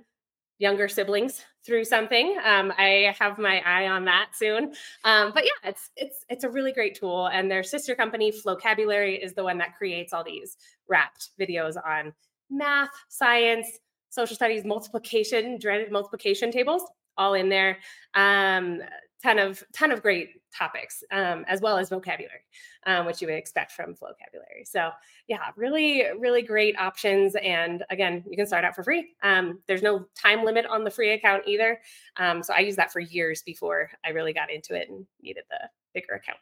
younger 0.59 0.87
siblings 0.87 1.43
through 1.65 1.85
something. 1.85 2.37
Um, 2.43 2.73
I 2.77 3.15
have 3.19 3.37
my 3.37 3.61
eye 3.65 3.87
on 3.87 4.05
that 4.05 4.29
soon. 4.33 4.73
Um, 5.03 5.31
but 5.33 5.45
yeah, 5.45 5.69
it's 5.69 5.89
it's 5.95 6.25
it's 6.29 6.43
a 6.43 6.49
really 6.49 6.71
great 6.71 6.95
tool. 6.95 7.27
And 7.27 7.49
their 7.49 7.63
sister 7.63 7.95
company, 7.95 8.31
Flocabulary, 8.31 9.15
is 9.15 9.33
the 9.33 9.43
one 9.43 9.57
that 9.59 9.75
creates 9.75 10.13
all 10.13 10.23
these 10.23 10.57
rapped 10.87 11.29
videos 11.39 11.75
on 11.85 12.13
math, 12.49 12.91
science, 13.09 13.67
social 14.09 14.35
studies, 14.35 14.63
multiplication, 14.63 15.57
dreaded 15.57 15.91
multiplication 15.91 16.51
tables, 16.51 16.83
all 17.17 17.33
in 17.33 17.49
there. 17.49 17.79
Um, 18.13 18.81
ton 19.23 19.39
of 19.39 19.63
ton 19.73 19.91
of 19.91 20.01
great 20.01 20.41
topics 20.55 21.03
um, 21.11 21.45
as 21.47 21.61
well 21.61 21.77
as 21.77 21.89
vocabulary 21.89 22.41
um, 22.85 23.05
which 23.05 23.21
you 23.21 23.27
would 23.27 23.37
expect 23.37 23.71
from 23.71 23.95
Flocabulary. 23.95 24.65
So 24.65 24.91
yeah 25.27 25.39
really 25.55 26.03
really 26.19 26.41
great 26.41 26.77
options. 26.77 27.35
And 27.35 27.83
again 27.89 28.23
you 28.29 28.37
can 28.37 28.45
start 28.45 28.65
out 28.65 28.75
for 28.75 28.83
free. 28.83 29.13
Um, 29.23 29.59
there's 29.67 29.81
no 29.81 30.05
time 30.15 30.43
limit 30.43 30.65
on 30.65 30.83
the 30.83 30.91
free 30.91 31.11
account 31.11 31.43
either. 31.47 31.79
Um, 32.17 32.43
so 32.43 32.53
i 32.53 32.59
used 32.59 32.77
that 32.77 32.91
for 32.91 32.99
years 32.99 33.41
before 33.43 33.89
i 34.05 34.09
really 34.09 34.33
got 34.33 34.51
into 34.51 34.75
it 34.75 34.89
and 34.89 35.05
needed 35.21 35.43
the 35.49 35.69
bigger 35.93 36.13
account 36.13 36.37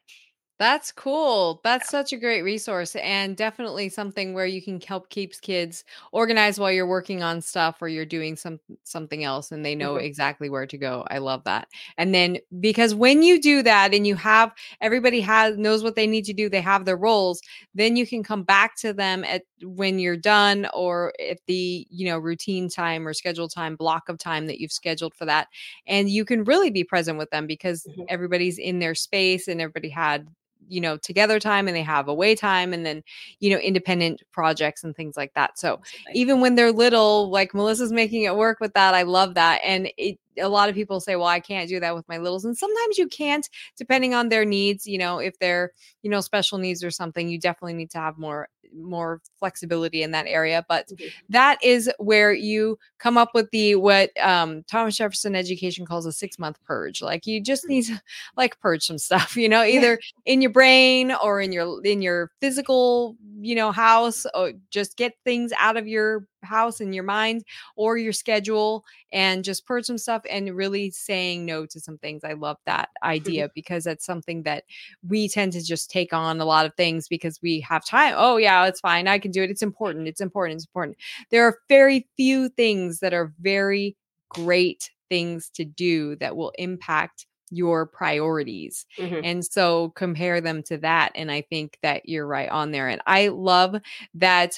that's 0.62 0.92
cool. 0.92 1.60
That's 1.64 1.90
such 1.90 2.14
a 2.14 2.18
great 2.18 2.44
resource 2.44 2.96
and 2.98 3.36
definitely 3.36 3.90
something 3.90 4.36
where 4.36 4.46
you 4.46 4.62
can 4.62 4.80
help 4.80 5.10
keeps 5.10 5.40
kids 5.40 5.84
organized 6.12 6.60
while 6.60 6.72
you're 6.72 6.86
working 6.86 7.24
on 7.24 7.42
stuff 7.42 7.82
or 7.82 7.88
you're 7.88 8.06
doing 8.06 8.36
some 8.36 8.60
something 8.84 9.24
else 9.24 9.52
and 9.52 9.66
they 9.66 9.74
know 9.74 9.96
mm-hmm. 9.96 10.06
exactly 10.06 10.52
where 10.52 10.68
to 10.68 10.78
go. 10.78 11.04
I 11.10 11.18
love 11.18 11.46
that. 11.46 11.68
And 11.98 12.14
then 12.14 12.38
because 12.60 12.94
when 12.94 13.24
you 13.24 13.42
do 13.42 13.64
that 13.64 13.96
and 13.96 14.06
you 14.06 14.14
have 14.18 14.54
everybody 14.82 15.20
has 15.22 15.58
knows 15.58 15.82
what 15.82 15.96
they 15.96 16.06
need 16.06 16.26
to 16.26 16.34
do, 16.34 16.48
they 16.48 16.62
have 16.62 16.86
their 16.86 16.96
roles, 16.96 17.42
then 17.74 17.96
you 17.96 18.06
can 18.06 18.22
come 18.22 18.44
back 18.44 18.76
to 18.82 18.94
them 18.94 19.24
at 19.24 19.42
when 19.64 19.98
you're 19.98 20.16
done 20.16 20.68
or 20.76 21.12
at 21.28 21.40
the, 21.48 21.88
you 21.90 22.06
know, 22.06 22.20
routine 22.20 22.70
time 22.70 23.08
or 23.08 23.16
scheduled 23.16 23.52
time 23.52 23.76
block 23.76 24.10
of 24.10 24.20
time 24.20 24.46
that 24.46 24.60
you've 24.60 24.72
scheduled 24.72 25.16
for 25.16 25.26
that 25.26 25.48
and 25.88 26.08
you 26.12 26.24
can 26.24 26.44
really 26.44 26.70
be 26.70 26.84
present 26.84 27.18
with 27.18 27.32
them 27.32 27.48
because 27.48 27.88
mm-hmm. 27.90 28.04
everybody's 28.10 28.60
in 28.60 28.78
their 28.78 28.94
space 28.94 29.48
and 29.48 29.60
everybody 29.60 29.90
had 29.90 30.28
you 30.68 30.82
know 30.82 30.98
together 30.98 31.40
time 31.40 31.68
and 31.68 31.76
they 31.76 31.84
have 31.84 32.08
away 32.08 32.36
time 32.36 32.74
and 32.74 32.86
then 32.86 33.04
you 33.40 33.50
know 33.50 33.58
independent 33.58 34.22
projects 34.32 34.84
and 34.84 34.96
things 34.96 35.18
like 35.18 35.34
that. 35.34 35.58
So 35.60 35.82
even 36.14 36.42
when 36.42 36.56
they're 36.56 36.72
little 36.72 37.30
like 37.30 37.54
melissa's 37.54 37.92
making 37.92 38.24
it 38.24 38.36
work 38.36 38.60
with 38.60 38.74
that 38.74 38.94
i 38.94 39.04
love 39.04 39.36
that 39.36 39.62
and 39.64 39.92
it 39.98 40.18
a 40.40 40.50
lot 40.50 40.70
of 40.70 40.76
people 40.76 41.00
say 41.00 41.16
well 41.16 41.28
i 41.28 41.40
can't 41.40 41.70
do 41.70 41.80
that 41.80 41.96
with 41.96 42.08
my 42.08 42.18
littles 42.18 42.46
and 42.46 42.58
sometimes 42.58 42.98
you 42.98 43.08
can't 43.08 43.50
depending 43.78 44.14
on 44.14 44.30
their 44.30 44.46
needs 44.46 44.88
you 44.88 44.98
know 44.98 45.20
if 45.20 45.38
they're 45.40 45.72
you 46.04 46.10
know 46.10 46.22
special 46.22 46.58
needs 46.58 46.84
or 46.84 46.92
something 46.92 47.30
you 47.30 47.40
definitely 47.40 47.74
need 47.74 47.92
to 47.92 48.00
have 48.00 48.18
more 48.18 48.48
more 48.74 49.22
flexibility 49.40 50.04
in 50.04 50.12
that 50.12 50.28
area. 50.28 50.66
But 50.68 50.88
mm-hmm. 50.88 51.08
that 51.30 51.58
is 51.64 51.90
where 51.98 52.34
you 52.34 52.78
come 53.00 53.18
up 53.18 53.32
with 53.34 53.50
the 53.52 53.76
what 53.76 54.10
um, 54.22 54.64
Thomas 54.64 54.98
Jefferson 54.98 55.36
Education 55.36 55.86
calls 55.86 56.06
a 56.06 56.12
six 56.12 56.40
month 56.40 56.58
purge. 56.64 57.02
Like 57.02 57.26
you 57.26 57.42
just 57.42 57.68
need 57.68 57.84
to 57.86 58.02
like 58.38 58.60
purge 58.60 58.86
some 58.86 58.98
stuff, 58.98 59.36
you 59.38 59.50
know, 59.50 59.64
either 59.64 60.00
in 60.26 60.42
your 60.42 60.52
brain 60.52 61.12
or 61.24 61.42
in 61.42 61.52
your 61.52 61.84
in 61.84 62.02
your 62.02 62.32
physical, 62.40 63.16
you 63.40 63.56
know, 63.56 63.72
house, 63.72 64.26
or 64.34 64.54
just 64.70 64.98
get 64.98 65.14
things 65.24 65.52
out 65.58 65.78
of 65.78 65.88
your 65.88 66.26
house 66.44 66.80
and 66.80 66.94
your 66.94 67.04
mind 67.04 67.44
or 67.76 67.98
your 67.98 68.14
schedule 68.14 68.84
and 69.12 69.44
just 69.44 69.66
purge 69.66 69.86
some 69.86 69.98
stuff 69.98 70.22
and 70.30 70.56
really 70.56 70.92
saying 70.92 71.46
no 71.46 71.66
to 71.66 71.80
some 71.80 71.98
things. 71.98 72.24
I 72.24 72.34
love 72.34 72.58
that 72.66 72.90
idea 73.04 73.50
because 73.56 73.84
that's 73.84 74.06
something 74.06 74.44
that 74.44 74.64
we 75.08 75.28
tend 75.28 75.54
to 75.54 75.64
just 75.64 75.90
take 75.90 76.14
on 76.14 76.40
a 76.40 76.46
lot 76.46 76.66
of 76.66 76.76
things 76.76 77.08
because 77.08 77.42
we 77.42 77.60
have 77.62 77.86
time. 77.86 78.14
Oh, 78.18 78.38
yeah, 78.38 78.66
it's 78.66 78.80
fine. 78.80 79.08
I 79.08 79.20
can 79.20 79.32
do 79.32 79.44
it. 79.44 79.50
It's 79.50 79.62
important. 79.62 80.08
It's 80.08 80.22
important. 80.22 80.58
It's 80.58 80.66
important. 80.66 80.98
There 81.30 81.46
are 81.46 81.58
very 81.70 82.08
few 82.18 82.50
things 82.50 83.00
that 83.00 83.14
are 83.14 83.34
very 83.40 83.96
great 84.30 84.90
things 85.10 85.50
to 85.56 85.66
do 85.66 86.16
that 86.18 86.36
will 86.36 86.54
impact 86.58 87.26
your 87.52 87.86
priorities. 87.86 88.86
Mm-hmm. 88.98 89.20
And 89.24 89.46
so 89.46 89.90
compare 89.90 90.40
them 90.40 90.64
to 90.64 90.78
that. 90.78 91.12
And 91.16 91.30
I 91.30 91.42
think 91.42 91.78
that 91.84 92.08
you're 92.08 92.26
right 92.26 92.50
on 92.50 92.72
there. 92.72 92.88
And 92.88 93.02
I 93.06 93.28
love 93.28 93.76
that 94.16 94.58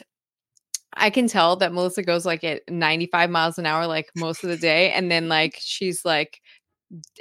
I 0.96 1.10
can 1.10 1.28
tell 1.28 1.56
that 1.58 1.74
Melissa 1.74 2.04
goes 2.04 2.26
like 2.26 2.44
at 2.44 2.62
95 2.70 3.30
miles 3.30 3.58
an 3.58 3.66
hour, 3.66 3.88
like 3.88 4.10
most 4.16 4.44
of 4.44 4.50
the 4.50 4.58
day. 4.58 4.92
And 4.92 5.12
then 5.12 5.28
like 5.30 5.58
she's 5.60 6.06
like 6.06 6.42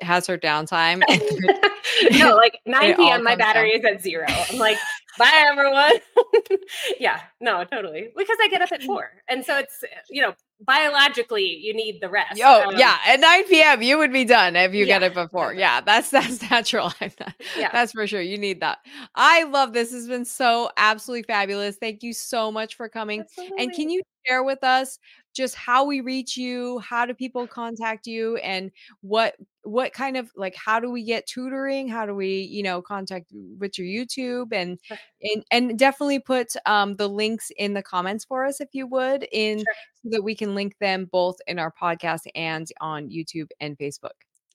has 0.01 0.27
her 0.27 0.37
downtime. 0.39 1.03
no, 2.19 2.35
like 2.37 2.59
9 2.67 2.97
p.m. 2.97 3.25
My 3.25 3.37
battery 3.37 3.79
down. 3.79 3.93
is 3.93 3.97
at 3.97 4.03
zero. 4.03 4.27
I'm 4.29 4.59
like, 4.59 4.77
Bye, 5.19 5.45
everyone. 5.51 5.93
yeah, 6.99 7.21
no, 7.41 7.65
totally. 7.65 8.09
Because 8.17 8.37
I 8.43 8.49
get 8.49 8.63
up 8.63 8.73
at 8.73 8.83
four. 8.83 9.11
And 9.29 9.45
so 9.45 9.59
it's, 9.59 9.83
eh, 9.85 9.87
you 10.11 10.23
know, 10.23 10.35
biologically 10.65 11.45
you 11.45 11.75
need 11.75 12.01
the 12.01 12.09
rest. 12.09 12.41
Oh, 12.43 12.69
um, 12.69 12.77
yeah. 12.77 12.99
At 13.07 13.21
9 13.21 13.45
p.m. 13.45 13.83
you 13.83 13.99
would 13.99 14.13
be 14.13 14.25
done 14.25 14.57
if 14.57 14.75
you 14.75 14.85
yeah, 14.85 14.99
get 14.99 15.03
it 15.03 15.15
before. 15.15 15.55
Yeah, 15.55 15.81
that's 15.81 16.11
that's 16.11 16.49
natural. 16.51 16.93
yeah. 17.57 17.71
That's 17.73 17.93
for 17.93 18.07
sure. 18.07 18.21
You 18.21 18.39
need 18.39 18.61
that. 18.61 18.79
I 19.15 19.45
love 19.45 19.73
this. 19.73 19.93
Has 19.93 20.09
been 20.09 20.25
so 20.25 20.71
absolutely 20.77 21.25
fabulous. 21.25 21.77
Thank 21.77 22.03
you 22.03 22.13
so 22.13 22.51
much 22.53 22.77
for 22.77 22.89
coming. 22.89 23.21
Absolutely. 23.21 23.59
And 23.59 23.73
can 23.73 23.91
you 23.91 24.03
share 24.27 24.43
with 24.43 24.63
us 24.63 24.99
just 25.33 25.55
how 25.55 25.85
we 25.85 26.01
reach 26.01 26.37
you 26.37 26.79
how 26.81 27.07
do 27.07 27.15
people 27.15 27.47
contact 27.47 28.07
you 28.07 28.37
and 28.39 28.71
what 29.01 29.35
what 29.65 29.93
kind 29.93 30.17
of 30.17 30.31
like 30.37 30.55
how 30.57 30.81
do 30.81 30.91
we 30.91 31.05
get 31.05 31.27
tutoring? 31.27 31.89
How 31.89 32.07
do 32.07 32.15
we 32.15 32.41
you 32.43 32.63
know 32.63 32.83
contact 32.83 33.27
with 33.59 33.79
your 33.79 33.87
youtube? 33.87 34.53
And 34.53 34.79
and, 35.23 35.45
and 35.51 35.79
definitely 35.79 36.19
put 36.19 36.53
um, 36.67 36.97
the 36.97 37.09
links 37.09 37.51
in 37.57 37.75
the 37.75 37.83
comments 37.83 38.25
for 38.25 38.45
us 38.45 38.61
if 38.61 38.69
you 38.73 38.87
would 38.89 39.27
in 39.33 39.59
sure. 39.59 39.75
so 40.03 40.09
that 40.11 40.23
we 40.23 40.35
can 40.35 40.55
link 40.55 40.77
them 40.81 41.09
both 41.11 41.37
in 41.47 41.59
our 41.59 41.73
podcast 41.73 42.27
and 42.35 42.67
on 42.81 43.09
youtube 43.09 43.49
and 43.61 43.79
facebook 43.79 44.11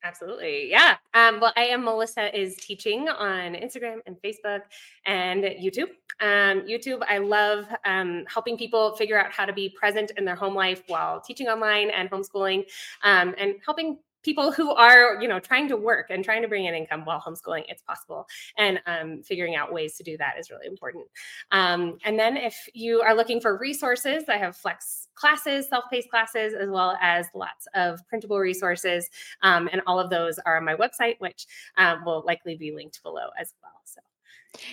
Absolutely. 0.08 0.70
Yeah. 0.72 0.96
Um, 1.14 1.42
well, 1.42 1.52
I 1.58 1.66
am 1.66 1.84
Melissa 1.84 2.34
is 2.38 2.56
teaching 2.56 3.10
on 3.10 3.56
Instagram 3.56 3.98
and 4.06 4.16
Facebook 4.24 4.62
and 5.06 5.44
YouTube. 5.44 5.90
Um, 6.22 6.62
YouTube, 6.62 7.04
I 7.10 7.18
love 7.18 7.66
um, 7.84 8.24
helping 8.34 8.58
people 8.58 8.96
figure 8.96 9.20
out 9.20 9.34
how 9.34 9.44
to 9.44 9.52
be 9.52 9.68
present 9.70 10.14
in 10.16 10.24
their 10.24 10.36
home 10.36 10.56
life 10.56 10.82
while 10.88 11.20
teaching 11.20 11.48
online 11.48 11.90
and 11.90 12.10
homeschooling 12.10 12.64
um, 13.04 13.36
and 13.38 13.56
helping 13.66 14.00
people 14.28 14.52
who 14.52 14.72
are 14.72 15.22
you 15.22 15.28
know 15.28 15.40
trying 15.40 15.70
to 15.70 15.78
work 15.78 16.08
and 16.10 16.22
trying 16.22 16.42
to 16.42 16.50
bring 16.50 16.66
in 16.66 16.74
income 16.74 17.06
while 17.06 17.22
homeschooling 17.22 17.64
it's 17.70 17.82
possible. 17.82 18.28
And 18.58 18.82
um, 18.86 19.24
figuring 19.24 19.56
out 19.56 19.72
ways 19.72 19.96
to 19.98 20.04
do 20.04 20.18
that 20.18 20.34
is 20.38 20.52
really 20.52 20.68
important. 20.68 21.06
Um, 21.52 21.98
and 22.04 22.20
then 22.20 22.36
if 22.36 22.56
you 22.74 23.00
are 23.02 23.16
looking 23.16 23.40
for 23.40 23.58
resources 23.58 24.24
i 24.28 24.38
have 24.38 24.56
flex 24.56 25.08
classes 25.16 25.70
self-paced 25.70 26.10
classes 26.10 26.54
as 26.54 26.70
well 26.70 26.98
as 27.02 27.28
lots 27.34 27.68
of 27.74 28.00
printable 28.10 28.40
resources 28.40 29.10
um, 29.44 29.70
and 29.72 29.82
all 29.88 30.00
of 30.00 30.10
those 30.10 30.40
are 30.46 30.58
on 30.58 30.66
my 30.66 30.76
website 30.76 31.16
which 31.20 31.46
um, 31.78 32.04
will 32.06 32.24
likely 32.26 32.56
be 32.56 32.72
linked 32.72 33.02
below 33.04 33.28
as 33.40 33.54
well. 33.62 33.72
So 33.86 34.02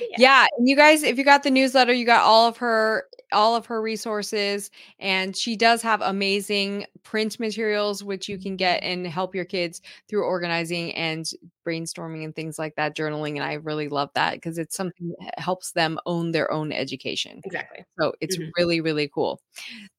yeah. 0.00 0.16
yeah. 0.18 0.46
and 0.56 0.68
you 0.68 0.76
guys 0.76 1.02
if 1.02 1.18
you 1.18 1.24
got 1.24 1.42
the 1.42 1.50
newsletter 1.50 1.92
you 1.92 2.06
got 2.06 2.22
all 2.22 2.48
of 2.48 2.56
her 2.56 3.04
all 3.32 3.56
of 3.56 3.66
her 3.66 3.82
resources 3.82 4.70
and 5.00 5.36
she 5.36 5.56
does 5.56 5.82
have 5.82 6.00
amazing 6.02 6.84
print 7.02 7.40
materials 7.40 8.04
which 8.04 8.28
you 8.28 8.38
can 8.38 8.56
get 8.56 8.82
and 8.82 9.06
help 9.06 9.34
your 9.34 9.44
kids 9.44 9.80
through 10.08 10.22
organizing 10.22 10.94
and 10.94 11.30
brainstorming 11.66 12.24
and 12.24 12.36
things 12.36 12.58
like 12.58 12.74
that 12.76 12.94
journaling 12.94 13.34
and 13.34 13.42
i 13.42 13.54
really 13.54 13.88
love 13.88 14.10
that 14.14 14.34
because 14.34 14.58
it's 14.58 14.76
something 14.76 15.12
that 15.20 15.38
helps 15.38 15.72
them 15.72 15.98
own 16.06 16.32
their 16.32 16.50
own 16.50 16.72
education. 16.72 17.40
Exactly. 17.44 17.84
So 17.98 18.12
it's 18.20 18.36
mm-hmm. 18.36 18.50
really 18.56 18.80
really 18.80 19.08
cool. 19.08 19.40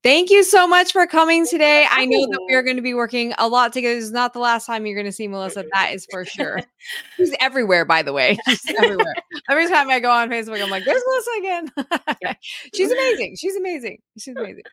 Thank 0.04 0.30
you 0.30 0.44
so 0.44 0.68
much 0.68 0.92
for 0.92 1.08
coming 1.08 1.46
today. 1.46 1.88
I 1.90 2.06
know 2.06 2.28
that 2.32 2.42
we 2.48 2.54
are 2.54 2.64
going 2.64 2.76
to 2.76 2.82
be 2.82 2.94
working 2.94 3.34
a 3.38 3.48
lot 3.48 3.74
together. 3.74 3.96
This 3.96 4.06
is 4.06 4.12
not 4.12 4.34
the 4.34 4.40
last 4.40 4.66
time 4.66 4.86
you're 4.86 4.96
going 4.96 5.06
to 5.06 5.12
see 5.12 5.28
melissa 5.28 5.66
that 5.74 5.94
is 5.94 6.08
for 6.12 6.26
sure. 6.26 6.62
She's 7.18 7.36
everywhere 7.40 7.86
by 7.86 8.02
the 8.02 8.14
way. 8.14 8.38
She's 8.48 8.76
everywhere. 8.78 9.16
Every 9.50 9.68
time 9.68 9.75
i 9.76 10.00
go 10.00 10.12
on 10.12 10.30
facebook 10.30 10.62
i'm 10.62 10.70
like 10.70 10.86
there's 10.86 11.04
melissa 11.06 11.32
again 11.40 12.36
she's 12.74 12.92
amazing 12.92 13.16
amazing. 13.16 13.36
She's 13.38 13.56
amazing. 13.56 13.98
She's 14.18 14.36
amazing. 14.38 14.64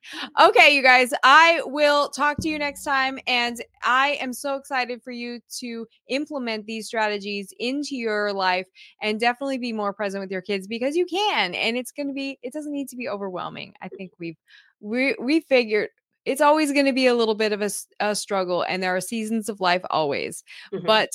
Okay, 0.41 0.75
you 0.75 0.83
guys, 0.83 1.13
I 1.23 1.63
will 1.65 2.09
talk 2.11 2.39
to 2.41 2.49
you 2.49 2.59
next 2.59 2.85
time. 2.85 3.19
And 3.27 3.63
I 3.83 4.19
am 4.21 4.33
so 4.33 4.57
excited 4.57 5.03
for 5.03 5.11
you 5.11 5.41
to 5.59 5.87
implement 6.09 6.67
these 6.67 6.87
strategies 6.87 7.53
into 7.59 7.97
your 7.97 8.33
life 8.33 8.67
and 9.01 9.19
definitely 9.19 9.59
be 9.59 9.73
more 9.73 9.93
present 9.93 10.23
with 10.23 10.31
your 10.31 10.43
kids 10.43 10.67
because 10.67 10.97
you 10.97 11.07
can. 11.07 11.55
And 11.55 11.77
it's 11.77 11.93
going 11.93 12.09
to 12.09 12.15
be, 12.15 12.39
it 12.43 12.53
doesn't 12.53 12.73
need 12.73 12.89
to 12.89 12.97
be 12.97 13.09
overwhelming. 13.09 13.75
I 13.81 13.89
think 13.89 14.13
we've, 14.19 14.39
we, 14.81 15.15
we 15.21 15.41
figured 15.41 15.89
it's 16.25 16.41
always 16.41 16.73
going 16.73 16.87
to 16.87 16.93
be 16.93 17.07
a 17.07 17.15
little 17.15 17.35
bit 17.35 17.53
of 17.53 17.63
a, 17.63 17.71
a, 17.99 18.15
struggle 18.15 18.63
and 18.63 18.81
there 18.81 18.95
are 18.95 19.01
seasons 19.01 19.49
of 19.49 19.61
life 19.61 19.83
always, 19.91 20.45
mm-hmm. 20.73 20.87
but 20.87 21.09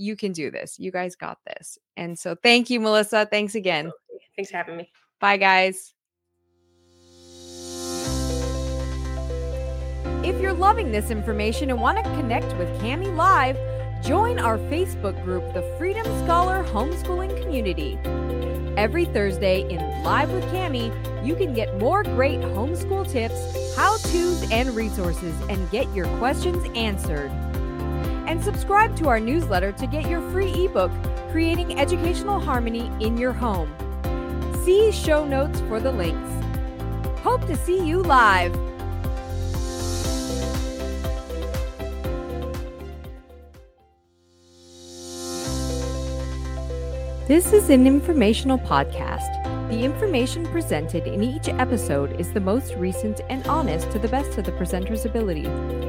you 0.00 0.16
can 0.16 0.32
do 0.32 0.50
this. 0.50 0.78
You 0.78 0.90
guys 0.90 1.14
got 1.14 1.38
this. 1.46 1.78
And 1.96 2.18
so 2.18 2.34
thank 2.34 2.70
you, 2.70 2.80
Melissa. 2.80 3.28
Thanks 3.30 3.54
again. 3.54 3.92
Thanks 4.34 4.50
for 4.50 4.56
having 4.56 4.78
me. 4.78 4.90
Bye, 5.20 5.36
guys. 5.36 5.92
If 10.24 10.40
you're 10.40 10.54
loving 10.54 10.90
this 10.90 11.10
information 11.10 11.68
and 11.70 11.80
want 11.80 11.98
to 11.98 12.04
connect 12.14 12.56
with 12.56 12.68
Kami 12.80 13.08
Live, 13.08 13.58
join 14.02 14.38
our 14.38 14.56
Facebook 14.56 15.22
group, 15.22 15.52
the 15.52 15.62
Freedom 15.76 16.04
Scholar 16.24 16.64
Homeschooling 16.64 17.40
Community. 17.42 17.98
Every 18.78 19.04
Thursday 19.04 19.68
in 19.70 19.80
Live 20.02 20.30
with 20.32 20.44
Kami, 20.50 20.90
you 21.22 21.34
can 21.36 21.52
get 21.52 21.78
more 21.78 22.02
great 22.02 22.40
homeschool 22.40 23.10
tips, 23.10 23.76
how 23.76 23.98
to's, 23.98 24.50
and 24.50 24.70
resources 24.70 25.34
and 25.50 25.70
get 25.70 25.92
your 25.94 26.06
questions 26.18 26.66
answered. 26.74 27.30
And 28.30 28.40
subscribe 28.40 28.94
to 28.98 29.08
our 29.08 29.18
newsletter 29.18 29.72
to 29.72 29.88
get 29.88 30.08
your 30.08 30.20
free 30.30 30.52
ebook, 30.52 30.92
Creating 31.32 31.80
Educational 31.80 32.38
Harmony 32.38 32.88
in 33.04 33.18
Your 33.18 33.32
Home. 33.32 33.74
See 34.64 34.92
show 34.92 35.24
notes 35.24 35.58
for 35.62 35.80
the 35.80 35.90
links. 35.90 36.30
Hope 37.24 37.44
to 37.48 37.56
see 37.56 37.84
you 37.84 38.02
live. 38.02 38.52
This 47.26 47.52
is 47.52 47.68
an 47.68 47.84
informational 47.84 48.58
podcast. 48.58 49.38
The 49.70 49.82
information 49.82 50.46
presented 50.46 51.08
in 51.08 51.24
each 51.24 51.48
episode 51.48 52.20
is 52.20 52.32
the 52.32 52.38
most 52.38 52.74
recent 52.74 53.22
and 53.28 53.44
honest 53.48 53.90
to 53.90 53.98
the 53.98 54.06
best 54.06 54.38
of 54.38 54.44
the 54.44 54.52
presenter's 54.52 55.04
ability. 55.04 55.48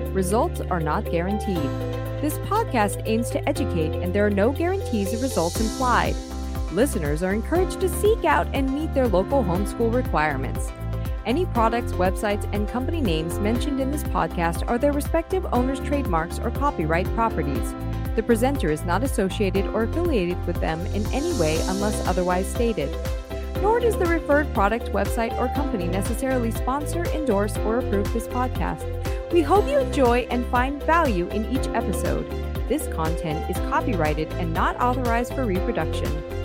Results 0.10 0.60
are 0.60 0.80
not 0.80 1.06
guaranteed. 1.06 2.01
This 2.22 2.38
podcast 2.38 3.02
aims 3.08 3.32
to 3.32 3.50
educate, 3.50 3.96
and 3.96 4.14
there 4.14 4.24
are 4.24 4.30
no 4.30 4.52
guarantees 4.52 5.12
of 5.12 5.24
results 5.24 5.60
implied. 5.60 6.16
Listeners 6.72 7.24
are 7.24 7.34
encouraged 7.34 7.82
to 7.82 7.90
seek 7.90 8.26
out 8.26 8.48
and 8.54 8.72
meet 8.72 8.94
their 8.94 9.08
local 9.08 9.44
homeschool 9.44 9.92
requirements. 9.92 10.72
Any 11.26 11.48
products, 11.48 11.94
websites, 11.94 12.48
and 12.54 12.70
company 12.70 13.02
names 13.02 13.40
mentioned 13.40 13.80
in 13.80 13.90
this 13.90 14.04
podcast 14.04 14.70
are 14.70 14.78
their 14.78 14.94
respective 14.94 15.48
owners' 15.52 15.80
trademarks 15.80 16.38
or 16.38 16.52
copyright 16.52 17.08
properties. 17.16 17.74
The 18.16 18.22
presenter 18.22 18.70
is 18.70 18.86
not 18.86 19.04
associated 19.04 19.66
or 19.68 19.84
affiliated 19.84 20.46
with 20.46 20.62
them 20.62 20.86
in 20.94 21.04
any 21.12 21.34
way 21.40 21.60
unless 21.70 22.08
otherwise 22.08 22.48
stated. 22.48 22.96
Nor 23.64 23.80
does 23.80 23.98
the 23.98 24.06
referred 24.06 24.54
product, 24.54 24.92
website, 24.92 25.36
or 25.40 25.48
company 25.56 25.88
necessarily 25.88 26.52
sponsor, 26.52 27.04
endorse, 27.06 27.58
or 27.58 27.80
approve 27.80 28.14
this 28.14 28.28
podcast. 28.28 29.11
We 29.32 29.42
hope 29.42 29.66
you 29.70 29.78
enjoy 29.80 30.28
and 30.30 30.46
find 30.48 30.84
value 30.84 31.26
in 31.30 31.46
each 31.46 31.68
episode. 31.70 32.30
This 32.68 32.88
content 32.88 33.50
is 33.50 33.56
copyrighted 33.70 34.30
and 34.34 34.54
not 34.54 34.76
authorized 34.82 35.34
for 35.34 35.46
reproduction. 35.46 36.41